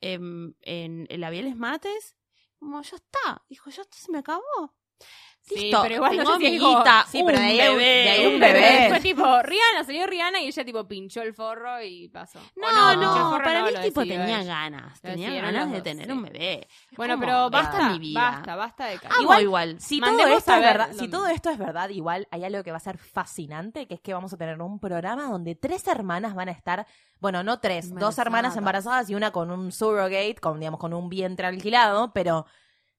en, 0.00 0.54
en, 0.62 1.06
en 1.10 1.20
labiales 1.20 1.56
mates. 1.56 2.14
Como, 2.64 2.80
ya 2.80 2.96
está. 2.96 3.44
Dijo, 3.50 3.68
ya 3.68 3.82
se 3.90 4.10
me 4.10 4.18
acabó. 4.20 4.74
Sí, 5.46 5.56
Listo, 5.56 5.82
pero 5.82 5.96
igual 5.96 6.16
no 6.16 6.24
sé 6.24 6.36
si 6.38 6.50
dijo- 6.52 6.66
amiguita, 6.68 7.06
sí, 7.06 7.22
pero 7.26 7.38
un 7.38 7.44
de 7.44 7.50
ahí 7.50 7.60
hay 7.60 7.68
un- 7.68 7.76
bebé. 7.76 7.84
de 8.02 8.10
ahí 8.10 8.26
un 8.26 8.40
bebé. 8.40 8.86
Fue 8.88 9.00
tipo, 9.00 9.42
Rihanna, 9.42 9.84
salió 9.84 10.06
Rihanna 10.06 10.40
y 10.40 10.46
ella 10.46 10.64
tipo 10.64 10.88
pinchó 10.88 11.20
el 11.20 11.34
forro 11.34 11.82
y 11.82 12.08
pasó. 12.08 12.38
No, 12.56 12.66
O 12.66 12.72
no, 12.72 12.90
el 12.92 13.06
forro, 13.08 13.44
para 13.44 13.60
no, 13.60 13.66
mí 13.66 13.72
lo 13.72 13.80
tipo 13.82 14.00
decidió 14.00 14.20
tenía 14.22 14.42
ganas, 14.42 15.00
tenía 15.02 15.34
ganas 15.42 15.68
de 15.70 15.74
dos, 15.74 15.82
tener 15.82 16.06
sí. 16.06 16.12
un 16.12 16.22
bebé. 16.22 16.66
Bueno, 16.96 17.20
pero 17.20 17.44
esta 17.44 17.48
basta, 17.50 17.88
mi 17.90 17.98
vida. 17.98 18.20
basta, 18.20 18.56
basta 18.56 18.86
de. 18.86 18.94
Amo 19.10 19.20
Igual- 19.22 19.42
igual. 19.42 19.80
Si 19.80 20.00
todo 20.00 20.18
esto 20.18 20.54
es 20.54 20.60
ver 20.60 20.78
verdad, 20.78 20.92
si 20.98 21.08
todo 21.08 21.26
esto 21.28 21.50
es 21.50 21.58
verdad, 21.58 21.88
igual 21.90 22.26
hay 22.30 22.44
algo 22.44 22.62
que 22.64 22.70
va 22.70 22.78
a 22.78 22.80
ser 22.80 22.96
fascinante, 22.96 23.86
que 23.86 23.94
es 23.94 24.00
que 24.00 24.14
vamos 24.14 24.32
a 24.32 24.38
tener 24.38 24.58
un 24.62 24.78
programa 24.78 25.24
donde 25.24 25.54
tres 25.56 25.86
hermanas 25.88 26.34
van 26.34 26.48
a 26.48 26.52
estar, 26.52 26.86
bueno, 27.20 27.42
no 27.42 27.58
tres, 27.60 27.94
dos 27.94 28.16
hermanas 28.16 28.56
Embarazadas. 28.56 28.56
embarazadas 28.56 29.10
y 29.10 29.14
una 29.14 29.30
con 29.30 29.50
un 29.50 29.72
surrogate, 29.72 30.36
con 30.40 30.58
digamos 30.58 30.80
con 30.80 30.94
un 30.94 31.10
vientre 31.10 31.46
alquilado, 31.46 32.12
pero 32.14 32.46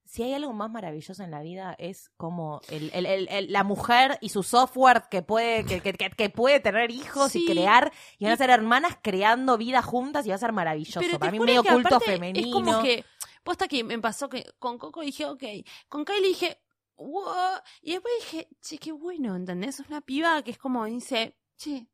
si 0.06 0.24
hay 0.24 0.34
algo 0.34 0.54
más 0.54 0.70
maravilloso 0.72 1.24
en 1.24 1.32
la 1.32 1.42
vida 1.42 1.76
es 1.80 2.10
como 2.16 2.62
el, 2.70 2.92
el- 2.94 3.06
el- 3.06 3.28
el- 3.30 3.52
la 3.52 3.64
mujer 3.64 4.18
y 4.22 4.30
su 4.30 4.44
software 4.44 5.04
que 5.10 5.22
puede 5.24 5.66
que, 5.66 5.82
que- 5.82 5.94
que- 5.94 6.30
puede 6.30 6.60
tener 6.60 6.92
hijos 6.92 7.36
y 7.36 7.46
crear 7.46 7.92
y 8.20 8.26
van 8.26 8.34
a 8.34 8.38
ser 8.38 8.50
hermanas 8.52 8.98
creando 9.02 9.58
vida 9.58 9.82
juntas 9.82 10.26
y 10.26 10.30
va 10.30 10.36
a 10.36 10.40
ser 10.40 10.52
maravilloso. 10.54 11.00
Pero 11.00 11.18
Para 11.20 11.32
mí 11.32 11.40
medio 11.40 11.64
que 11.64 11.70
culto 11.70 12.00
femenino. 12.00 12.48
Es 12.48 12.54
como 12.54 12.82
que, 12.84 13.04
posta 13.44 13.68
que 13.68 13.84
me 13.84 13.98
pasó 14.00 14.30
que 14.30 14.46
con 14.60 14.78
Coco 14.78 15.02
dije, 15.02 15.26
ok, 15.26 15.44
con 15.90 16.06
Kylie 16.06 16.28
dije, 16.30 16.62
wow, 16.98 17.60
y 17.82 17.92
después 17.94 18.14
dije, 18.22 18.48
che, 18.62 18.78
qué 18.78 18.92
bueno, 18.92 19.36
¿entendés? 19.36 19.80
Es 19.80 19.88
una 19.88 20.02
piba 20.02 20.42
que 20.44 20.52
es 20.52 20.58
como 20.58 20.86
dice, 20.86 21.38
che, 21.58 21.88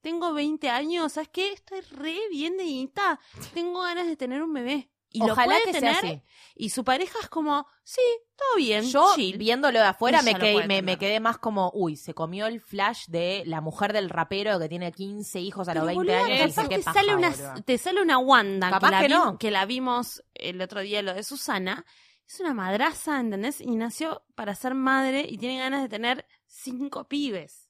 tengo 0.00 0.32
20 0.34 0.68
años, 0.70 1.12
¿sabes 1.12 1.30
qué? 1.30 1.52
Estoy 1.52 1.80
re 1.80 2.16
bien 2.30 2.56
de 2.56 2.64
guita, 2.64 3.18
tengo 3.54 3.80
ganas 3.82 4.06
de 4.06 4.16
tener 4.16 4.42
un 4.42 4.52
bebé. 4.52 4.90
Y 5.16 5.22
Ojalá 5.22 5.54
lo 5.58 5.62
puede 5.62 5.64
que 5.72 5.80
sea 5.80 6.00
tener, 6.00 6.14
así. 6.16 6.22
y 6.56 6.70
su 6.70 6.82
pareja 6.82 7.16
es 7.22 7.28
como, 7.28 7.66
sí, 7.84 8.00
todo 8.36 8.56
bien, 8.56 8.84
Yo, 8.84 9.12
chill. 9.14 9.38
viéndolo 9.38 9.78
de 9.78 9.84
afuera, 9.84 10.22
me 10.22 10.34
quedé, 10.34 10.82
me, 10.82 10.98
quedé 10.98 11.20
más 11.20 11.38
como, 11.38 11.70
uy, 11.72 11.96
se 11.96 12.14
comió 12.14 12.46
el 12.48 12.60
flash 12.60 13.04
de 13.06 13.44
la 13.46 13.60
mujer 13.60 13.92
del 13.92 14.10
rapero 14.10 14.58
que 14.58 14.68
tiene 14.68 14.90
15 14.90 15.38
hijos 15.40 15.68
a 15.68 15.74
los 15.74 15.84
Pero, 15.86 15.98
20 15.98 16.12
boluda, 16.12 16.24
años. 16.26 16.36
y 16.36 16.40
capaz 16.40 16.62
dice, 16.62 16.62
te 16.68 16.74
"Qué 16.78 16.82
paja, 16.82 16.98
sale 17.00 17.14
una, 17.14 17.30
boluda". 17.30 17.54
te 17.64 17.78
sale 17.78 18.02
una 18.02 18.18
Wanda 18.18 18.70
Capaz 18.70 18.88
que, 18.88 18.90
la 18.90 19.00
que 19.02 19.06
vi- 19.06 19.14
no. 19.14 19.38
que 19.38 19.50
la 19.52 19.66
vimos 19.66 20.24
el 20.34 20.60
otro 20.60 20.80
día 20.80 21.00
lo 21.02 21.14
de 21.14 21.22
Susana 21.22 21.86
es 22.26 22.40
una 22.40 22.52
madraza 22.52 23.20
¿entendés? 23.20 23.60
y 23.60 23.76
nació 23.76 24.24
para 24.34 24.56
ser 24.56 24.74
madre 24.74 25.24
y 25.28 25.38
tiene 25.38 25.60
ganas 25.60 25.80
de 25.80 25.88
tener 25.88 26.26
cinco 26.46 27.06
pibes 27.06 27.68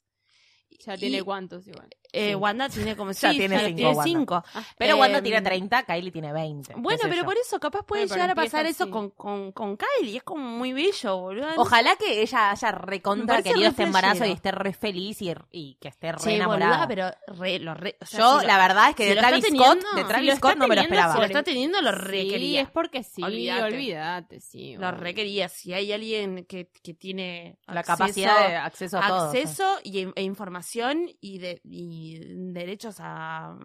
Ya 0.86 0.95
Y- 0.95 0.99
tiene 0.99 1.22
cuántos 1.22 1.66
igual. 1.68 1.90
Eh, 2.15 2.29
Sí. 2.29 2.35
Wanda 2.37 2.69
tiene 2.69 2.97
como 2.97 3.11
Ya 3.12 3.31
sí, 3.33 3.39
tiene 3.39 3.57
ya 3.57 3.61
cinco, 3.67 3.77
tiene 3.77 3.89
Wanda. 3.91 4.05
cinco. 4.05 4.45
Pero 4.79 4.97
Wanda 4.99 5.19
Em, 5.19 5.25
tiene 5.25 5.43
30, 5.43 5.83
Kylie 5.83 6.11
tiene 6.12 6.33
20. 6.33 6.75
qué 6.75 6.81
Bueno, 6.81 6.99
sé 7.03 7.09
pero 7.09 7.23
yo. 7.23 7.25
por 7.25 7.37
eso 7.37 7.59
capaz 7.59 7.83
puede 7.85 8.05
pero 8.05 8.15
llegar 8.15 8.31
a 8.31 8.35
pasar 8.35 8.67
eso 8.67 8.89
con, 8.91 9.11
con, 9.11 9.51
con 9.53 9.77
Kylie. 9.77 10.19
Es 10.19 10.23
como 10.23 10.43
muy 10.45 10.73
bello, 10.73 11.17
boludo. 11.19 11.49
Ojalá 11.57 11.97
que 11.97 12.23
ella 12.23 12.51
haya 12.53 12.71
recontra 12.73 13.43
querido 13.43 13.69
este 13.69 13.83
embarazo 13.83 14.25
y 14.25 14.31
esté 14.33 14.53
re 14.53 14.73
feliz 14.73 15.21
y, 15.23 15.33
y 15.51 15.75
que 15.81 15.89
esté 15.89 16.12
re 16.12 16.19
Sí, 16.21 16.35
enamorada. 16.35 16.87
boluda, 16.87 16.89
pero 17.27 17.39
re, 17.41 17.59
lo 17.59 17.75
re, 17.75 17.97
o 18.01 18.07
sea, 18.07 18.21
Yo, 18.21 18.39
si 18.41 18.47
lo- 18.47 18.53
la 18.53 18.59
verdad 18.59 18.91
es 18.91 18.97
que 18.97 19.03
si 19.05 19.09
de 19.11 19.17
Travis 19.17 19.45
teniendo, 19.45 19.65
Scott, 19.81 19.95
de 19.97 20.03
si 20.03 20.09
Travis 20.09 20.35
Scott 20.37 20.57
no 20.57 20.69
me 20.69 20.75
lo 20.77 20.81
esperaba. 20.83 21.12
si 21.15 21.19
lo 21.19 21.25
está 21.27 21.43
teniendo, 21.43 21.83
lo 21.83 21.91
Sí, 21.93 21.99
requería. 21.99 22.61
es 22.62 22.71
porque 22.71 23.03
sí, 23.03 23.23
Olvídate. 23.23 23.62
olvídate, 23.75 24.41
sí. 24.41 24.77
Lo 24.77 24.93
requería. 24.93 25.49
Si 25.49 25.73
hay 25.75 25.93
alguien 25.93 26.45
que, 26.47 26.71
que 26.83 26.95
tiene 26.95 27.59
La 27.67 27.81
acceso- 27.81 27.87
capacidad 27.99 28.49
de 28.49 28.57
acceso 28.57 28.99
a 28.99 29.09
todo. 29.09 29.27
acceso 29.31 29.79
y, 29.83 30.07
e 30.15 30.23
información 30.23 31.09
y, 31.21 31.39
de, 31.39 31.61
y 32.05 32.52
derechos 32.52 32.96
a, 33.00 33.57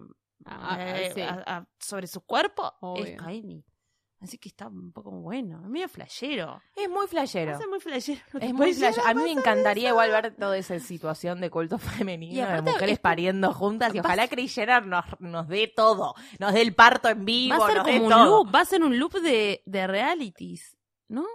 Ah, 0.45 0.75
ah, 0.77 0.77
eh, 1.01 1.11
sí. 1.13 1.21
a- 1.21 1.67
sobre 1.79 2.07
su 2.07 2.21
cuerpo 2.21 2.71
Obvio. 2.81 3.05
es 3.05 3.21
Kylie. 3.21 3.65
Así 4.21 4.37
que 4.37 4.49
está 4.49 4.67
un 4.67 4.91
poco 4.91 5.11
bueno, 5.11 5.61
es 5.63 5.69
medio 5.69 5.87
flashero. 5.87 6.61
Es 6.75 6.89
muy 6.89 7.07
flashero. 7.07 7.53
Es 7.57 7.67
muy 7.69 7.79
flashero. 7.79 8.19
no 8.33 8.39
Es 8.41 8.53
muy 8.53 8.73
llegar 8.73 8.93
flash. 8.93 9.05
A 9.07 9.13
mí 9.13 9.23
me 9.23 9.31
encantaría 9.31 9.89
igual 9.89 10.11
ver 10.11 10.35
toda 10.35 10.57
esa 10.57 10.77
situación 10.79 11.39
de 11.39 11.49
culto 11.49 11.77
femenino, 12.07 12.33
Y 12.33 12.53
de 12.53 12.61
mujeres 12.61 12.93
es- 12.93 12.99
pariendo 12.99 13.53
juntas. 13.53 13.95
Y 13.95 13.99
ojalá 13.99 14.27
Kris 14.27 14.53
Jenner 14.53 14.85
nos, 14.85 15.05
nos 15.19 15.47
dé 15.47 15.71
todo. 15.73 16.15
Nos 16.37 16.53
dé 16.53 16.61
el 16.61 16.75
parto 16.75 17.07
en 17.07 17.23
vivo, 17.23 17.57
Va 17.59 17.65
a 17.65 17.67
ser 17.69 17.77
nos 17.77 17.87
como 17.87 18.03
un 18.03 18.09
todo. 18.09 18.25
loop, 18.25 18.53
va 18.55 18.59
a 18.61 18.65
ser 18.65 18.83
un 18.83 18.99
loop 18.99 19.13
de, 19.21 19.61
de 19.65 19.87
realities, 19.87 20.77
¿no? 21.07 21.25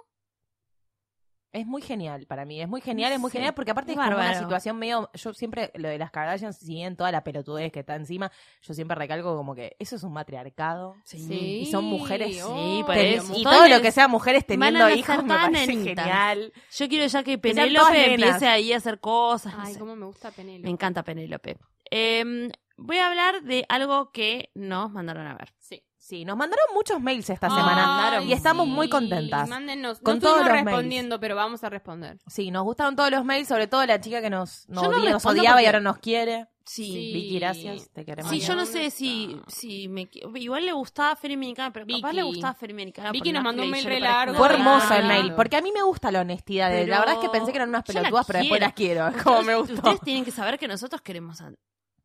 Es 1.55 1.66
muy 1.66 1.80
genial 1.82 2.26
para 2.26 2.44
mí, 2.44 2.61
es 2.61 2.68
muy 2.68 2.80
genial, 2.80 3.12
es 3.12 3.20
muy 3.20 3.30
Sí, 3.30 3.36
genial 3.38 3.55
porque 3.55 3.70
aparte 3.70 3.92
es 3.92 3.96
como 3.96 4.09
una 4.16 4.34
situación 4.34 4.76
medio, 4.76 5.09
yo 5.14 5.32
siempre, 5.32 5.70
lo 5.76 5.88
de 5.88 5.98
las 5.98 6.11
Kardashians, 6.11 6.57
si 6.59 6.74
bien 6.74 6.96
toda 6.96 7.12
la 7.12 7.22
pelotudez 7.22 7.70
que 7.70 7.80
está 7.80 7.94
encima, 7.94 8.32
yo 8.61 8.74
siempre 8.74 8.96
recalco 8.96 9.36
como 9.36 9.55
que 9.55 9.76
eso 9.78 9.94
es 9.94 10.02
un 10.02 10.12
matriarcado. 10.12 10.96
Sí, 11.05 11.61
Y 11.62 11.66
son 11.66 11.84
mujeres, 11.84 12.34
sí, 12.36 12.82
por 12.84 12.94
Ten- 12.96 13.14
eso. 13.20 13.32
y 13.36 13.44
todo 13.44 13.68
lo 13.68 13.80
que 13.80 13.92
sea 13.92 14.09
mujeres 14.09 14.44
teniendo 14.44 14.90
hijos 14.90 15.22
me 15.22 15.28
parece 15.32 15.66
genial. 15.72 16.52
Yo 16.76 16.88
quiero 16.88 17.07
ya 17.07 17.22
que 17.22 17.38
Penélope 17.38 18.14
empiece 18.14 18.48
ahí 18.48 18.72
a 18.72 18.78
hacer 18.78 18.98
cosas. 18.98 19.55
no 19.57 19.62
Ay, 19.62 19.74
sé. 19.74 19.78
cómo 19.78 19.94
me 19.94 20.07
gusta 20.07 20.32
Penélope. 20.32 20.64
Me 20.64 20.70
encanta 20.70 21.05
Penélope. 21.05 21.57
Eh, 21.88 22.50
voy 22.76 22.98
a 22.98 23.07
hablar 23.07 23.42
de 23.42 23.64
algo 23.68 24.11
que 24.11 24.50
nos 24.55 24.90
mandaron 24.90 25.28
a 25.28 25.34
ver. 25.36 25.55
Sí. 25.61 25.84
Sí, 26.07 26.26
nos 26.26 26.36
mandaron 26.36 26.66
muchos 26.74 27.00
mails 27.00 27.30
esta 27.30 27.46
Ay, 27.46 27.55
semana 27.55 28.22
y 28.24 28.32
estamos 28.34 28.66
sí, 28.66 28.72
muy 28.72 28.90
contentas. 28.90 29.48
Mándenos. 29.48 30.00
Con 30.00 30.16
no 30.16 30.20
todos 30.20 30.40
los 30.40 30.48
mails. 30.50 30.64
respondiendo, 30.66 31.18
pero 31.18 31.34
vamos 31.34 31.64
a 31.64 31.70
responder. 31.70 32.18
Sí, 32.26 32.50
nos 32.50 32.62
gustaron 32.64 32.94
todos 32.94 33.11
los 33.11 33.24
mails, 33.24 33.48
sobre 33.48 33.68
todo 33.68 33.86
la 33.86 33.98
chica 33.98 34.20
que 34.20 34.28
nos, 34.28 34.68
nos 34.68 34.82
no 34.82 34.90
odia- 34.90 35.12
nos 35.12 35.24
odiaba 35.24 35.62
y 35.62 35.66
ahora 35.66 35.80
nos 35.80 35.96
quiere. 35.96 36.46
Sí. 36.66 36.84
Sí. 36.84 37.12
Vicky, 37.14 37.38
gracias, 37.38 37.88
te 37.90 38.05
queremos. 38.05 38.30
Sí, 38.30 38.40
yo 38.40 38.55
no 38.55 38.66
¿dónde 38.66 38.80
sé 38.84 38.90
si, 38.90 39.34
si 39.48 39.88
me... 39.88 40.09
Igual 40.34 40.66
le 40.66 40.72
gustaba 40.72 41.16
Feria 41.16 41.38
Americana, 41.38 41.72
pero 41.72 41.86
capaz 41.86 41.96
Vicky. 42.09 42.16
le 42.16 42.22
gustaba 42.22 42.52
Feria 42.52 42.74
Americana. 42.74 43.11
Vicky 43.11 43.32
nos 43.32 43.42
mandó 43.42 43.62
un 43.62 43.70
mail 43.70 43.84
re 43.86 44.00
largo. 44.00 44.34
Fue 44.36 44.48
hermoso 44.48 44.94
el 44.94 45.07
mail, 45.07 45.32
porque 45.34 45.57
a 45.57 45.62
mí 45.62 45.72
me 45.72 45.82
gusta 45.82 46.11
la 46.11 46.20
honestidad. 46.20 46.70
de- 46.70 46.86
la 46.86 46.98
verdad 47.00 47.14
es 47.14 47.20
que 47.20 47.30
pensé 47.30 47.50
que 47.50 47.57
eran 47.57 47.70
unas 47.70 47.82
pelotudas, 47.84 48.26
pero 48.26 48.40
después 48.40 48.61
las 48.61 48.74
quiero. 48.74 49.11
Como 49.24 49.42
me 49.42 49.55
gustó. 49.57 49.72
Ustedes 49.74 50.00
tienen 50.02 50.24
que 50.26 50.32
saber 50.32 50.59
que 50.59 50.68
nosotros 50.68 51.00
queremos 51.00 51.40
a, 51.40 51.50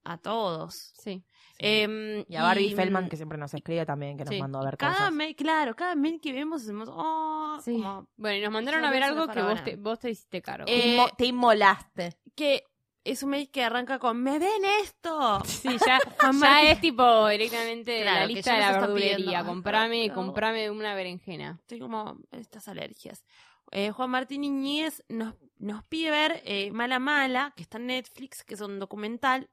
a 0.06 0.18
todos. 0.18 0.94
Sí. 1.02 1.22
Em, 1.62 2.24
Y 2.30 2.36
a 2.38 2.44
Barbie 2.44 2.68
y, 2.68 2.74
Feldman, 2.76 3.10
que 3.10 3.18
siempre 3.18 3.38
nos 3.38 3.54
escribe 3.54 3.86
también, 3.86 4.18
que 4.18 4.24
nos 4.24 4.34
Sí. 4.34 4.40
mandó 4.40 4.60
a 4.62 4.66
ver 4.66 4.78
cada 4.78 4.94
cosas. 4.94 5.12
mail, 5.12 5.36
claro, 5.36 5.76
cada 5.76 5.94
mail 5.96 6.20
que 6.22 6.32
vemos 6.32 6.62
hacemos, 6.64 6.90
oh, 6.92 7.60
Sí. 7.62 7.74
como 7.74 8.08
Bueno, 8.16 8.38
y 8.38 8.42
nos 8.42 8.52
mandaron 8.52 8.82
Yo 8.82 8.88
a 8.88 8.92
ver 8.92 9.04
algo 9.04 9.28
que 9.28 9.42
vos 9.42 9.64
te, 9.64 9.76
vos 9.76 10.00
te 10.00 10.10
hiciste 10.10 10.42
cargo. 10.42 10.66
Te 10.66 10.74
Eh, 10.74 10.96
inmo- 10.96 11.14
te 11.18 11.26
inmolaste. 11.26 12.18
que 12.34 12.64
es 13.04 13.24
un 13.24 13.32
mail 13.32 13.50
que 13.52 13.64
arranca 13.64 14.00
con 14.00 14.22
¿me 14.24 14.40
ven 14.40 14.62
esto? 14.82 15.42
Sí, 15.46 15.68
ya, 15.94 16.00
Juan 16.22 16.40
ya 16.40 16.72
es 16.72 16.80
tipo 16.80 17.28
directamente 17.28 18.04
Claro, 18.04 18.20
la 18.22 18.26
lista 18.28 18.54
de 18.54 18.60
la 18.60 18.72
verdulería. 18.80 19.44
Comprame, 19.44 20.14
comprame 20.14 20.70
una 20.72 20.96
berenjena. 20.96 21.58
Estoy 21.60 21.80
como 21.80 22.20
estas 22.32 22.68
alergias. 22.70 23.26
Eh, 23.72 23.92
Juan 23.92 24.10
Martín 24.12 24.44
Iñez 24.46 25.04
nos, 25.10 25.36
nos 25.58 25.84
pide 25.84 26.10
ver 26.10 26.42
eh, 26.46 26.72
Mala 26.72 27.00
Mala, 27.00 27.54
que 27.56 27.64
está 27.64 27.78
en 27.78 27.88
Netflix, 27.88 28.44
que 28.44 28.54
es 28.56 28.62
un 28.62 28.80
documental 28.80 29.50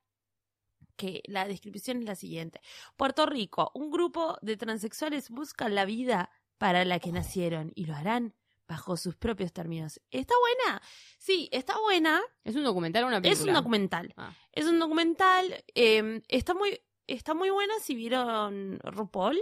que 0.97 1.23
la 1.27 1.47
descripción 1.47 1.99
es 1.99 2.05
la 2.05 2.15
siguiente. 2.15 2.61
Puerto 2.97 3.27
Rico, 3.27 3.71
un 3.75 3.91
grupo 3.91 4.39
de 4.43 4.57
transexuales 4.57 5.31
buscan 5.31 5.75
la 5.75 5.85
vida 5.85 6.31
para 6.59 6.85
la 6.85 6.99
que 6.99 7.13
nacieron 7.13 7.73
y 7.75 7.85
lo 7.87 7.95
harán 7.95 8.35
bajo 8.67 8.97
sus 8.97 9.15
propios 9.15 9.53
términos. 9.53 10.01
¿Está 10.11 10.35
buena? 10.41 10.83
Sí, 11.19 11.49
está 11.53 11.79
buena. 11.79 12.21
¿Es 12.45 12.57
un 12.57 12.65
documental 12.65 13.05
o 13.05 13.07
una 13.07 13.21
película? 13.21 13.43
Es 13.43 13.49
un 13.49 13.55
documental. 13.55 14.15
Ah. 14.17 14.33
Es 14.53 14.67
un 14.67 14.79
documental. 14.79 15.65
eh, 15.75 16.23
está 16.29 16.55
muy 16.55 16.81
está 17.07 17.35
muy 17.35 17.51
buena 17.51 17.75
si 17.81 17.95
vieron 17.95 18.79
RuPaul. 18.83 19.39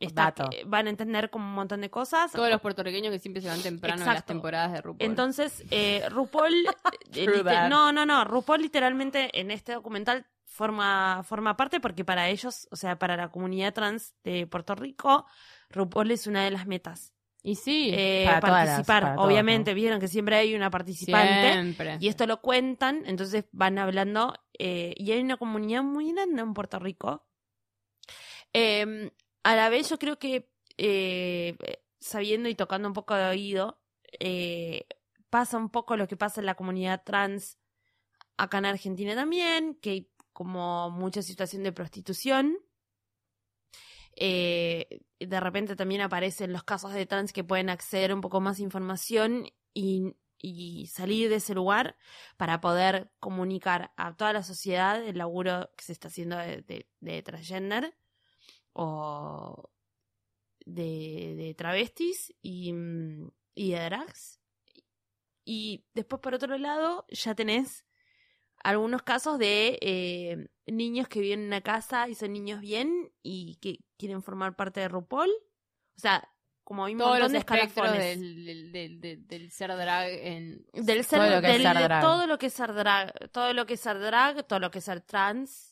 Está- 0.00 0.34
eh, 0.52 0.64
van 0.66 0.86
a 0.86 0.90
entender 0.90 1.30
como 1.30 1.46
un 1.46 1.54
montón 1.54 1.80
de 1.80 1.88
cosas. 1.88 2.32
Todos 2.32 2.50
los 2.50 2.60
puertorriqueños 2.60 3.12
que 3.12 3.18
siempre 3.18 3.40
se 3.40 3.48
van 3.48 3.62
temprano 3.62 4.02
en 4.02 4.06
las 4.12 4.26
temporadas 4.26 4.72
de 4.72 4.82
RuPaul. 4.82 5.08
Entonces, 5.08 5.64
eh, 5.70 6.06
RuPaul. 6.10 6.52
eh, 7.14 7.68
no, 7.70 7.92
no, 7.92 8.04
no. 8.04 8.24
RuPaul 8.24 8.60
literalmente 8.60 9.30
en 9.40 9.50
este 9.50 9.72
documental 9.72 10.26
forma, 10.54 11.22
forma 11.24 11.56
parte 11.56 11.80
porque 11.80 12.04
para 12.04 12.28
ellos, 12.28 12.68
o 12.70 12.76
sea, 12.76 12.96
para 12.98 13.16
la 13.16 13.30
comunidad 13.30 13.74
trans 13.74 14.14
de 14.22 14.46
Puerto 14.46 14.74
Rico, 14.76 15.26
RuPaul 15.70 16.10
es 16.12 16.26
una 16.28 16.44
de 16.44 16.50
las 16.52 16.66
metas. 16.66 17.12
y 17.42 17.56
sí, 17.56 17.90
Eh, 17.92 18.22
para 18.24 18.40
todas 18.40 18.66
participar. 18.68 19.02
para 19.02 19.14
todos, 19.16 19.26
Obviamente, 19.26 19.72
¿no? 19.72 19.74
vieron 19.74 20.00
que 20.00 20.08
siempre 20.08 20.36
hay 20.36 20.54
una 20.54 20.70
participante. 20.70 21.52
siempre. 21.52 21.96
Y 22.00 22.08
esto 22.08 22.26
lo 22.26 22.40
cuentan, 22.40 23.02
entonces 23.06 23.44
van 23.52 23.78
hablando. 23.78 24.32
eh, 24.58 24.94
y 24.96 25.10
hay 25.12 25.20
una 25.20 25.36
comunidad 25.36 25.82
muy 25.82 26.12
grande 26.12 26.40
en 26.40 26.54
Puerto 26.54 26.78
Rico. 26.78 27.26
Eh, 28.52 29.10
a 29.42 29.56
la 29.56 29.68
vez, 29.68 29.90
yo 29.90 29.98
creo 29.98 30.18
que 30.18 30.48
eh, 30.78 31.56
sabiendo 32.00 32.48
y 32.48 32.54
tocando 32.54 32.86
un 32.88 32.94
poco 32.94 33.14
de 33.14 33.26
oído, 33.26 33.80
pasa 35.30 35.58
un 35.58 35.68
poco 35.70 35.96
lo 35.96 36.06
que 36.06 36.16
pasa 36.16 36.40
en 36.40 36.46
la 36.46 36.54
comunidad 36.54 37.02
trans 37.04 37.58
acá 38.36 38.58
en 38.58 38.66
Argentina 38.66 39.14
también, 39.14 39.74
que 39.82 40.08
como 40.34 40.90
mucha 40.90 41.22
situación 41.22 41.62
de 41.62 41.72
prostitución. 41.72 42.58
Eh, 44.16 45.00
de 45.18 45.40
repente 45.40 45.74
también 45.76 46.02
aparecen 46.02 46.52
los 46.52 46.62
casos 46.64 46.92
de 46.92 47.06
trans 47.06 47.32
que 47.32 47.42
pueden 47.42 47.70
acceder 47.70 48.12
un 48.12 48.20
poco 48.20 48.40
más 48.40 48.60
información 48.60 49.48
y, 49.72 50.14
salir 50.92 51.30
de 51.30 51.36
ese 51.36 51.54
lugar 51.54 51.96
para 52.36 52.60
poder 52.60 53.10
comunicar 53.18 53.92
a 53.96 54.14
toda 54.14 54.34
la 54.34 54.42
sociedad 54.42 55.02
el 55.02 55.16
laburo 55.16 55.70
que 55.76 55.84
se 55.84 55.92
está 55.92 56.08
haciendo 56.08 56.36
de, 56.36 56.60
de- 56.60 56.86
de 57.00 57.22
transgender 57.22 57.96
o 58.74 59.70
de, 60.66 61.54
travestis 61.56 62.34
y, 62.42 62.74
y 63.54 63.72
de 63.72 63.84
drags. 63.84 64.40
Y 65.44 65.86
después, 65.94 66.20
por 66.20 66.34
otro 66.34 66.56
lado, 66.58 67.06
ya 67.08 67.34
tenés 67.34 67.86
algunos 68.64 69.02
casos 69.02 69.38
de 69.38 69.78
eh, 69.80 70.48
niños 70.66 71.06
que 71.08 71.20
viven 71.20 71.40
en 71.40 71.46
una 71.46 71.60
casa 71.60 72.08
y 72.08 72.14
son 72.16 72.32
niños 72.32 72.60
bien 72.60 73.12
y 73.22 73.56
que 73.60 73.78
quieren 73.98 74.22
formar 74.22 74.56
parte 74.56 74.80
de 74.80 74.88
RuPaul. 74.88 75.30
O 75.30 76.00
sea, 76.00 76.28
como 76.64 76.86
hay 76.86 76.94
un 76.94 76.98
Todos 76.98 77.10
montón 77.12 77.22
los 77.24 77.32
de 77.32 77.38
espectros 77.38 77.68
escalafones. 77.68 78.20
del, 78.20 78.44
del, 78.46 78.72
del, 78.72 79.00
del- 79.00 79.26
del 79.26 79.50
ser 79.50 79.70
drag 79.76 80.08
en... 80.10 80.66
del 80.72 81.04
ser, 81.04 81.20
Todo 81.20 81.30
lo 81.30 81.40
que 81.42 81.50
es 81.50 81.62
ser 81.62 81.76
de 81.76 81.82
drag. 81.84 82.00
todo 82.00 82.26
lo 82.26 82.38
que 82.38 82.46
es 82.46 82.52
ser 82.54 82.72
drag, 82.74 83.30
todo 83.30 83.52
lo 83.52 83.66
que 83.66 83.74
es 83.74 83.80
ser 83.80 83.98
drag, 84.00 84.46
todo 84.46 84.58
lo 84.60 84.70
que 84.70 84.78
es 84.78 84.84
ser 84.84 85.00
trans. 85.02 85.70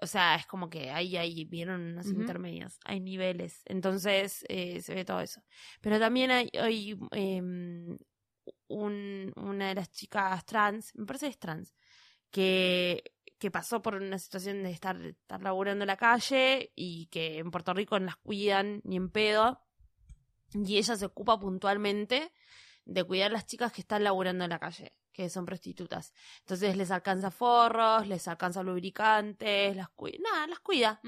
O 0.00 0.06
sea, 0.06 0.34
es 0.36 0.46
como 0.46 0.70
que 0.70 0.90
ahí, 0.90 1.16
ahí 1.16 1.44
vieron 1.44 1.80
unas 1.80 2.06
Ujú. 2.06 2.20
intermedias, 2.20 2.78
hay 2.84 3.00
niveles. 3.00 3.62
Entonces 3.66 4.44
eh, 4.48 4.80
se 4.80 4.94
ve 4.94 5.04
todo 5.04 5.20
eso. 5.20 5.42
Pero 5.80 5.98
también 5.98 6.30
hay, 6.30 6.48
hay 6.58 6.96
em, 7.10 7.98
un- 8.68 9.32
una 9.36 9.68
de 9.68 9.74
las 9.74 9.90
chicas 9.90 10.44
trans, 10.44 10.94
me 10.94 11.04
parece 11.06 11.26
que 11.26 11.30
es 11.32 11.38
trans, 11.38 11.74
que, 12.32 13.14
que 13.38 13.50
pasó 13.52 13.82
por 13.82 13.94
una 13.94 14.18
situación 14.18 14.64
de 14.64 14.70
estar, 14.70 15.00
estar 15.00 15.40
laburando 15.40 15.84
en 15.84 15.88
la 15.88 15.96
calle 15.96 16.72
y 16.74 17.06
que 17.06 17.38
en 17.38 17.52
Puerto 17.52 17.72
Rico 17.74 18.00
no 18.00 18.06
las 18.06 18.16
cuidan 18.16 18.80
ni 18.82 18.96
en 18.96 19.10
pedo. 19.10 19.60
Y 20.54 20.78
ella 20.78 20.96
se 20.96 21.06
ocupa 21.06 21.38
puntualmente 21.38 22.32
de 22.84 23.04
cuidar 23.04 23.30
a 23.30 23.34
las 23.34 23.46
chicas 23.46 23.72
que 23.72 23.82
están 23.82 24.02
laburando 24.02 24.44
en 24.44 24.50
la 24.50 24.58
calle, 24.58 24.92
que 25.12 25.28
son 25.28 25.44
prostitutas. 25.44 26.12
Entonces 26.40 26.76
les 26.76 26.90
alcanza 26.90 27.30
forros, 27.30 28.06
les 28.06 28.26
alcanza 28.28 28.62
lubricantes, 28.62 29.76
las 29.76 29.88
cuida, 29.90 30.18
nada, 30.22 30.46
las 30.46 30.60
cuida. 30.60 31.00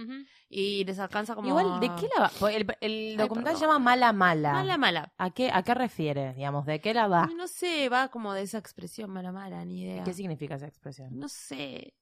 Y 0.48 0.84
les 0.84 0.98
alcanza 0.98 1.34
como... 1.34 1.48
Igual, 1.48 1.80
¿de 1.80 1.88
qué 1.96 2.08
la 2.14 2.22
va? 2.24 2.30
Porque 2.38 2.56
El, 2.56 2.66
el 2.80 3.16
documental 3.16 3.54
se 3.56 3.62
llama 3.62 3.78
Mala 3.78 4.12
Mala. 4.12 4.52
Mala, 4.52 4.76
mala. 4.78 5.12
¿A 5.18 5.30
qué, 5.30 5.50
¿A 5.52 5.62
qué 5.62 5.74
refiere, 5.74 6.34
digamos? 6.34 6.66
¿De 6.66 6.80
qué 6.80 6.94
la 6.94 7.08
va? 7.08 7.26
No 7.34 7.48
sé, 7.48 7.88
va 7.88 8.08
como 8.08 8.32
de 8.32 8.42
esa 8.42 8.58
expresión 8.58 9.10
mala, 9.10 9.32
mala, 9.32 9.64
ni 9.64 9.82
idea. 9.82 10.04
¿Qué 10.04 10.12
significa 10.12 10.56
esa 10.56 10.66
expresión? 10.66 11.18
No 11.18 11.28
sé, 11.28 11.94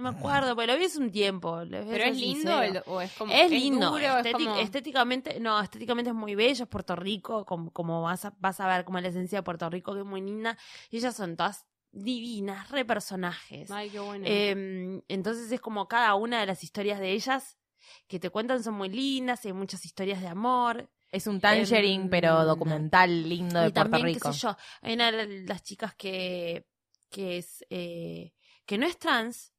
no 0.00 0.12
me 0.12 0.18
acuerdo, 0.18 0.54
porque 0.54 0.66
lo 0.72 0.78
vi 0.78 0.84
hace 0.84 0.98
un 0.98 1.10
tiempo. 1.10 1.60
¿Pero 1.68 1.84
es 2.04 2.16
lindo 2.16 2.60
sincero. 2.62 2.82
o 2.86 3.00
es 3.00 3.12
como... 3.12 3.32
Es 3.32 3.50
lindo, 3.50 3.90
duro, 3.90 3.98
es 4.18 4.26
estétic- 4.26 4.32
como- 4.44 4.56
estéticamente, 4.56 5.40
no, 5.40 5.60
estéticamente 5.60 6.10
es 6.10 6.16
muy 6.16 6.34
bello, 6.34 6.64
es 6.64 6.68
Puerto 6.70 6.96
Rico, 6.96 7.44
como, 7.44 7.70
como 7.72 8.02
vas, 8.02 8.24
a, 8.24 8.34
vas 8.38 8.60
a 8.60 8.66
ver 8.66 8.84
como 8.84 9.00
la 9.00 9.08
esencia 9.08 9.38
de 9.38 9.42
Puerto 9.42 9.68
Rico, 9.70 9.92
que 9.94 10.00
es 10.00 10.06
muy 10.06 10.20
linda. 10.22 10.56
Y 10.90 10.96
ellas 10.98 11.14
son 11.16 11.36
todas 11.36 11.66
divinas, 11.92 12.70
re 12.70 12.84
personajes. 12.84 13.70
Ay, 13.70 13.90
qué 13.90 13.98
bueno. 13.98 14.24
Eh, 14.26 15.02
entonces 15.08 15.50
es 15.50 15.60
como 15.60 15.88
cada 15.88 16.14
una 16.14 16.40
de 16.40 16.46
las 16.46 16.62
historias 16.64 17.00
de 17.00 17.12
ellas 17.12 17.58
que 18.06 18.20
te 18.20 18.30
cuentan 18.30 18.62
son 18.62 18.74
muy 18.74 18.88
lindas, 18.88 19.44
hay 19.44 19.52
muchas 19.52 19.84
historias 19.84 20.20
de 20.20 20.28
amor. 20.28 20.88
Es 21.10 21.26
un 21.26 21.40
tangerine, 21.40 22.04
Em, 22.04 22.10
pero 22.10 22.44
documental 22.44 23.28
lindo 23.28 23.60
de 23.60 23.68
y 23.68 23.72
Puerto 23.72 23.90
también, 23.90 24.14
Rico. 24.14 24.28
qué 24.28 24.34
sé 24.34 24.40
yo, 24.40 24.56
hay 24.82 24.94
una 24.94 25.10
de 25.10 25.42
las 25.44 25.62
chicas 25.64 25.94
que, 25.96 26.66
que 27.10 27.38
es 27.38 27.64
eh, 27.70 28.32
que 28.64 28.78
no 28.78 28.86
es 28.86 28.96
trans, 28.96 29.49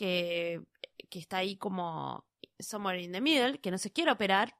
que, 0.00 0.62
que 1.10 1.18
está 1.18 1.36
ahí 1.36 1.58
como 1.58 2.24
somewhere 2.58 3.02
in 3.02 3.12
the 3.12 3.20
middle, 3.20 3.60
que 3.60 3.70
no 3.70 3.76
se 3.76 3.92
quiere 3.92 4.10
operar, 4.10 4.56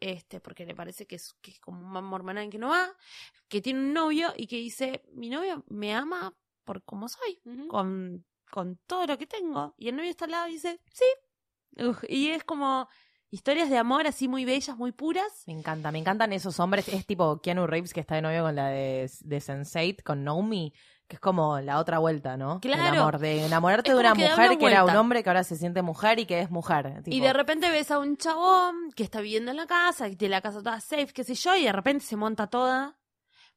este, 0.00 0.40
porque 0.40 0.66
le 0.66 0.74
parece 0.74 1.06
que 1.06 1.14
es, 1.14 1.34
que 1.40 1.52
es 1.52 1.60
como 1.60 1.78
un 1.78 1.92
mamá 1.92 2.16
hormonal 2.16 2.50
que 2.50 2.58
no 2.58 2.70
va, 2.70 2.88
que 3.46 3.60
tiene 3.60 3.78
un 3.78 3.92
novio 3.92 4.32
y 4.36 4.48
que 4.48 4.56
dice, 4.56 5.04
mi 5.12 5.28
novio 5.28 5.64
me 5.68 5.94
ama 5.94 6.36
por 6.64 6.82
como 6.82 7.08
soy, 7.08 7.40
con, 7.68 8.24
con 8.50 8.76
todo 8.88 9.06
lo 9.06 9.18
que 9.18 9.28
tengo. 9.28 9.76
Y 9.78 9.88
el 9.88 9.96
novio 9.96 10.10
está 10.10 10.24
al 10.24 10.32
lado 10.32 10.48
y 10.48 10.52
dice, 10.54 10.80
sí. 10.92 11.04
Y 12.08 12.30
es 12.30 12.42
como 12.42 12.88
historias 13.30 13.70
de 13.70 13.78
amor 13.78 14.08
así 14.08 14.26
muy 14.26 14.44
bellas, 14.44 14.76
muy 14.76 14.90
puras. 14.90 15.44
Me 15.46 15.52
encanta, 15.52 15.92
me 15.92 15.98
encantan 15.98 16.32
esos 16.32 16.58
hombres. 16.58 16.88
Es 16.88 17.06
tipo 17.06 17.40
Keanu 17.40 17.68
Reeves 17.68 17.92
que 17.92 18.00
está 18.00 18.16
de 18.16 18.22
novio 18.22 18.42
con 18.42 18.56
la 18.56 18.68
de, 18.68 19.08
de 19.20 19.38
Sense8, 19.38 20.02
con 20.02 20.24
Naomi, 20.24 20.72
que 21.08 21.16
es 21.16 21.20
como 21.20 21.60
la 21.60 21.78
otra 21.78 21.98
vuelta, 21.98 22.36
¿no? 22.36 22.54
El 22.54 22.60
Claro. 22.60 23.00
amor, 23.02 23.18
de 23.18 23.46
enamorarte 23.46 23.92
de 23.92 23.98
una 23.98 24.12
que 24.12 24.28
mujer 24.28 24.50
una 24.50 24.58
que 24.58 24.66
era 24.66 24.84
un 24.84 24.96
hombre 24.96 25.22
que 25.22 25.30
ahora 25.30 25.44
se 25.44 25.56
siente 25.56 25.82
mujer 25.82 26.18
y 26.18 26.26
que 26.26 26.40
es 26.40 26.50
mujer. 26.50 27.02
Y 27.06 27.20
de 27.20 27.32
repente 27.32 27.70
ves 27.70 27.90
a 27.90 27.98
un 27.98 28.16
chabón 28.16 28.90
que 28.96 29.04
está 29.04 29.20
viviendo 29.20 29.50
en 29.52 29.56
la 29.56 29.66
casa, 29.66 30.08
que 30.10 30.16
tiene 30.16 30.32
la 30.34 30.40
casa 30.40 30.58
toda 30.62 30.80
safe, 30.80 31.08
qué 31.14 31.22
sé 31.24 31.34
yo, 31.34 31.54
y 31.54 31.64
de 31.64 31.72
repente 31.72 32.04
se 32.04 32.16
monta 32.16 32.48
toda 32.48 32.96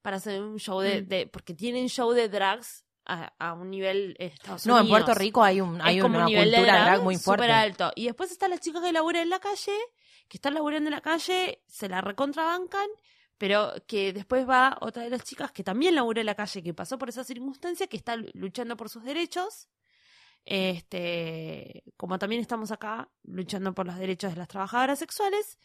para 0.01 0.17
hacer 0.17 0.41
un 0.41 0.59
show 0.59 0.79
de... 0.79 1.01
Mm. 1.01 1.07
de- 1.07 1.27
porque 1.27 1.53
tienen 1.53 1.87
show 1.89 2.11
de 2.11 2.29
drags 2.29 2.85
a, 3.05 3.33
a 3.39 3.53
un 3.53 3.71
nivel 3.71 4.15
Estados 4.19 4.67
No, 4.67 4.75
en 4.75 4.81
Unidos. 4.81 4.99
Puerto 5.03 5.19
Rico 5.19 5.43
hay, 5.43 5.59
un, 5.61 5.81
hay 5.81 5.99
una 6.01 6.19
un 6.19 6.25
nivel 6.25 6.51
de 6.51 6.57
cultura 6.57 6.73
drag 6.73 6.85
drag 6.85 7.03
muy 7.03 7.17
fuerte. 7.17 7.43
súper 7.45 7.51
alto. 7.55 7.91
Y 7.95 8.05
después 8.05 8.29
están 8.31 8.51
las 8.51 8.59
chicas 8.59 8.83
que 8.83 8.91
laburan 8.93 9.23
en 9.23 9.29
la 9.31 9.39
calle, 9.39 9.75
que 10.27 10.37
están 10.37 10.53
laburando 10.53 10.89
en 10.89 10.93
la 10.93 11.01
calle, 11.01 11.63
se 11.67 11.89
la 11.89 12.01
recontrabancan, 12.01 12.87
pero 13.39 13.73
que 13.87 14.13
después 14.13 14.47
va 14.47 14.77
otra 14.81 15.03
de 15.03 15.09
las 15.09 15.23
chicas 15.23 15.51
que 15.51 15.63
también 15.63 15.95
labura 15.95 16.19
en 16.19 16.27
la 16.27 16.35
calle, 16.35 16.61
que 16.61 16.73
pasó 16.73 16.99
por 16.99 17.09
esa 17.09 17.23
circunstancia, 17.23 17.87
que 17.87 17.97
está 17.97 18.17
luchando 18.33 18.77
por 18.77 18.89
sus 18.89 19.03
derechos. 19.03 19.69
Este, 20.45 21.83
como 21.97 22.17
también 22.19 22.41
estamos 22.41 22.71
acá 22.71 23.09
luchando 23.23 23.73
por 23.73 23.85
los 23.85 23.97
derechos 23.97 24.31
de 24.31 24.37
las 24.37 24.47
trabajadoras 24.47 24.99
sexuales, 24.99 25.57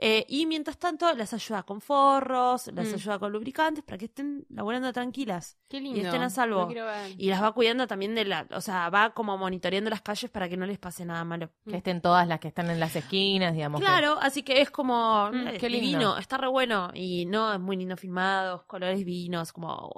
eh, 0.00 0.24
y 0.28 0.46
mientras 0.46 0.78
tanto 0.78 1.12
las 1.14 1.32
ayuda 1.34 1.64
con 1.64 1.80
forros, 1.80 2.68
las 2.72 2.88
Mm. 2.88 2.94
ayuda 2.94 3.18
con 3.18 3.32
lubricantes 3.32 3.82
para 3.82 3.98
que 3.98 4.04
estén 4.04 4.46
laburando 4.48 4.92
tranquilas 4.92 5.58
Qué 5.68 5.80
lindo. 5.80 5.98
y 5.98 6.04
estén 6.04 6.22
a 6.22 6.30
salvo. 6.30 6.68
Y 7.16 7.28
las 7.28 7.42
va 7.42 7.52
cuidando 7.52 7.88
también 7.88 8.14
de 8.14 8.24
la, 8.24 8.46
o 8.52 8.60
sea, 8.60 8.90
va 8.90 9.10
como 9.12 9.36
monitoreando 9.36 9.90
las 9.90 10.02
calles 10.02 10.30
para 10.30 10.48
que 10.48 10.56
no 10.56 10.66
les 10.66 10.78
pase 10.78 11.04
nada 11.04 11.24
malo. 11.24 11.50
Que 11.68 11.78
estén 11.78 12.00
todas 12.00 12.28
las 12.28 12.38
que 12.38 12.46
están 12.48 12.70
en 12.70 12.78
las 12.78 12.94
esquinas, 12.94 13.54
digamos. 13.54 13.80
que- 13.80 13.86
Claro, 13.86 14.18
así 14.20 14.44
que 14.44 14.60
es 14.60 14.70
como 14.70 15.30
Mm, 15.32 15.48
eh, 15.48 15.56
qué 15.58 15.68
lindo. 15.68 15.86
divino, 15.88 16.18
está 16.18 16.36
re 16.38 16.46
bueno 16.48 16.90
y 16.94 17.26
no 17.26 17.52
es 17.52 17.58
muy 17.58 17.76
lindo 17.76 17.96
filmado, 17.96 18.64
colores 18.68 19.04
vinos, 19.04 19.52
como 19.52 19.90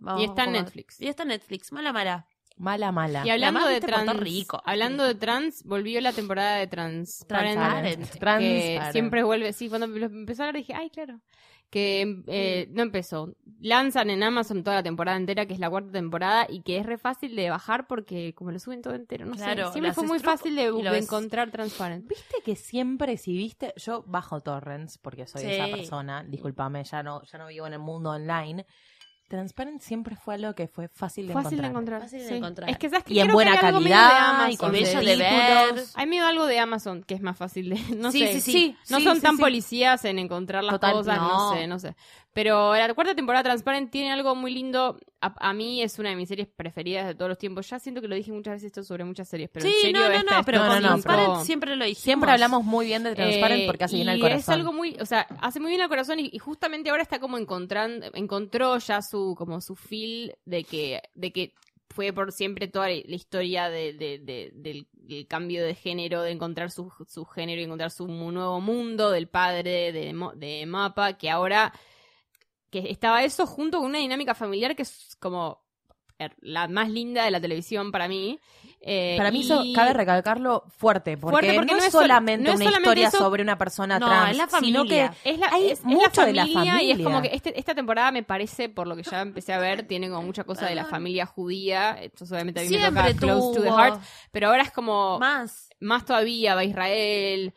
vamos, 0.00 0.22
Y 0.22 0.24
está 0.24 0.42
en 0.44 0.52
Netflix. 0.52 1.00
Y 1.00 1.06
está 1.06 1.22
en 1.22 1.28
Netflix, 1.28 1.70
mala 1.70 1.92
mala. 1.92 2.26
Mala, 2.58 2.90
mala. 2.90 3.26
Y 3.26 3.30
hablando 3.30 3.66
de 3.66 3.80
trans, 3.80 4.16
Rico. 4.16 4.62
hablando 4.64 5.04
de 5.04 5.14
trans, 5.14 5.62
volvió 5.64 6.00
la 6.00 6.12
temporada 6.12 6.56
de 6.56 6.66
Transparent. 6.66 7.54
Transparent. 7.58 8.10
Que 8.10 8.18
Transparent. 8.18 8.92
siempre 8.92 9.22
vuelve, 9.24 9.52
sí, 9.52 9.68
cuando 9.68 9.86
lo 9.86 10.06
empezó 10.06 10.42
a 10.42 10.46
hablar 10.48 10.60
dije, 10.60 10.74
ay, 10.74 10.88
claro. 10.90 11.20
Que 11.68 12.22
eh, 12.28 12.68
no 12.70 12.82
empezó. 12.82 13.34
Lanzan 13.60 14.08
en 14.08 14.22
Amazon 14.22 14.62
toda 14.62 14.76
la 14.76 14.82
temporada 14.84 15.16
entera, 15.18 15.46
que 15.46 15.52
es 15.52 15.58
la 15.58 15.68
cuarta 15.68 15.90
temporada, 15.90 16.46
y 16.48 16.62
que 16.62 16.78
es 16.78 16.86
re 16.86 16.96
fácil 16.96 17.34
de 17.34 17.50
bajar 17.50 17.88
porque 17.88 18.34
como 18.34 18.52
lo 18.52 18.58
suben 18.60 18.82
todo 18.82 18.94
entero, 18.94 19.26
no 19.26 19.34
Claro, 19.34 19.66
sé. 19.66 19.72
Siempre 19.72 19.92
fue 19.92 20.04
muy 20.06 20.20
fácil 20.20 20.54
de, 20.54 20.66
encontrar 20.96 21.50
Transparent. 21.50 22.06
Viste 22.08 22.36
que 22.44 22.54
siempre, 22.54 23.16
si 23.16 23.36
viste, 23.36 23.74
yo 23.76 24.04
bajo 24.06 24.40
torrents 24.40 24.96
porque 24.98 25.26
soy 25.26 25.42
Sí. 25.42 25.50
esa 25.50 25.66
persona, 25.66 26.22
discúlpame, 26.24 26.84
ya 26.84 27.02
no, 27.02 27.22
ya 27.24 27.36
no 27.38 27.48
vivo 27.48 27.66
en 27.66 27.72
el 27.74 27.80
mundo 27.80 28.10
online. 28.10 28.64
Transparent 29.28 29.80
siempre 29.80 30.14
fue 30.14 30.34
algo 30.34 30.54
que 30.54 30.68
fue 30.68 30.88
fácil 30.88 31.26
de 31.26 31.34
Fácil 31.34 31.60
de 31.60 31.66
encontrar. 31.66 32.00
encontrar. 32.00 32.00
Fácil 32.02 32.18
de 32.20 32.28
sí. 32.28 32.34
encontrar. 32.34 32.70
Es 32.70 32.78
que 32.78 32.88
sabes 32.88 33.04
que 33.04 33.14
Y 33.14 33.20
en 33.20 33.32
buena 33.32 33.58
calidad, 33.58 34.08
de 34.08 34.16
Amazon, 34.18 34.50
y 34.52 34.56
con 34.56 34.72
bello 34.72 35.00
de 35.00 35.16
ver. 35.16 35.84
Hay 35.94 36.06
medio 36.06 36.26
algo 36.26 36.46
de 36.46 36.58
Amazon 36.60 37.02
que 37.02 37.14
es 37.14 37.20
más 37.22 37.36
fácil 37.36 37.70
de. 37.70 37.76
No 37.96 38.12
Sí, 38.12 38.20
sé. 38.20 38.40
sí, 38.40 38.52
sí. 38.52 38.76
No 38.88 38.98
Sí, 38.98 39.04
son 39.04 39.16
sí, 39.16 39.22
tan 39.22 39.36
sí. 39.36 39.42
policías 39.42 40.04
en 40.04 40.18
encontrar 40.20 40.62
las 40.62 40.74
Total, 40.74 40.92
cosas, 40.92 41.16
no. 41.18 41.28
no. 41.50 41.54
sé, 41.54 41.66
no 41.66 41.78
sé. 41.78 41.96
Pero 42.36 42.74
la 42.76 42.92
cuarta 42.92 43.14
temporada 43.14 43.42
Transparent 43.44 43.90
tiene 43.90 44.12
algo 44.12 44.34
muy 44.34 44.52
lindo. 44.52 44.98
A, 45.22 45.48
a 45.48 45.54
mí 45.54 45.80
es 45.82 45.98
una 45.98 46.10
de 46.10 46.16
mis 46.16 46.28
series 46.28 46.46
preferidas 46.54 47.06
de 47.06 47.14
todos 47.14 47.30
los 47.30 47.38
tiempos. 47.38 47.66
Ya 47.70 47.78
siento 47.78 48.02
que 48.02 48.08
lo 48.08 48.14
dije 48.14 48.30
muchas 48.30 48.56
veces 48.56 48.66
esto 48.66 48.84
sobre 48.84 49.04
muchas 49.04 49.26
series, 49.26 49.48
pero 49.50 49.64
sí, 49.64 49.72
en 49.74 49.80
serio 49.80 50.00
no, 50.02 50.08
no, 50.08 50.14
esta 50.14 50.34
no, 50.34 50.40
es 50.40 50.44
pero 50.46 50.58
con 50.58 50.68
no, 50.68 50.80
Transparent 50.80 51.28
pero- 51.32 51.44
siempre 51.46 51.76
lo 51.76 51.84
dijimos. 51.86 52.02
Siempre 52.02 52.30
hablamos 52.32 52.62
muy 52.62 52.84
bien 52.84 53.04
de 53.04 53.14
Transparent 53.14 53.62
Eh, 53.62 53.66
porque 53.66 53.84
hace 53.84 53.96
bien 53.96 54.10
al 54.10 54.20
corazón. 54.20 54.38
es 54.40 54.48
algo 54.50 54.72
muy, 54.74 54.96
o 55.00 55.06
sea, 55.06 55.26
hace 55.40 55.60
muy 55.60 55.70
bien 55.70 55.80
al 55.80 55.88
corazón 55.88 56.20
y, 56.20 56.28
y 56.30 56.38
justamente 56.38 56.90
ahora 56.90 57.02
está 57.02 57.18
como 57.20 57.38
encontrando, 57.38 58.06
encontró 58.12 58.76
ya 58.76 59.00
su, 59.00 59.34
como 59.34 59.62
su 59.62 59.74
feel 59.74 60.34
de 60.44 60.62
que, 60.64 61.00
de 61.14 61.32
que 61.32 61.54
fue 61.88 62.12
por 62.12 62.32
siempre 62.32 62.68
toda 62.68 62.88
la 62.88 62.92
historia 62.94 63.70
de, 63.70 63.94
de- 63.94 64.18
de- 64.18 64.50
del, 64.52 64.86
del 64.92 65.26
cambio 65.26 65.64
de 65.64 65.74
género, 65.74 66.20
de 66.20 66.32
encontrar 66.32 66.70
su, 66.70 66.92
su 67.08 67.24
género 67.24 67.62
y 67.62 67.64
encontrar 67.64 67.90
su 67.90 68.06
mu- 68.06 68.30
nuevo 68.30 68.60
mundo 68.60 69.10
del 69.10 69.26
padre 69.28 69.90
de, 69.92 70.12
Mo- 70.12 70.34
de 70.34 70.66
Mapa, 70.66 71.14
que 71.14 71.30
ahora 71.30 71.72
que 72.70 72.90
estaba 72.90 73.22
eso 73.24 73.46
junto 73.46 73.78
con 73.78 73.86
una 73.86 73.98
dinámica 73.98 74.34
familiar 74.34 74.74
que 74.76 74.82
es 74.82 75.16
como 75.20 75.64
er, 76.18 76.34
la 76.40 76.66
más 76.68 76.88
linda 76.88 77.24
de 77.24 77.30
la 77.30 77.40
televisión 77.40 77.92
para 77.92 78.08
mí. 78.08 78.38
Eh, 78.80 79.14
Para 79.18 79.30
mí 79.30 79.40
y- 79.40 79.44
eso 79.44 79.62
cabe 79.74 79.92
recalcarlo 79.92 80.64
fuerte, 80.68 81.16
porque, 81.16 81.32
Fuerte 81.34 81.54
porque 81.54 81.66
no, 81.66 81.72
no 81.72 81.78
es 81.78 81.86
es 81.86 81.92
sol- 81.92 82.02
solamente 82.02 82.44
no 82.44 82.50
es 82.50 82.56
una 82.56 82.64
solamente 82.66 82.88
historia 82.88 83.08
eso- 83.08 83.18
sobre 83.18 83.42
una 83.42 83.58
persona 83.58 83.98
No, 83.98 84.06
trans, 84.06 84.30
es 84.30 84.36
la 84.36 84.46
sino 84.60 84.78
familia. 84.80 85.14
que 85.22 85.30
Es 85.30 85.38
la, 85.38 85.48
Hay 85.50 85.64
es, 85.70 85.78
es 85.80 85.84
mucho 85.84 86.20
la 86.20 86.26
de 86.26 86.32
la 86.34 86.42
familia 86.46 86.82
y 86.82 86.90
es 86.92 86.96
como 86.98 87.10
familia. 87.10 87.30
que 87.30 87.36
este, 87.36 87.58
esta 87.58 87.74
temporada 87.74 88.12
me 88.12 88.22
parece, 88.22 88.68
por 88.68 88.86
lo 88.86 88.94
que 88.96 89.02
ya 89.02 89.22
empecé 89.22 89.52
a 89.52 89.58
ver, 89.58 89.86
tiene 89.88 90.08
como 90.08 90.22
mucha 90.22 90.44
cosa 90.44 90.66
de 90.66 90.74
la 90.76 90.84
familia 90.84 91.26
judía. 91.26 91.96
Entonces 92.00 92.32
obviamente 92.32 92.60
a 92.60 92.62
mí 92.64 92.70
me 92.70 92.78
Siempre 92.78 93.02
toca 93.14 93.18
close 93.26 93.56
to 93.58 93.62
the 93.62 93.68
tuvo. 93.68 93.78
heart. 93.78 94.00
Pero 94.30 94.48
ahora 94.48 94.62
es 94.62 94.70
como 94.70 95.18
más, 95.18 95.68
Más. 95.80 96.04
todavía, 96.04 96.54
va 96.54 96.64
Israel. 96.64 97.52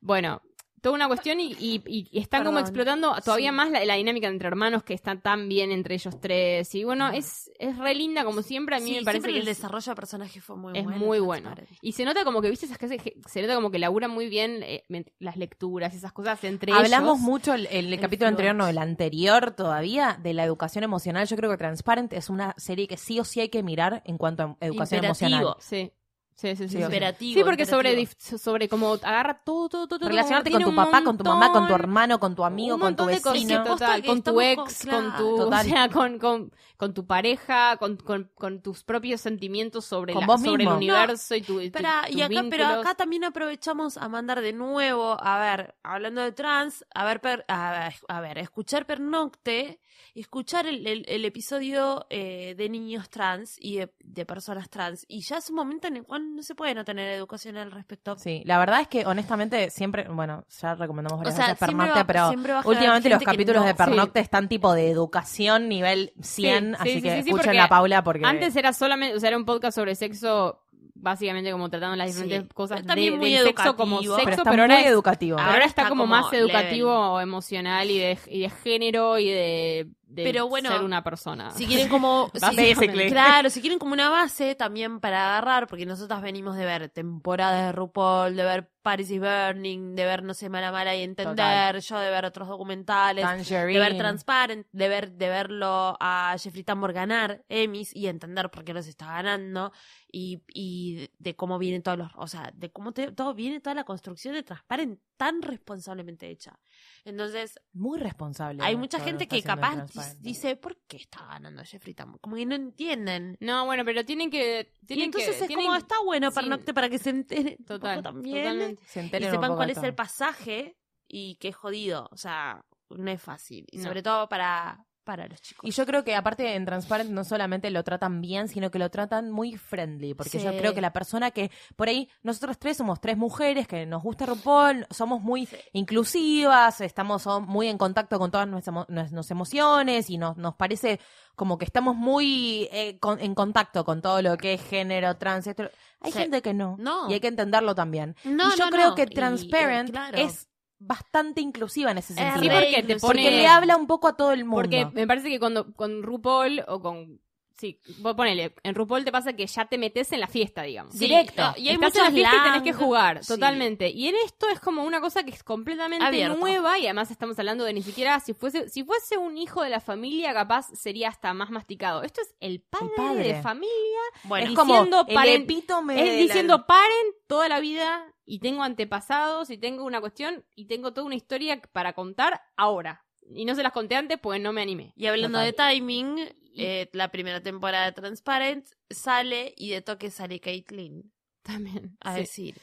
Bueno, 0.00 0.42
toda 0.82 0.94
una 0.96 1.06
cuestión 1.08 1.40
y, 1.40 1.54
y- 1.58 2.08
están 2.12 2.44
como 2.44 2.58
explotando 2.58 3.14
todavía 3.24 3.50
Sí. 3.50 3.56
más 3.56 3.70
la, 3.70 3.84
la 3.86 3.94
dinámica 3.94 4.26
entre 4.28 4.48
hermanos 4.48 4.82
que 4.82 4.92
están 4.92 5.22
tan 5.22 5.48
bien 5.48 5.70
entre 5.72 5.94
ellos 5.94 6.20
tres. 6.20 6.74
Y 6.74 6.84
bueno, 6.84 7.08
es, 7.08 7.50
es 7.58 7.78
re 7.78 7.94
linda 7.94 8.24
como 8.24 8.42
siempre. 8.42 8.76
A 8.76 8.80
mí 8.80 8.90
Sí, 8.90 8.96
me 8.96 9.02
parece 9.04 9.28
que 9.28 9.36
el 9.38 9.48
es- 9.48 9.56
desarrollo 9.58 9.92
de 9.92 9.96
personaje 9.96 10.40
fue 10.40 10.56
muy 10.56 10.76
es 10.76 10.84
bueno. 10.84 10.98
muy 10.98 11.20
bueno. 11.20 11.54
Y 11.80 11.92
se 11.92 12.04
nota 12.04 12.24
como 12.24 12.42
que, 12.42 12.50
viste, 12.50 12.66
esas 12.66 12.76
cosas 12.78 12.98
se 13.26 13.40
nota 13.42 13.54
como 13.54 13.70
que 13.70 13.78
laburan 13.78 14.10
muy 14.10 14.28
bien 14.28 14.60
eh, 14.64 14.82
las 15.20 15.36
lecturas, 15.36 15.94
esas 15.94 16.12
cosas 16.12 16.42
entre 16.44 16.72
Hablamos 16.72 17.18
ellos. 17.18 17.28
mucho 17.30 17.54
el, 17.54 17.66
el 17.70 17.92
El 17.92 18.00
capítulo 18.00 18.28
anterior, 18.28 18.54
no, 18.54 18.66
el 18.68 18.78
anterior 18.78 19.52
todavía, 19.52 20.18
de 20.22 20.34
la 20.34 20.44
educación 20.44 20.84
emocional. 20.84 21.26
Yo 21.28 21.36
creo 21.36 21.50
que 21.50 21.56
Transparent 21.56 22.12
es 22.12 22.28
una 22.28 22.54
serie 22.58 22.88
que 22.88 22.96
sí 22.96 23.20
o 23.20 23.24
sí 23.24 23.40
hay 23.40 23.48
que 23.48 23.62
mirar 23.62 24.02
en 24.04 24.18
cuanto 24.18 24.42
a 24.42 24.56
educación 24.66 24.98
Imperativo. 25.04 25.38
emocional. 25.38 25.56
Sí. 25.60 25.92
Sí, 26.34 26.56
sí, 26.56 26.64
sí. 26.64 26.68
Sí, 26.70 26.76
sí. 26.78 26.82
Imperativo, 26.82 27.38
Sí, 27.38 27.44
porque 27.44 27.66
sobre, 27.66 27.90
imperativo. 28.00 28.38
sobre 28.38 28.68
como 28.68 28.94
agarra 28.94 29.42
todo, 29.44 29.68
todo, 29.68 29.86
todo. 29.86 29.98
todo, 30.00 30.08
Relacionarte 30.08 30.50
con 30.50 30.62
tu 30.64 30.74
papá, 30.74 31.02
con 31.04 31.18
tu 31.18 31.24
mamá, 31.24 31.52
con 31.52 31.68
tu 31.68 31.74
hermano, 31.74 32.18
con 32.18 32.34
tu 32.34 32.44
amigo, 32.44 32.78
con 32.78 32.96
tu 32.96 33.04
vecino. 33.04 33.62
Total, 33.64 34.02
con 34.04 34.22
tu 34.22 34.40
ex, 34.40 34.56
con- 34.56 34.90
con 34.90 35.16
tu. 35.16 35.36
Total. 35.36 35.60
o 35.60 35.68
sea, 35.68 35.88
con, 35.88 36.18
con, 36.18 36.52
con 36.76 36.94
tu 36.94 37.06
pareja, 37.06 37.76
con, 37.76 37.96
con, 37.98 38.30
con 38.34 38.60
tus 38.62 38.82
propios 38.82 39.20
sentimientos 39.20 39.84
sobre, 39.84 40.14
Con 40.14 40.20
la- 40.22 40.26
vos 40.26 40.40
sobre 40.42 40.64
el 40.64 40.68
universo 40.70 41.34
y 41.36 41.42
tu, 41.42 41.54
tu- 41.54 41.60
Espera, 41.60 42.02
tus 42.06 42.16
y 42.16 42.22
acá, 42.22 42.28
pero 42.50 42.66
acá 42.66 42.94
también 42.94 43.24
aprovechamos 43.24 43.96
a 43.98 44.08
mandar 44.08 44.40
de 44.40 44.52
nuevo, 44.54 45.16
a 45.22 45.38
ver, 45.38 45.74
hablando 45.82 46.22
de 46.22 46.32
trans, 46.32 46.84
a 46.94 47.04
ver, 47.04 47.20
per- 47.20 47.44
a, 47.46 47.70
ver, 47.72 47.94
a 48.08 48.20
ver, 48.20 48.38
escuchar 48.38 48.86
Pernocte, 48.86 49.80
escuchar 50.14 50.66
el, 50.66 50.86
el- 50.86 51.04
el 51.08 51.24
episodio 51.24 52.06
eh, 52.10 52.54
de 52.56 52.68
niños 52.68 53.08
trans 53.10 53.56
y 53.60 53.76
de, 53.76 53.92
de 54.02 54.26
personas 54.26 54.68
trans. 54.70 55.04
Y 55.08 55.20
ya 55.22 55.38
es 55.38 55.50
un 55.50 55.56
momento 55.56 55.88
en 55.88 55.96
el 55.98 56.04
cual 56.04 56.34
no 56.36 56.42
se 56.42 56.54
puede 56.54 56.74
no 56.74 56.84
tener 56.84 57.08
educación 57.10 57.56
al 57.56 57.70
respecto. 57.70 58.16
Sí, 58.18 58.42
la 58.44 58.58
verdad 58.58 58.80
es 58.82 58.88
que 58.88 59.06
honestamente 59.06 59.70
siempre, 59.70 60.06
bueno, 60.08 60.44
ya 60.60 60.74
recomendamos 60.74 61.18
varias 61.20 61.34
O 61.34 61.36
sea, 61.36 61.46
veces 61.52 61.58
siempre 61.58 61.76
Pernocte, 61.88 62.00
va- 62.00 62.32
pero 62.32 62.68
últimamente 62.68 63.08
los 63.08 63.22
capítulos 63.22 63.62
no- 63.62 63.68
de 63.68 63.74
Pernocte 63.74 64.20
sí. 64.20 64.24
están 64.24 64.48
tipo 64.48 64.72
de 64.74 64.90
educación 64.90 65.68
nivel 65.68 66.12
100, 66.20 66.64
Sí, 66.70 66.76
así 66.78 66.92
sí, 66.94 67.02
que 67.02 67.18
escuchen 67.18 67.58
a 67.60 67.68
Paula 67.68 68.02
porque 68.04 68.24
Antes 68.24 68.54
era 68.56 68.72
solamente, 68.72 69.16
o 69.16 69.20
sea, 69.20 69.28
era 69.28 69.36
un 69.36 69.44
podcast 69.44 69.74
sobre 69.76 69.94
sexo, 69.94 70.61
básicamente 70.94 71.50
como 71.52 71.68
tratando 71.70 71.96
las 71.96 72.08
diferentes 72.08 72.42
Sí. 72.42 72.48
cosas 72.54 72.76
Pero 72.78 72.86
también 72.88 73.12
de, 73.14 73.18
muy 73.18 73.32
del 73.32 73.44
sexo 73.46 73.76
como 73.76 73.96
educativo. 73.96 74.14
sexo, 74.16 74.24
pero 74.24 74.36
pero, 74.36 74.42
está 74.42 74.62
ahora 74.62 74.74
muy 74.74 74.84
es- 74.84 74.90
educativo. 74.90 75.38
Ahora, 75.38 75.52
Ahora 75.52 75.64
está, 75.64 75.82
está 75.82 75.88
como 75.88 76.02
como 76.04 76.10
más 76.16 76.32
educativo, 76.32 77.20
emocional 77.20 77.90
y 77.90 77.98
de, 77.98 78.18
y 78.28 78.40
de 78.40 78.50
género 78.50 79.18
y 79.18 79.28
de, 79.30 79.86
de 80.14 80.24
Pero 80.24 80.48
bueno, 80.48 80.70
ser 80.70 80.82
una 80.82 81.02
persona. 81.02 81.50
Si 81.52 81.66
quieren 81.66 81.88
como... 81.88 82.30
si- 82.34 82.74
claro, 83.08 83.50
si 83.50 83.60
quieren 83.60 83.78
como 83.78 83.92
una 83.94 84.08
base 84.10 84.54
también 84.54 85.00
para 85.00 85.24
agarrar, 85.30 85.66
porque 85.66 85.86
nosotras 85.86 86.20
venimos 86.22 86.56
de 86.56 86.64
ver 86.64 86.88
temporadas 86.90 87.66
de 87.66 87.72
RuPaul, 87.72 88.36
de 88.36 88.42
ver 88.44 88.70
Paris 88.82 89.10
is 89.10 89.20
Burning, 89.20 89.94
de 89.94 90.04
ver, 90.04 90.24
no 90.24 90.34
sé, 90.34 90.48
Mala 90.48 90.72
Mala 90.72 90.96
y 90.96 91.02
Entender, 91.02 91.36
Total. 91.76 91.80
yo 91.80 91.98
de 92.00 92.10
ver 92.10 92.24
otros 92.24 92.48
documentales, 92.48 93.24
Tangerine. 93.24 93.78
de 93.78 93.78
ver 93.78 93.96
Transparent, 93.96 94.66
de 94.72 94.88
ver, 94.88 95.12
de 95.12 95.28
verlo 95.28 95.96
a 96.00 96.34
Jeffrey 96.38 96.64
Tambor 96.64 96.92
ganar 96.92 97.44
Emmys 97.48 97.94
y 97.94 98.08
entender 98.08 98.50
por 98.50 98.64
qué 98.64 98.74
los 98.74 98.88
está 98.88 99.06
ganando 99.06 99.72
y, 100.10 100.42
y 100.52 100.94
de, 100.96 101.10
de 101.20 101.36
cómo 101.36 101.58
vienen 101.58 101.82
todos 101.84 101.96
los, 101.96 102.10
o 102.16 102.26
sea, 102.26 102.50
de 102.54 102.72
cómo 102.72 102.90
te- 102.92 103.12
todo 103.12 103.34
viene 103.34 103.60
toda 103.60 103.74
la 103.74 103.84
construcción 103.84 104.34
de 104.34 104.42
Transparent 104.42 104.98
tan 105.22 105.40
responsablemente 105.40 106.28
hecha. 106.28 106.58
Entonces, 107.04 107.60
Muy 107.72 108.00
responsable. 108.00 108.60
hay 108.60 108.74
mucha 108.76 108.98
gente 108.98 109.28
que 109.28 109.40
capaz 109.40 109.86
dice, 110.18 110.56
¿por 110.56 110.76
qué 110.88 110.96
está 110.96 111.24
ganando 111.26 111.62
Jeffrey 111.64 111.94
Tambor? 111.94 112.20
Como 112.20 112.34
que 112.34 112.44
no 112.44 112.56
entienden. 112.56 113.36
No, 113.38 113.64
bueno, 113.66 113.84
pero 113.84 114.04
tienen 114.04 114.30
que. 114.30 114.72
Y 114.88 115.00
entonces 115.02 115.36
que, 115.36 115.42
es 115.42 115.46
tienen- 115.46 115.66
como 115.66 115.76
está 115.76 115.94
bueno 116.04 116.30
sí. 116.32 116.34
Pernocte 116.34 116.74
para 116.74 116.88
que 116.88 116.98
se 116.98 117.10
entere 117.10 117.54
un 117.58 117.64
Total, 117.64 117.98
poco 118.02 118.14
también 118.14 118.42
totalmente. 118.44 118.82
Se 118.86 119.00
y 119.00 119.04
enteren 119.04 119.28
un 119.28 119.34
sepan 119.34 119.48
poco 119.50 119.56
cuál 119.58 119.70
es 119.70 119.76
todo. 119.76 119.86
el 119.86 119.94
pasaje 119.94 120.76
y 121.06 121.36
que 121.36 121.48
es 121.48 121.54
jodido. 121.56 122.08
O 122.10 122.16
sea, 122.16 122.64
no 122.90 123.10
es 123.10 123.22
fácil. 123.22 123.64
Y 123.70 123.76
No. 123.78 123.84
sobre 123.84 124.02
todo 124.02 124.28
para, 124.28 124.84
para 125.04 125.26
los 125.26 125.40
chicos. 125.42 125.68
Y 125.68 125.72
yo 125.72 125.84
creo 125.86 126.04
que 126.04 126.14
aparte 126.14 126.54
en 126.54 126.64
Transparent 126.64 127.10
no 127.10 127.24
solamente 127.24 127.70
lo 127.70 127.82
tratan 127.84 128.20
bien, 128.20 128.48
sino 128.48 128.70
que 128.70 128.78
lo 128.78 128.90
tratan 128.90 129.30
muy 129.30 129.56
friendly, 129.56 130.14
porque 130.14 130.38
yo 130.38 130.50
creo 130.56 130.74
que 130.74 130.80
la 130.80 130.92
persona 130.92 131.30
que 131.30 131.50
por 131.76 131.88
ahí 131.88 132.08
nosotros 132.22 132.58
tres 132.58 132.76
somos 132.76 133.00
tres 133.00 133.16
mujeres 133.16 133.66
que 133.66 133.84
nos 133.86 134.02
gusta 134.02 134.26
RuPaul, 134.26 134.86
somos 134.90 135.20
muy 135.20 135.48
inclusivas, 135.72 136.80
estamos 136.80 137.26
muy 137.46 137.68
en 137.68 137.78
contacto 137.78 138.18
con 138.18 138.30
todas 138.30 138.48
nuestras, 138.48 138.74
emo- 138.74 138.86
nuestras 138.88 139.30
emociones 139.30 140.10
y 140.10 140.18
nos, 140.18 140.36
nos 140.36 140.54
parece 140.54 141.00
como 141.36 141.58
que 141.58 141.64
estamos 141.64 141.96
muy 141.96 142.68
eh, 142.72 142.98
con- 142.98 143.20
en 143.20 143.34
contacto 143.34 143.84
con 143.84 144.02
todo 144.02 144.20
lo 144.22 144.36
que 144.36 144.54
es 144.54 144.62
género, 144.62 145.16
trans, 145.16 145.46
esto. 145.46 145.70
Hay 146.00 146.12
Sí. 146.12 146.18
gente 146.18 146.42
que 146.42 146.52
no, 146.52 146.76
No. 146.78 147.08
y 147.08 147.14
hay 147.14 147.20
que 147.20 147.28
entenderlo 147.28 147.74
también. 147.74 148.16
No, 148.24 148.52
y 148.52 148.58
yo 148.58 148.64
no, 148.66 148.70
creo 148.70 148.94
que 148.94 149.02
Y, 149.02 149.06
Transparent 149.14 149.90
claro. 149.90 150.18
es 150.18 150.48
bastante 150.86 151.40
inclusiva 151.40 151.90
en 151.90 151.98
ese 151.98 152.12
Es 152.12 152.18
sentido. 152.18 152.42
Sí, 152.42 152.48
porque 152.48 152.72
te 152.74 152.80
inclusiva. 152.80 153.08
pone. 153.08 153.22
Porque 153.22 153.36
le 153.36 153.46
habla 153.46 153.76
un 153.76 153.86
poco 153.86 154.08
a 154.08 154.16
todo 154.16 154.32
el 154.32 154.44
mundo. 154.44 154.56
Porque 154.56 154.86
me 154.92 155.06
parece 155.06 155.28
que 155.28 155.38
cuando 155.38 155.72
con 155.74 156.02
RuPaul 156.02 156.64
o 156.68 156.80
con. 156.80 157.20
Sí, 157.62 157.78
vos 157.98 158.16
ponele. 158.16 158.52
En 158.64 158.74
RuPaul 158.74 159.04
te 159.04 159.12
pasa 159.12 159.34
que 159.34 159.46
ya 159.46 159.66
te 159.66 159.78
metes 159.78 160.10
en 160.10 160.18
la 160.18 160.26
fiesta, 160.26 160.62
digamos. 160.64 160.94
Sí, 160.94 161.06
directo. 161.06 161.42
Y 161.56 161.68
hay 161.68 161.74
Estás 161.74 161.94
muchos 161.94 161.96
en 161.96 162.02
la 162.02 162.10
fiesta 162.10 162.36
y 162.36 162.50
tenés 162.50 162.62
que 162.64 162.72
jugar, 162.72 163.22
Sí. 163.22 163.28
totalmente. 163.34 163.88
Y 163.88 164.08
en 164.08 164.16
esto 164.24 164.48
es 164.48 164.58
como 164.58 164.82
una 164.82 165.00
cosa 165.00 165.22
que 165.22 165.30
es 165.30 165.44
completamente 165.44 166.04
Abierto. 166.04 166.38
nueva 166.40 166.76
y 166.80 166.86
además 166.86 167.12
estamos 167.12 167.38
hablando 167.38 167.62
de 167.62 167.72
ni 167.72 167.82
siquiera 167.82 168.18
si 168.18 168.34
fuese 168.34 168.68
si 168.68 168.82
fuese 168.82 169.16
un 169.16 169.38
hijo 169.38 169.62
de 169.62 169.70
la 169.70 169.78
familia 169.78 170.34
capaz 170.34 170.70
sería 170.74 171.08
hasta 171.08 171.32
más 171.34 171.50
masticado. 171.50 172.02
Esto 172.02 172.20
es 172.20 172.34
el 172.40 172.62
padre, 172.62 172.90
padre. 172.96 173.22
de 173.34 173.42
familia 173.42 174.00
Bueno, 174.24 174.42
es 174.44 174.50
diciendo 174.50 174.96
como 174.98 175.08
el 175.08 175.16
paren- 175.16 175.42
epítome 175.44 176.00
es 176.00 176.06
la- 176.16 176.20
diciendo 176.20 176.66
paren 176.66 177.06
toda 177.28 177.48
la 177.48 177.60
vida 177.60 178.12
y 178.26 178.40
tengo 178.40 178.64
antepasados 178.64 179.50
y 179.50 179.56
tengo 179.58 179.84
una 179.84 180.00
cuestión 180.00 180.44
y 180.56 180.64
tengo 180.66 180.92
toda 180.92 181.06
una 181.06 181.14
historia 181.14 181.62
para 181.72 181.92
contar 181.92 182.40
ahora. 182.56 183.04
Y 183.34 183.44
no 183.44 183.54
se 183.54 183.62
las 183.62 183.72
conté 183.72 183.94
antes 183.96 184.18
pues 184.20 184.40
no 184.40 184.52
me 184.52 184.62
animé. 184.62 184.92
y 184.96 185.06
hablando 185.06 185.38
Total. 185.38 185.72
de 185.72 185.76
timing, 185.80 186.28
eh, 186.56 186.88
la 186.92 187.08
primera 187.10 187.40
temporada 187.42 187.86
de 187.86 187.92
Transparent 187.92 188.66
sale 188.90 189.54
y 189.56 189.70
de 189.70 189.80
toque 189.82 190.10
sale 190.10 190.38
Caitlyn 190.40 191.12
También. 191.42 191.96
a 192.00 192.14
sí. 192.14 192.20
decir 192.20 192.54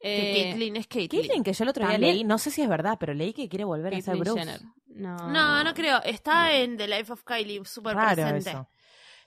Eh, 0.00 0.32
que 0.34 0.42
Caitlyn 0.44 0.76
es 0.76 0.86
Caitlyn. 0.86 1.20
Caitlyn, 1.22 1.44
que 1.44 1.52
yo 1.52 1.64
el 1.64 1.70
otro 1.70 1.84
día 1.84 1.92
También- 1.94 2.14
leí, 2.16 2.24
no 2.24 2.38
sé 2.38 2.50
si 2.50 2.62
es 2.62 2.68
verdad, 2.68 2.96
pero 3.00 3.14
leí 3.14 3.32
que 3.32 3.48
quiere 3.48 3.64
volver 3.64 3.94
a 3.94 4.00
ser 4.00 4.16
Bruce. 4.16 4.38
Jenner. 4.38 4.60
No. 4.86 5.16
No, 5.30 5.62
no 5.64 5.74
creo. 5.74 6.02
Está 6.04 6.54
en 6.56 6.76
The 6.76 6.86
Life 6.88 7.12
of 7.12 7.22
Kylie, 7.24 7.64
súper 7.64 7.94
presente. 7.96 8.50
eso. 8.50 8.68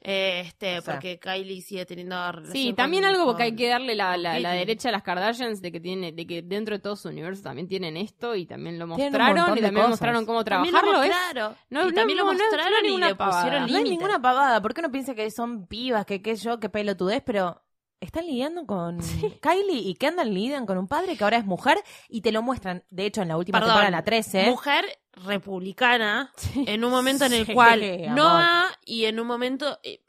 Eh, 0.02 0.44
Este, 0.46 0.80
O 0.80 0.82
sea. 0.82 0.94
porque 0.94 1.20
Kylie 1.20 1.62
sigue 1.62 1.86
teniendo 1.86 2.16
relación 2.16 2.54
Sí, 2.54 2.68
con- 2.68 2.76
también 2.78 3.04
algo 3.04 3.26
porque 3.26 3.44
hay 3.44 3.56
que 3.56 3.68
darle 3.68 3.96
la, 3.96 4.16
la, 4.16 4.52
derecha 4.54 4.88
a 4.90 4.92
las 4.94 5.04
Kardashians 5.04 5.62
de 5.62 5.72
que 5.74 5.80
tiene, 5.82 6.14
de 6.14 6.26
que 6.26 6.42
dentro 6.42 6.76
de 6.76 6.80
todo 6.82 6.96
su 6.96 7.10
universo 7.10 7.44
también 7.44 7.68
tienen 7.68 7.98
esto 7.98 8.34
y 8.36 8.46
también 8.46 8.80
lo 8.80 8.88
mostraron 8.88 9.58
y 9.58 9.62
también 9.62 9.90
mostraron 9.90 10.26
cómo 10.26 10.44
También 10.46 10.74
lo 10.74 10.80
trabajarlo. 10.82 11.50
es-. 11.52 11.58
No, 11.70 11.88
y 11.90 11.94
también 11.94 12.18
no, 12.18 12.24
lo 12.26 12.32
mostraron 12.34 12.80
y 12.86 12.88
ninguna 12.88 13.08
le 13.10 13.16
pavada. 13.16 13.42
pusieron 13.42 13.62
No 13.64 13.68
No 13.68 13.78
hay 13.78 13.84
límites. 13.84 14.00
ninguna 14.00 14.22
pavada. 14.22 14.62
¿Por 14.62 14.74
qué 14.74 14.80
uno 14.82 14.92
piensa 14.92 15.14
que 15.16 15.30
son 15.32 15.68
pibas, 15.68 16.06
que 16.06 16.22
qué 16.22 16.36
yo, 16.36 16.60
que 16.62 16.70
pelotudez? 16.70 17.22
Pero 17.26 17.62
están 18.00 18.26
lidiando 18.26 18.66
con 18.66 19.00
Kylie 19.42 19.80
y 19.90 19.96
Kendall 19.96 20.34
lidian 20.34 20.66
con 20.66 20.78
un 20.78 20.88
padre 20.88 21.18
que 21.18 21.24
ahora 21.24 21.38
es 21.38 21.46
mujer 21.46 21.78
y 22.08 22.22
te 22.22 22.32
lo 22.32 22.42
muestran. 22.42 22.84
De 22.90 23.06
hecho, 23.06 23.22
en 23.22 23.28
la 23.28 23.38
última 23.38 23.60
Perdón, 23.60 23.76
temporada, 23.76 23.92
la 23.92 24.04
13. 24.04 24.46
Mujer 24.46 24.86
republicana 25.14 26.32
en 26.56 26.84
un 26.84 26.92
momento 26.92 27.26
en 27.26 27.34
el 27.34 27.46
Sí, 27.46 27.54
cual 27.54 27.84
amor. 27.84 28.16
Noah 28.16 28.72
y 28.86 29.06
en 29.06 29.20
un 29.20 29.28
momento 29.28 29.80
eh, 29.84 30.02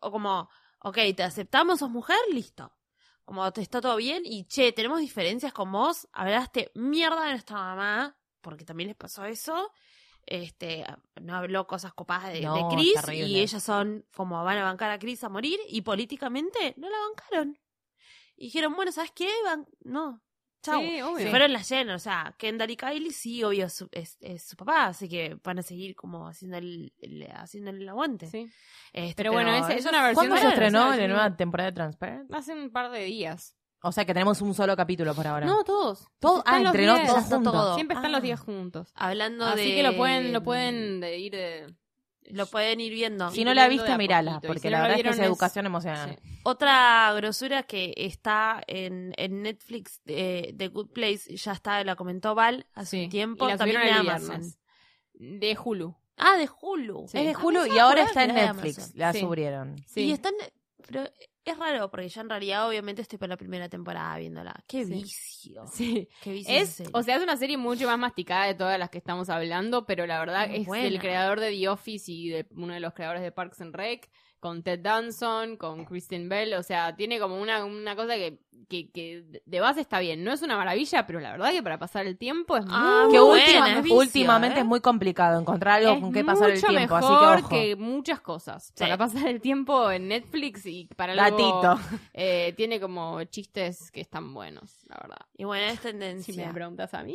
o 0.00 0.10
como, 0.10 0.48
ok, 0.80 0.98
te 1.16 1.22
aceptamos, 1.22 1.78
sos 1.78 1.90
mujer, 1.90 2.18
listo. 2.32 2.72
Como 3.24 3.52
te 3.52 3.60
está 3.60 3.80
todo 3.80 3.96
bien 3.96 4.22
y 4.24 4.44
che, 4.44 4.72
tenemos 4.72 5.00
diferencias 5.00 5.52
con 5.52 5.70
vos, 5.72 6.08
hablaste 6.12 6.70
mierda 6.74 7.24
de 7.24 7.30
nuestra 7.32 7.56
mamá, 7.56 8.16
porque 8.40 8.64
también 8.64 8.88
les 8.88 8.96
pasó 8.96 9.24
eso. 9.24 9.72
Este, 10.26 10.84
no 11.20 11.36
habló 11.36 11.66
cosas 11.68 11.94
copadas 11.94 12.32
de, 12.32 12.40
No, 12.40 12.54
de 12.68 12.74
Chris 12.74 12.94
y 13.12 13.40
ellas 13.40 13.62
son 13.62 14.04
como 14.14 14.42
van 14.44 14.58
a 14.58 14.64
bancar 14.64 14.90
a 14.90 14.98
Chris 14.98 15.22
a 15.22 15.28
morir 15.28 15.58
y 15.68 15.82
políticamente 15.82 16.74
no 16.76 16.88
la 16.90 16.96
bancaron. 17.08 17.58
Y 18.36 18.46
dijeron, 18.46 18.74
bueno, 18.74 18.90
¿sabes 18.92 19.12
qué? 19.12 19.30
Ban- 19.44 19.66
no. 19.84 20.20
Sí, 20.62 21.00
obvio. 21.00 21.18
Se 21.18 21.30
fueron 21.30 21.52
las 21.52 21.68
llenas, 21.68 21.94
o 21.94 22.02
sea, 22.02 22.34
Kendall 22.36 22.70
y 22.72 22.76
Kylie 22.76 23.12
sí, 23.12 23.44
obvio, 23.44 23.68
su- 23.68 23.88
es, 23.92 24.16
es 24.20 24.42
su 24.42 24.56
papá, 24.56 24.86
así 24.86 25.08
que 25.08 25.38
van 25.44 25.60
a 25.60 25.62
seguir 25.62 25.94
como 25.94 26.26
haciendo 26.26 26.56
el, 26.58 26.92
el- 26.98 27.22
haciendo 27.36 27.70
el 27.70 27.88
aguante. 27.88 28.26
Sí. 28.26 28.50
Este, 28.92 29.14
Pero 29.14 29.32
bueno, 29.32 29.54
es, 29.54 29.68
es 29.68 29.86
una 29.86 30.02
versión 30.02 30.14
¿Cuándo 30.26 30.36
se 30.38 30.48
estrenó 30.48 30.92
es 30.92 30.98
la 30.98 31.06
nueva 31.06 31.36
temporada 31.36 31.70
de 31.70 31.74
Transparent? 31.76 32.34
Hace 32.34 32.52
un 32.54 32.70
par 32.70 32.90
de 32.90 33.04
días. 33.04 33.55
O 33.86 33.92
sea 33.92 34.04
que 34.04 34.12
tenemos 34.14 34.40
un 34.42 34.52
solo 34.54 34.76
capítulo 34.76 35.14
por 35.14 35.26
ahora. 35.26 35.46
No, 35.46 35.62
todos. 35.64 36.08
Todo- 36.18 36.38
Están 36.38 36.54
ah, 36.54 36.58
los 36.60 36.66
entrenó 36.66 36.94
días. 36.96 37.06
todos 37.08 37.24
juntos. 37.24 37.52
todo. 37.52 37.74
Siempre 37.74 37.94
están 37.96 38.10
Ah. 38.10 38.14
los 38.16 38.22
días 38.22 38.40
juntos. 38.40 38.92
Hablando 38.94 39.44
Así 39.46 39.70
de... 39.70 39.74
que 39.76 39.82
lo 39.82 39.96
pueden, 39.96 40.32
lo 40.32 40.42
pueden 40.42 41.00
de 41.00 41.18
ir 41.18 41.32
de... 41.32 41.74
Lo 42.28 42.46
pueden 42.46 42.80
ir 42.80 42.92
viendo. 42.92 43.30
Si 43.30 43.42
ir 43.42 43.46
no 43.46 43.54
la 43.54 43.68
viste, 43.68 43.96
mirala, 43.96 44.40
porque 44.44 44.58
si 44.58 44.68
la 44.68 44.78
no 44.78 44.82
verdad 44.82 44.98
es 44.98 45.02
que 45.04 45.08
es 45.10 45.18
educación 45.20 45.64
emocional. 45.66 46.18
Sí. 46.20 46.40
Otra 46.42 47.12
grosura 47.14 47.62
que 47.62 47.94
está 47.96 48.60
en, 48.66 49.12
en 49.16 49.42
Netflix 49.42 50.00
de, 50.04 50.50
de 50.52 50.66
Good 50.68 50.90
Place, 50.92 51.36
ya 51.36 51.52
está, 51.52 51.84
la 51.84 51.94
comentó 51.94 52.34
Val 52.34 52.66
hace 52.74 52.96
Sí, 52.98 53.04
un 53.04 53.10
tiempo, 53.10 53.46
y 53.46 53.52
la 53.52 53.56
también 53.58 53.80
el 53.80 53.90
Amazon. 53.92 54.42
De 55.14 55.56
Hulu. 55.62 55.94
Ah, 56.16 56.36
de 56.36 56.48
Hulu. 56.60 57.06
Sí. 57.06 57.18
Es 57.18 57.26
de 57.26 57.32
Ah, 57.32 57.38
Hulu 57.44 57.66
y 57.66 57.78
ahora 57.78 58.02
está 58.02 58.24
en 58.24 58.34
Netflix. 58.34 58.92
La 58.96 59.12
Sí. 59.12 59.20
subieron. 59.20 59.76
Sí. 59.86 60.00
Y 60.06 60.10
están... 60.12 60.34
Pero 60.88 61.08
es 61.46 61.58
raro, 61.58 61.90
porque 61.90 62.08
yo 62.08 62.20
en 62.20 62.28
realidad 62.28 62.68
obviamente 62.68 63.02
estoy 63.02 63.18
por 63.18 63.28
la 63.28 63.36
primera 63.36 63.68
temporada 63.68 64.16
viéndola. 64.18 64.54
Qué 64.66 64.84
Sí. 64.84 64.92
vicio. 64.92 65.64
Sí. 65.72 66.08
Qué 66.22 66.32
vicio 66.32 66.54
Es, 66.54 66.82
o 66.92 67.02
sea, 67.02 67.16
es 67.16 67.22
una 67.22 67.36
serie 67.36 67.56
mucho 67.56 67.86
más 67.86 67.98
masticada 67.98 68.46
de 68.46 68.54
todas 68.54 68.78
las 68.78 68.90
que 68.90 68.98
estamos 68.98 69.28
hablando, 69.30 69.86
pero 69.86 70.06
la 70.06 70.18
verdad 70.18 70.48
Muy 70.48 70.58
es 70.58 70.66
buena. 70.66 70.86
el 70.88 70.98
creador 70.98 71.40
de 71.40 71.50
The 71.50 71.68
Office 71.68 72.10
y 72.10 72.28
de 72.30 72.46
uno 72.50 72.74
de 72.74 72.80
los 72.80 72.92
creadores 72.94 73.22
de 73.22 73.32
Parks 73.32 73.60
and 73.60 73.74
Rec, 73.74 74.10
con 74.40 74.62
Ted 74.62 74.80
Danson, 74.80 75.56
con 75.56 75.84
Kristen 75.84 76.28
Bell, 76.28 76.54
o 76.54 76.62
sea, 76.62 76.94
tiene 76.94 77.18
como 77.18 77.40
una, 77.40 77.64
una 77.64 77.96
cosa 77.96 78.14
que, 78.14 78.38
que, 78.68 78.90
que 78.90 79.24
de 79.44 79.60
base 79.60 79.80
está 79.80 79.98
bien. 79.98 80.22
No 80.24 80.32
es 80.32 80.42
una 80.42 80.56
maravilla, 80.56 81.06
pero 81.06 81.20
la 81.20 81.32
verdad 81.32 81.50
que 81.52 81.62
para 81.62 81.78
pasar 81.78 82.06
el 82.06 82.16
tiempo 82.18 82.56
es 82.56 82.64
Ah, 82.68 83.02
muy 83.04 83.12
Que 83.14 83.20
buena, 83.20 83.44
última- 83.44 83.72
es 83.72 83.82
vicio, 83.82 83.98
últimamente 83.98 84.58
¿eh? 84.58 84.62
es 84.62 84.66
muy 84.66 84.80
complicado 84.80 85.40
encontrar 85.40 85.78
algo 85.80 85.94
es 85.94 86.00
con 86.00 86.12
qué 86.12 86.24
pasar 86.24 86.50
el 86.50 86.56
mucho 86.56 86.66
tiempo, 86.68 86.94
así 86.96 87.08
mejor 87.08 87.36
que 87.36 87.42
ojo. 87.42 87.48
que 87.48 87.76
muchas 87.76 88.20
cosas. 88.20 88.64
Sí. 88.66 88.72
Para 88.84 88.96
pasar 88.98 89.26
el 89.28 89.40
tiempo 89.40 89.90
en 89.90 90.08
Netflix 90.08 90.66
y 90.66 90.86
para 90.96 91.14
luego, 91.14 91.60
Gatito. 91.62 91.80
eh, 92.12 92.52
tiene 92.56 92.78
como 92.80 93.22
chistes 93.24 93.90
que 93.90 94.00
están 94.00 94.32
buenos, 94.34 94.84
la 94.88 94.96
verdad. 95.00 95.26
Y 95.36 95.44
bueno, 95.44 95.66
es 95.66 95.80
Si 95.80 95.82
tendencia. 95.88 96.46
me 96.46 96.52
preguntas 96.54 96.92
a 96.94 97.02
mí. 97.02 97.14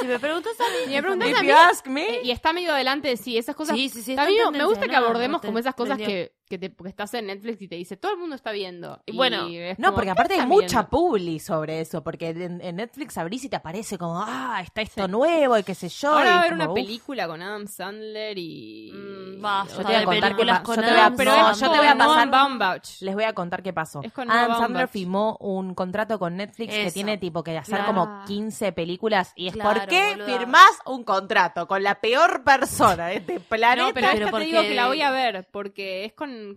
Si 0.00 0.06
me 0.06 0.18
preguntas 0.18 0.52
a 0.60 0.64
mí... 0.86 0.92
Me 0.94 1.00
preguntas 1.02 1.28
If 1.30 1.36
a 1.38 1.42
mí, 1.42 1.48
you 1.48 1.54
ask 1.54 1.86
me, 1.86 2.06
Eh, 2.08 2.20
y 2.24 2.30
está 2.30 2.52
medio 2.52 2.72
adelante, 2.72 3.16
sí, 3.16 3.36
esas 3.36 3.54
cosas. 3.56 3.76
Sí, 3.76 3.88
sí, 3.88 4.02
sí, 4.02 4.14
También 4.16 4.50
me 4.52 4.64
gusta 4.64 4.86
que 4.86 4.92
no, 4.92 4.98
abordemos 4.98 5.40
como 5.40 5.58
esas 5.58 5.74
cosas 5.74 5.98
que, 5.98 6.32
que, 6.48 6.58
te, 6.58 6.74
que 6.74 6.88
estás 6.88 7.12
en 7.14 7.26
Netflix 7.26 7.60
y 7.62 7.68
te 7.68 7.76
dice, 7.76 7.96
todo 7.96 8.12
el 8.12 8.18
mundo 8.18 8.34
está 8.36 8.52
viendo. 8.52 9.02
Y 9.06 9.16
bueno, 9.16 9.46
es 9.48 9.78
No, 9.78 9.88
como, 9.88 9.94
porque 9.96 10.06
¿qué 10.06 10.10
aparte 10.12 10.34
hay 10.34 10.46
mucha 10.46 10.66
viendo? 10.82 10.88
publi 10.90 11.38
sobre 11.40 11.80
eso, 11.80 12.02
porque 12.02 12.28
en, 12.30 12.60
en 12.60 12.76
Netflix 12.76 13.18
abrís 13.18 13.44
y 13.44 13.48
te 13.48 13.56
aparece 13.56 13.98
como, 13.98 14.22
ah, 14.24 14.60
está 14.62 14.80
esto 14.82 15.08
nuevo 15.08 15.58
y 15.58 15.62
qué 15.64 15.74
sé 15.74 15.88
yo. 15.88 16.12
Ahora 16.12 16.30
va 16.30 16.36
a 16.36 16.40
haber 16.40 16.52
una 16.54 16.68
uf. 16.68 16.74
película 16.74 17.26
con 17.26 17.42
Adam 17.42 17.66
Sandler 17.66 18.38
y... 18.38 18.92
Mm, 18.92 19.40
basta 19.42 19.72
Yo 19.72 19.78
te 19.78 19.84
voy 19.84 19.94
a 19.94 19.98
de 20.00 20.04
contar 20.04 20.30
qué 20.30 20.36
películas 20.36 20.58
pa- 20.58 20.64
con 20.64 20.76
yo 20.76 20.82
te 20.82 20.88
voy 20.90 20.98
a- 21.00 21.10
no, 21.10 21.52
yo 21.54 21.70
te 21.70 21.78
voy 21.78 21.86
pasar- 21.98 22.30
Baumbach. 22.30 23.00
Les 23.00 23.14
voy 23.14 23.24
a 23.24 23.32
contar 23.34 23.62
qué 23.62 23.72
pasó. 23.72 24.00
Adam 24.28 24.58
Sandler 24.58 24.88
firmó 24.88 25.36
un 25.40 25.74
contrato 25.74 26.18
con 26.18 26.36
Netflix 26.36 26.72
que 26.74 26.90
tiene 26.92 27.18
tipo 27.18 27.42
que 27.42 27.56
hacer 27.58 27.84
como 27.84 28.24
15 28.26 28.72
películas 28.72 29.32
y 29.36 29.48
es 29.48 29.56
¿por 29.56 29.87
qué 29.88 30.10
boluda. 30.10 30.26
firmás 30.38 30.70
un 30.86 31.04
contrato 31.04 31.66
con 31.66 31.82
la 31.82 31.94
peor 32.00 32.44
persona 32.44 33.06
de 33.08 33.16
este 33.16 33.40
planeta? 33.40 33.86
No, 33.88 33.94
pero, 33.94 34.06
esta 34.08 34.18
pero 34.26 34.38
te 34.38 34.44
digo 34.44 34.56
porque- 34.58 34.68
que 34.68 34.74
la 34.74 34.86
voy 34.86 35.02
a 35.02 35.10
ver, 35.10 35.48
porque 35.50 36.04
es 36.04 36.12
con 36.12 36.54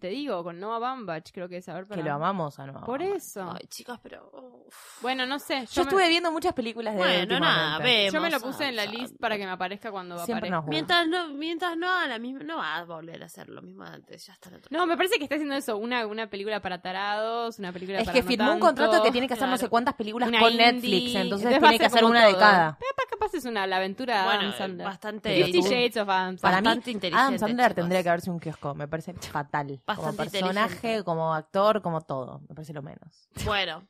te 0.00 0.08
digo, 0.08 0.42
con 0.44 0.58
Noah 0.60 0.78
Baumbach, 0.78 1.30
creo 1.32 1.48
que 1.48 1.58
es, 1.58 1.68
a 1.68 1.74
ver, 1.74 1.84
Que 1.84 1.90
para- 1.90 2.02
lo 2.02 2.12
amamos 2.14 2.58
a 2.58 2.66
no. 2.66 2.84
Por 2.84 3.02
eso. 3.02 3.50
Ay, 3.52 3.66
chicas, 3.68 3.98
pero. 4.02 4.30
uf. 4.32 5.02
Bueno, 5.02 5.26
no 5.26 5.38
sé. 5.38 5.66
Yo 5.72 5.82
me- 5.82 5.88
estuve 5.88 6.08
viendo 6.08 6.32
muchas 6.32 6.52
películas 6.54 6.94
de 6.94 7.00
él 7.20 7.26
Bueno, 7.26 7.40
nada, 7.40 7.78
vemos. 7.78 8.12
Yo 8.12 8.20
me 8.20 8.30
lo 8.30 8.40
puse 8.40 8.68
en 8.68 8.76
la 8.76 8.84
Sam, 8.84 8.92
list 8.94 9.08
Sam. 9.08 9.18
para 9.18 9.36
que 9.36 9.44
me 9.44 9.50
aparezca 9.52 9.90
cuando 9.90 10.16
Siempre 10.24 10.48
aparezca. 10.48 10.56
nos. 10.60 10.68
Mientras 10.68 11.08
no, 11.08 11.28
mientras 11.34 11.76
no 11.76 11.90
haga 11.90 12.06
la 12.08 12.18
misma, 12.18 12.40
no 12.44 12.56
va 12.58 12.76
a 12.76 12.84
volver 12.84 13.22
a 13.22 13.26
hacer 13.26 13.48
lo 13.48 13.60
mismo 13.62 13.84
de 13.84 13.90
antes, 13.90 14.26
ya 14.26 14.32
está. 14.32 14.48
en 14.48 14.56
otro- 14.56 14.68
No, 14.70 14.86
me 14.86 14.96
parece 14.96 15.16
que 15.18 15.24
está 15.24 15.34
haciendo 15.36 15.54
eso, 15.54 15.76
una, 15.76 16.06
una 16.06 16.28
película 16.28 16.60
para 16.60 16.80
tarados, 16.80 17.58
una 17.58 17.72
película 17.72 17.98
Es 17.98 18.04
para 18.04 18.14
que 18.14 18.22
no 18.22 18.28
firmó 18.28 18.52
un 18.52 18.60
contrato 18.60 19.02
que 19.02 19.10
tiene 19.10 19.28
que 19.28 19.34
hacer 19.34 19.48
no 19.48 19.58
sé 19.58 19.68
cuántas 19.68 19.94
películas 19.94 20.28
Una 20.28 20.38
con 20.40 20.52
indie. 20.52 20.72
Netflix, 20.72 21.14
entonces, 21.16 21.58
tiene 21.58 21.78
que 21.78 21.86
hacer 21.86 22.04
una 22.04 22.26
de 22.26 22.32
todo. 22.32 22.40
Cada. 22.52 22.78
Pero 22.78 23.08
capaz 23.10 23.34
es 23.34 23.44
una 23.44 23.66
la 23.66 23.76
aventura 23.76 24.18
de 24.20 24.24
Bueno, 24.24 24.40
Adam 24.40 24.58
Sandler. 24.58 24.86
bastante. 24.86 25.34
Fifty 25.36 25.52
YouTube. 25.58 25.70
Shades 25.70 25.96
of 25.98 26.08
Adam 26.08 26.36
Para 26.38 26.60
mí, 26.60 26.68
inteligente, 26.70 27.14
Adam 27.14 27.38
Sandler 27.38 27.66
chicos. 27.68 27.74
tendría 27.76 28.02
que 28.02 28.08
haberse 28.08 28.30
un 28.30 28.38
kiosco. 28.40 28.74
Me 28.74 28.88
parece 28.88 29.12
fatal. 29.14 29.82
como 29.96 30.16
personaje, 30.16 31.04
como 31.04 31.34
actor, 31.34 31.82
como 31.82 32.00
todo. 32.00 32.40
Me 32.48 32.54
parece 32.54 32.72
lo 32.72 32.82
menos. 32.82 33.28
Bueno, 33.44 33.86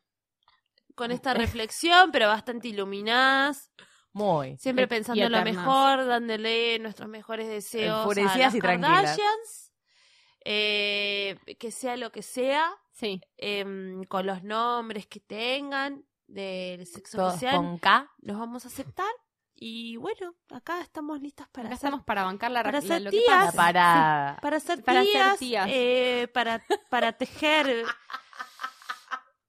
con 0.94 1.10
esta 1.12 1.34
reflexión, 1.34 2.10
pero 2.12 2.28
bastante 2.28 2.68
iluminadas, 2.68 3.70
Muy. 4.12 4.56
siempre 4.58 4.86
pensando 4.88 5.22
en 5.24 5.32
lo 5.32 5.42
mejor, 5.42 6.06
dándole 6.06 6.78
nuestros 6.78 7.08
mejores 7.08 7.48
deseos 7.48 8.06
a 8.16 8.36
las 8.38 8.54
y 8.54 8.60
tranquilas. 8.60 9.18
Eh, 10.44 11.38
que 11.58 11.70
sea 11.70 11.96
lo 11.96 12.10
que 12.10 12.22
sea, 12.22 12.72
Sí. 12.92 13.20
em, 13.36 14.02
con 14.04 14.26
los 14.26 14.42
nombres 14.42 15.06
que 15.06 15.20
tengan 15.20 16.04
del 16.32 16.86
sexo 16.86 17.18
Todos 17.18 17.38
sean, 17.40 17.56
con 17.56 17.78
K. 17.78 18.10
los 18.22 18.38
vamos 18.38 18.64
a 18.64 18.68
aceptar. 18.68 19.10
Y 19.54 19.96
bueno, 19.96 20.34
acá 20.50 20.80
estamos 20.80 21.20
listas 21.20 21.46
para 21.48 21.68
Acá 21.68 21.74
hacer 21.76 21.86
estamos 21.88 22.04
para 22.04 22.24
bancar 22.24 22.50
la, 22.50 22.62
para 22.64 22.80
ser 22.80 23.02
lo 23.02 23.10
que 23.10 23.18
tías. 23.18 23.46
pasa. 23.46 23.56
Para. 23.56 24.38
para 24.42 24.60
ser 24.60 24.82
Para 24.82 25.02
ser 25.02 25.12
tías, 25.12 25.38
tías. 25.38 25.68
eh, 25.70 26.28
para, 26.34 26.64
para 26.90 27.12
tejer 27.12 27.84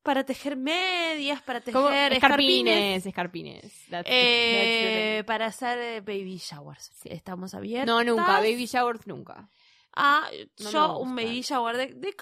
para 0.03 0.25
tejer 0.25 0.57
medias, 0.57 1.41
para 1.43 1.61
tejer 1.61 2.11
escarpines, 2.13 3.05
escarpines. 3.05 3.71
That's- 3.89 4.03
eh, 4.05 5.13
that's 5.19 5.25
para 5.27 5.45
hacer 5.45 5.79
eh, 5.79 6.01
baby 6.01 6.37
showers. 6.37 6.91
Estamos 7.05 7.53
abiertos. 7.53 7.87
no, 7.87 8.03
nunca. 8.03 8.39
Baby 8.39 8.65
showers 8.65 9.07
nunca. 9.07 9.49
Ah, 9.95 10.27
No 10.59 10.71
yo 10.71 10.97
un 10.97 11.15
baby 11.15 11.41
shower 11.41 11.77
de, 11.77 11.87
de 11.93 12.13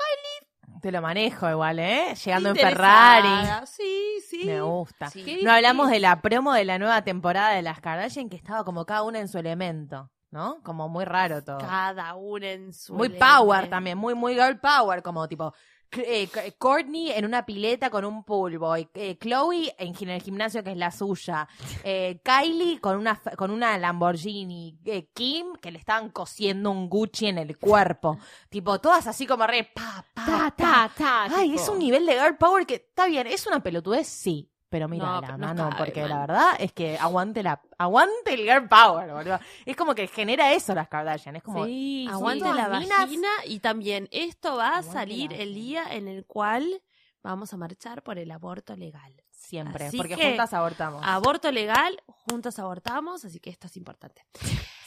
Te 0.81 0.91
lo 0.91 1.01
manejo 1.01 1.49
igual, 1.49 1.79
¿eh? 1.79 2.15
Llegando 2.15 2.49
en. 2.49 2.55
Ferrari. 2.55 3.65
Sí, 3.67 4.17
sí. 4.27 4.41
Me 4.45 4.61
gusta. 4.61 5.09
Sí. 5.09 5.23
¿Qué 5.23 5.39
No 5.43 5.51
hablamos 5.51 5.89
de 5.91 5.99
la 5.99 6.21
promo 6.21 6.53
de 6.53 6.65
la 6.65 6.79
nueva 6.79 7.03
temporada 7.03 7.51
de 7.51 7.61
las 7.61 7.79
Kardashian 7.81 8.29
que 8.29 8.35
estaba 8.35 8.63
como 8.65 8.85
cada 8.85 9.03
una 9.03 9.19
en 9.19 9.27
su 9.27 9.37
elemento, 9.37 10.09
¿no? 10.31 10.57
Como 10.63 10.89
muy 10.89 11.05
raro 11.05 11.43
todo. 11.43 11.59
Cada 11.59 12.15
una 12.15 12.49
en 12.51 12.73
su 12.73 12.93
Muy 12.95 13.07
elemento. 13.07 13.25
power 13.37 13.69
también, 13.69 13.97
muy, 13.97 14.15
muy 14.15 14.33
girl 14.33 14.59
power, 14.59 15.03
como 15.03 15.27
tipo 15.27 15.53
eh, 15.93 16.27
C- 16.27 16.55
Courtney 16.57 17.11
en 17.11 17.25
una 17.25 17.45
pileta 17.45 17.89
con 17.89 18.05
un 18.05 18.23
pool 18.23 18.57
boy, 18.57 18.87
eh, 18.93 19.17
Chloe 19.19 19.73
en, 19.77 19.95
el 20.09 20.21
gimnasio 20.21 20.63
que 20.63 20.71
es 20.71 20.77
la 20.77 20.91
suya, 20.91 21.47
eh, 21.83 22.19
Kylie 22.23 22.79
con 22.79 22.97
una 22.97 23.19
con 23.37 23.51
una 23.51 23.77
Lamborghini, 23.77 24.77
eh, 24.85 25.07
Kim 25.13 25.53
que 25.61 25.71
le 25.71 25.79
estaban 25.79 26.09
cosiendo 26.09 26.71
un 26.71 26.89
Gucci 26.89 27.27
en 27.27 27.37
el 27.37 27.57
cuerpo, 27.57 28.17
tipo 28.49 28.79
todas 28.79 29.07
así 29.07 29.25
como 29.25 29.47
re 29.47 29.63
pa 29.73 30.05
pa 30.13 30.25
Ta, 30.25 30.37
pa. 30.37 30.51
ta, 30.55 30.91
ta, 30.97 31.23
Ay, 31.37 31.49
tipo. 31.51 31.61
es 31.61 31.69
un 31.69 31.79
nivel 31.79 32.05
de 32.05 32.13
girl 32.13 32.37
power 32.37 32.65
que 32.65 32.75
está 32.75 33.07
bien, 33.07 33.27
es 33.27 33.47
una 33.47 33.61
pelotudez, 33.61 34.07
sí. 34.07 34.50
Pero 34.71 34.87
mira, 34.87 35.05
No, 35.05 35.21
la 35.21 35.37
mano, 35.37 35.63
cabe, 35.69 35.75
porque 35.77 35.99
man. 35.99 36.09
la 36.09 36.19
verdad 36.21 36.49
es 36.57 36.71
que 36.71 36.97
aguante 36.97 37.43
la 37.43 37.61
aguante 37.77 38.33
el 38.33 38.39
girl 38.43 38.69
power, 38.69 39.11
boludo. 39.11 39.37
Es 39.65 39.75
como 39.75 39.93
que 39.93 40.07
genera 40.07 40.53
eso 40.53 40.73
las 40.73 40.87
Kardashian, 40.87 41.35
es 41.35 41.43
como 41.43 41.65
Sí, 41.65 42.07
Aguante 42.09 42.53
la 42.53 42.69
vagina 42.69 43.27
y 43.45 43.59
también 43.59 44.07
esto 44.11 44.55
va 44.55 44.77
a 44.77 44.81
salir 44.83 45.33
el 45.33 45.53
día 45.53 45.83
en 45.91 46.07
el 46.07 46.25
cual 46.25 46.81
vamos 47.21 47.53
a 47.53 47.57
marchar 47.57 48.01
por 48.01 48.17
el 48.17 48.31
aborto 48.31 48.77
legal. 48.77 49.13
Siempre, 49.51 49.85
Así 49.87 49.97
porque 49.97 50.15
que- 50.15 50.27
juntas 50.29 50.53
abortamos. 50.53 51.01
Aborto 51.05 51.51
legal, 51.51 52.01
juntos 52.07 52.57
abortamos, 52.57 53.25
así 53.25 53.39
que 53.41 53.49
esto 53.49 53.67
es 53.67 53.75
importante. 53.75 54.23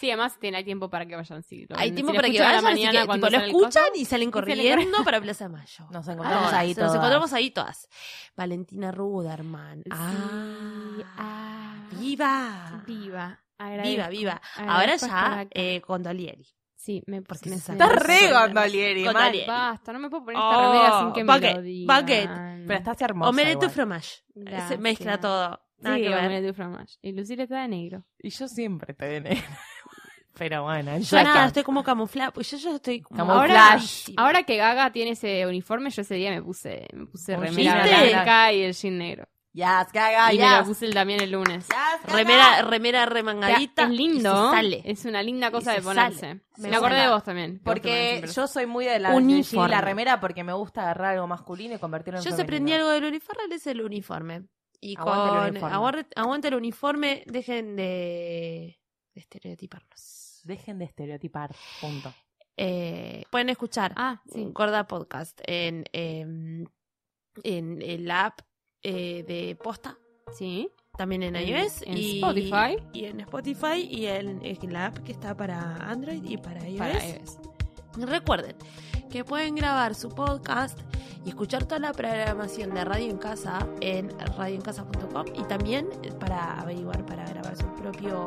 Sí, 0.01 0.11
además 0.11 0.39
tiene, 0.41 0.57
hay 0.59 0.65
tiempo 0.65 0.89
para 0.89 1.05
que 1.07 1.15
vayan. 1.17 1.43
Sí, 1.43 1.67
Hay 1.77 1.91
Si 1.91 1.95
tiempo 1.95 2.12
lo 2.12 2.17
para 2.17 2.29
que 2.31 2.41
vayan, 2.41 2.55
así 2.57 2.65
mañana 2.65 3.01
que, 3.03 3.07
cuando 3.07 3.29
tipo, 3.29 3.39
lo 3.41 3.47
escuchan 3.47 3.85
y 3.95 4.05
salen 4.07 4.31
corriendo 4.31 5.05
para 5.05 5.21
Plaza 5.21 5.45
de 5.45 5.51
Mayo. 5.51 5.85
Nos 5.91 6.09
encontramos 6.09 6.45
Todas, 6.49 6.55
ahí 6.55 6.69
Nos 6.69 6.77
todas. 6.77 6.95
encontramos 6.95 7.33
ahí 7.33 7.51
todas. 7.51 7.89
Valentina 8.37 8.91
Ruderman. 8.91 9.83
Sí, 9.85 9.91
Ah, 9.93 11.05
ah, 11.19 11.89
viva. 11.93 12.83
viva. 12.87 12.87
Viva, 12.87 13.41
Agradezco, 13.59 14.11
viva. 14.11 14.41
agradezco 14.57 15.07
Ahora 15.07 15.43
ya 15.45 15.49
eh, 15.53 15.81
con 15.81 16.03
Dolieri. 16.03 16.45
Sí, 16.85 17.03
me, 17.07 17.22
porque 17.22 17.49
me 17.49 17.57
me- 17.57 17.74
me- 17.76 17.89
re 17.95 18.20
me- 18.28 18.32
gondolieri, 18.32 19.05
mal. 19.05 19.35
Basta, 19.47 19.93
no 19.95 19.99
me 20.01 20.11
puedo 20.11 20.24
poner 20.26 20.37
esta 20.39 20.59
Oh, 20.59 20.72
remera 20.72 21.01
sin 21.01 21.12
que 21.14 21.24
me 21.24 21.32
bucket, 21.35 21.57
lo 21.57 21.62
digan. 21.62 22.01
bucket. 22.01 22.30
Pero 22.66 22.78
estás 22.78 23.01
hermosa 23.03 23.30
Omelette 23.30 23.61
du 23.62 23.70
fromage. 23.70 24.22
Se 24.68 24.76
mezcla 24.76 25.18
todo. 25.18 25.61
Nada 25.78 25.97
Sí, 25.97 26.03
que. 26.03 26.09
Omelette 26.14 26.47
du 26.47 26.53
fromage. 26.53 26.99
Y 27.01 27.12
Lucila 27.12 27.45
está 27.45 27.62
de 27.62 27.68
negro. 27.68 28.05
Y 28.18 28.28
yo 28.28 28.49
siempre 28.49 28.93
estoy 28.93 29.09
de 29.09 29.20
negro. 29.22 29.45
Pero 30.37 30.64
bueno, 30.64 30.99
Yo 30.99 31.16
nada, 31.16 31.28
está. 31.30 31.47
estoy 31.47 31.62
como 31.62 31.85
camuflada. 31.85 32.32
Pues 32.32 32.51
yo, 32.51 32.59
yo 32.59 32.74
estoy 32.76 33.01
como 33.01 33.32
ahora. 33.32 33.78
Ahora 34.16 34.43
que 34.43 34.57
Gaga 34.57 34.91
tiene 34.93 35.12
ese 35.12 35.47
uniforme, 35.47 35.91
yo 35.91 36.03
ese 36.03 36.16
día 36.16 36.32
me 36.32 36.43
puse, 36.43 36.87
me 36.93 37.07
puse 37.07 37.37
remera 37.37 37.82
blanca 37.87 38.53
y 38.53 38.62
el 38.62 38.74
jean 38.74 38.99
negro. 38.99 39.28
Yes, 39.55 39.93
gaga, 39.93 40.33
y 40.35 40.39
me 40.39 40.51
lo 40.51 40.59
yes. 40.59 40.67
puse 40.67 40.85
el- 40.87 40.95
también 40.95 41.21
el 41.23 41.31
lunes. 41.31 41.67
Yes. 41.69 42.13
Remera, 42.13 42.63
remera 42.63 43.07
remangadita. 43.07 43.85
es 43.85 43.91
lindo. 43.91 44.31
y 44.33 44.49
se 44.51 44.57
sale. 44.57 44.83
Es 44.85 45.05
una 45.05 45.23
linda 45.23 45.51
cosa 45.53 45.71
de 45.71 45.77
se 45.79 45.83
ponerse. 45.85 46.19
sale. 46.21 46.41
Me, 46.57 46.71
Me 46.71 46.77
acordé 46.77 46.97
de 47.03 47.09
vos 47.09 47.23
también. 47.23 47.55
vos 47.55 47.63
Porque 47.65 48.25
yo 48.35 48.47
soy 48.49 48.67
muy 48.67 48.85
de 48.85 48.99
la, 48.99 49.15
Uniforme. 49.15 49.69
de 49.69 49.75
la 49.77 49.81
remera 49.81 50.19
porque 50.21 50.43
me 50.43 50.53
gusta 50.53 50.83
agarrar 50.83 51.15
algo 51.15 51.29
masculino 51.29 51.77
y 51.77 51.79
convertirlo 51.79 52.19
en 52.19 52.25
Yo 52.25 52.33
se 52.33 52.45
prendí 52.45 52.73
algo 52.73 52.89
del 52.89 53.05
uniforme, 53.05 53.43
es 53.55 53.67
el 53.69 53.81
uniforme. 53.81 54.43
Y 54.81 54.97
Aguante 54.99 55.23
el 55.25 55.39
con 55.39 55.49
uniforme. 55.51 55.75
aguante, 55.75 56.07
aguante 56.17 56.49
el 56.49 56.55
uniforme, 56.57 57.23
dejen 57.27 57.77
de, 57.77 58.81
de 59.15 59.21
estereotiparnos. 59.21 60.41
Dejen 60.45 60.79
de 60.81 60.85
estereotipar, 60.87 61.55
punto. 61.81 62.13
Eh, 62.57 63.23
pueden 63.31 63.49
escuchar 63.51 63.93
Ah, 63.97 64.21
sí. 64.33 64.49
Gorda 64.53 64.87
Podcast 64.87 65.41
en, 65.47 65.85
em, 65.93 66.67
en 67.45 67.81
el 67.83 68.11
app 68.11 68.41
eh, 68.85 69.24
de 69.26 69.57
Posta, 69.57 69.99
Sí. 70.32 70.70
también 70.97 71.22
en 71.24 71.35
iOS 71.37 71.82
en 71.82 71.97
y, 71.99 72.16
Spotify. 72.16 72.76
y 72.93 73.05
en 73.07 73.20
Spotify 73.20 73.80
y 73.91 74.07
en, 74.07 74.41
en 74.45 74.72
la 74.72 74.87
app 74.87 74.99
que 74.99 75.12
está 75.12 75.37
para 75.37 75.76
Android 75.91 76.22
y 76.24 76.37
para 76.37 76.68
iOS. 76.68 76.78
Para 76.78 77.05
iOS. 77.09 77.39
Recuerden 77.97 78.57
que 79.11 79.24
pueden 79.24 79.55
grabar 79.55 79.95
su 79.95 80.09
podcast 80.09 80.78
y 81.24 81.28
escuchar 81.30 81.64
toda 81.64 81.78
la 81.78 81.93
programación 81.93 82.74
de 82.74 82.85
Radio 82.85 83.11
en 83.11 83.18
Casa 83.18 83.66
en 83.80 84.11
radioencasa.com 84.37 85.26
y 85.35 85.43
tamien 85.45 85.89
para 86.18 86.61
averiguar 86.61 87.05
para 87.07 87.24
grabar 87.24 87.57
su 87.57 87.66
propio 87.74 88.24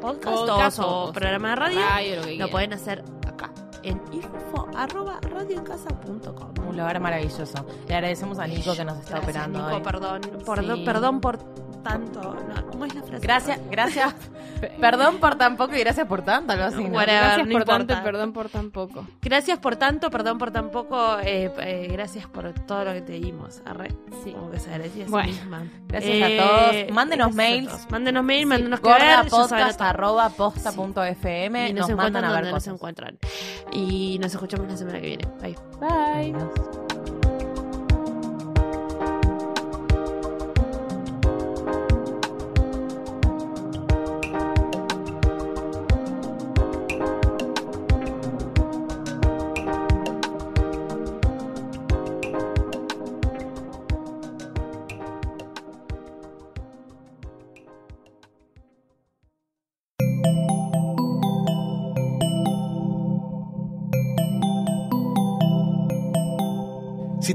podcast, 0.00 0.24
Podcast 0.24 0.78
o, 0.82 1.12
programa 1.12 1.50
de 1.50 1.56
radio. 1.56 1.80
Radio, 1.80 2.26
lo 2.26 2.46
Lo 2.46 2.50
pueden 2.50 2.72
hacer 2.72 3.04
acá 3.26 3.52
en 3.84 4.00
info 4.12 4.66
arroba 4.82 5.20
radioencasa.com. 5.22 6.66
Un 6.68 6.76
lugar 6.76 7.00
maravilloso. 7.00 7.64
Le 7.88 7.94
agradecemos 7.94 8.38
a 8.38 8.46
Nico 8.46 8.74
que 8.74 8.84
nos 8.84 8.98
está 8.98 9.16
Gracias, 9.16 9.22
operando 9.24 9.58
Nico, 9.60 9.76
hoy. 9.76 9.82
perdón, 9.82 10.20
por, 10.44 10.64
Sí. 10.64 10.82
perdón 10.84 11.20
por 11.20 11.38
tanto. 11.82 12.20
No, 12.34 12.66
¿Cómo 12.70 12.84
es 12.86 12.94
la 12.94 13.02
frase? 13.02 13.22
Gracias, 13.26 13.60
gracias. 13.70 14.14
Perdón 14.80 15.18
por 15.18 15.36
tan 15.36 15.56
poco 15.56 15.74
y 15.74 15.80
gracias 15.80 16.06
por 16.06 16.22
tanto, 16.22 16.52
algo 16.52 16.64
así. 16.64 16.84
¿no? 16.84 16.90
Whatever, 16.96 17.22
Gracias 17.22 17.46
no 17.46 17.52
por 17.52 17.64
tanto 17.64 17.92
importa. 17.92 18.02
perdón 18.04 18.32
por 18.32 18.48
tan 18.48 18.70
poco. 18.70 19.06
Gracias 19.22 19.58
por 19.58 19.76
tanto, 19.76 20.10
perdón 20.10 20.38
por 20.38 20.50
tan 20.50 20.70
poco, 20.70 21.18
eh, 21.20 21.50
eh, 21.58 21.88
gracias 21.90 22.26
por 22.26 22.52
todo 22.52 22.84
lo 22.84 22.92
que 22.92 23.02
te 23.02 23.12
dimos. 23.12 23.62
Arre. 23.64 23.88
Sí. 24.24 24.32
Como 24.32 24.50
que 24.50 24.58
se 24.60 24.70
agradecía 24.70 25.04
a 25.04 25.08
sí 25.24 25.30
misma. 25.30 25.62
gracias 25.88 26.22
a 26.40 26.42
todos. 26.44 26.92
Mándenos 26.92 27.34
mails. 27.34 27.68
todos. 27.70 27.90
Mándenos 27.90 28.24
mail, 28.24 28.46
mándenos 28.46 28.80
que 28.80 28.88
Gorda 28.88 28.98
ver. 28.98 29.24
ya 29.24 29.30
saben 29.30 29.48
podcast 29.48 29.80
arroba 29.80 30.28
posta 30.30 30.72
punto 30.72 31.02
fm 31.04 31.68
Y 31.68 31.72
nos, 31.72 31.88
nos, 31.88 31.96
mandan 31.96 32.24
encuentran 32.24 32.24
a 32.24 32.32
ver 32.34 32.44
nos 32.44 32.52
cosas. 32.54 32.74
encuentran. 32.74 33.18
Y 33.72 34.18
nos 34.20 34.32
escuchamos 34.32 34.68
la 34.68 34.76
semana 34.76 35.00
que 35.00 35.06
viene. 35.06 35.28
Bye. 35.40 35.56
Bye. 35.80 36.89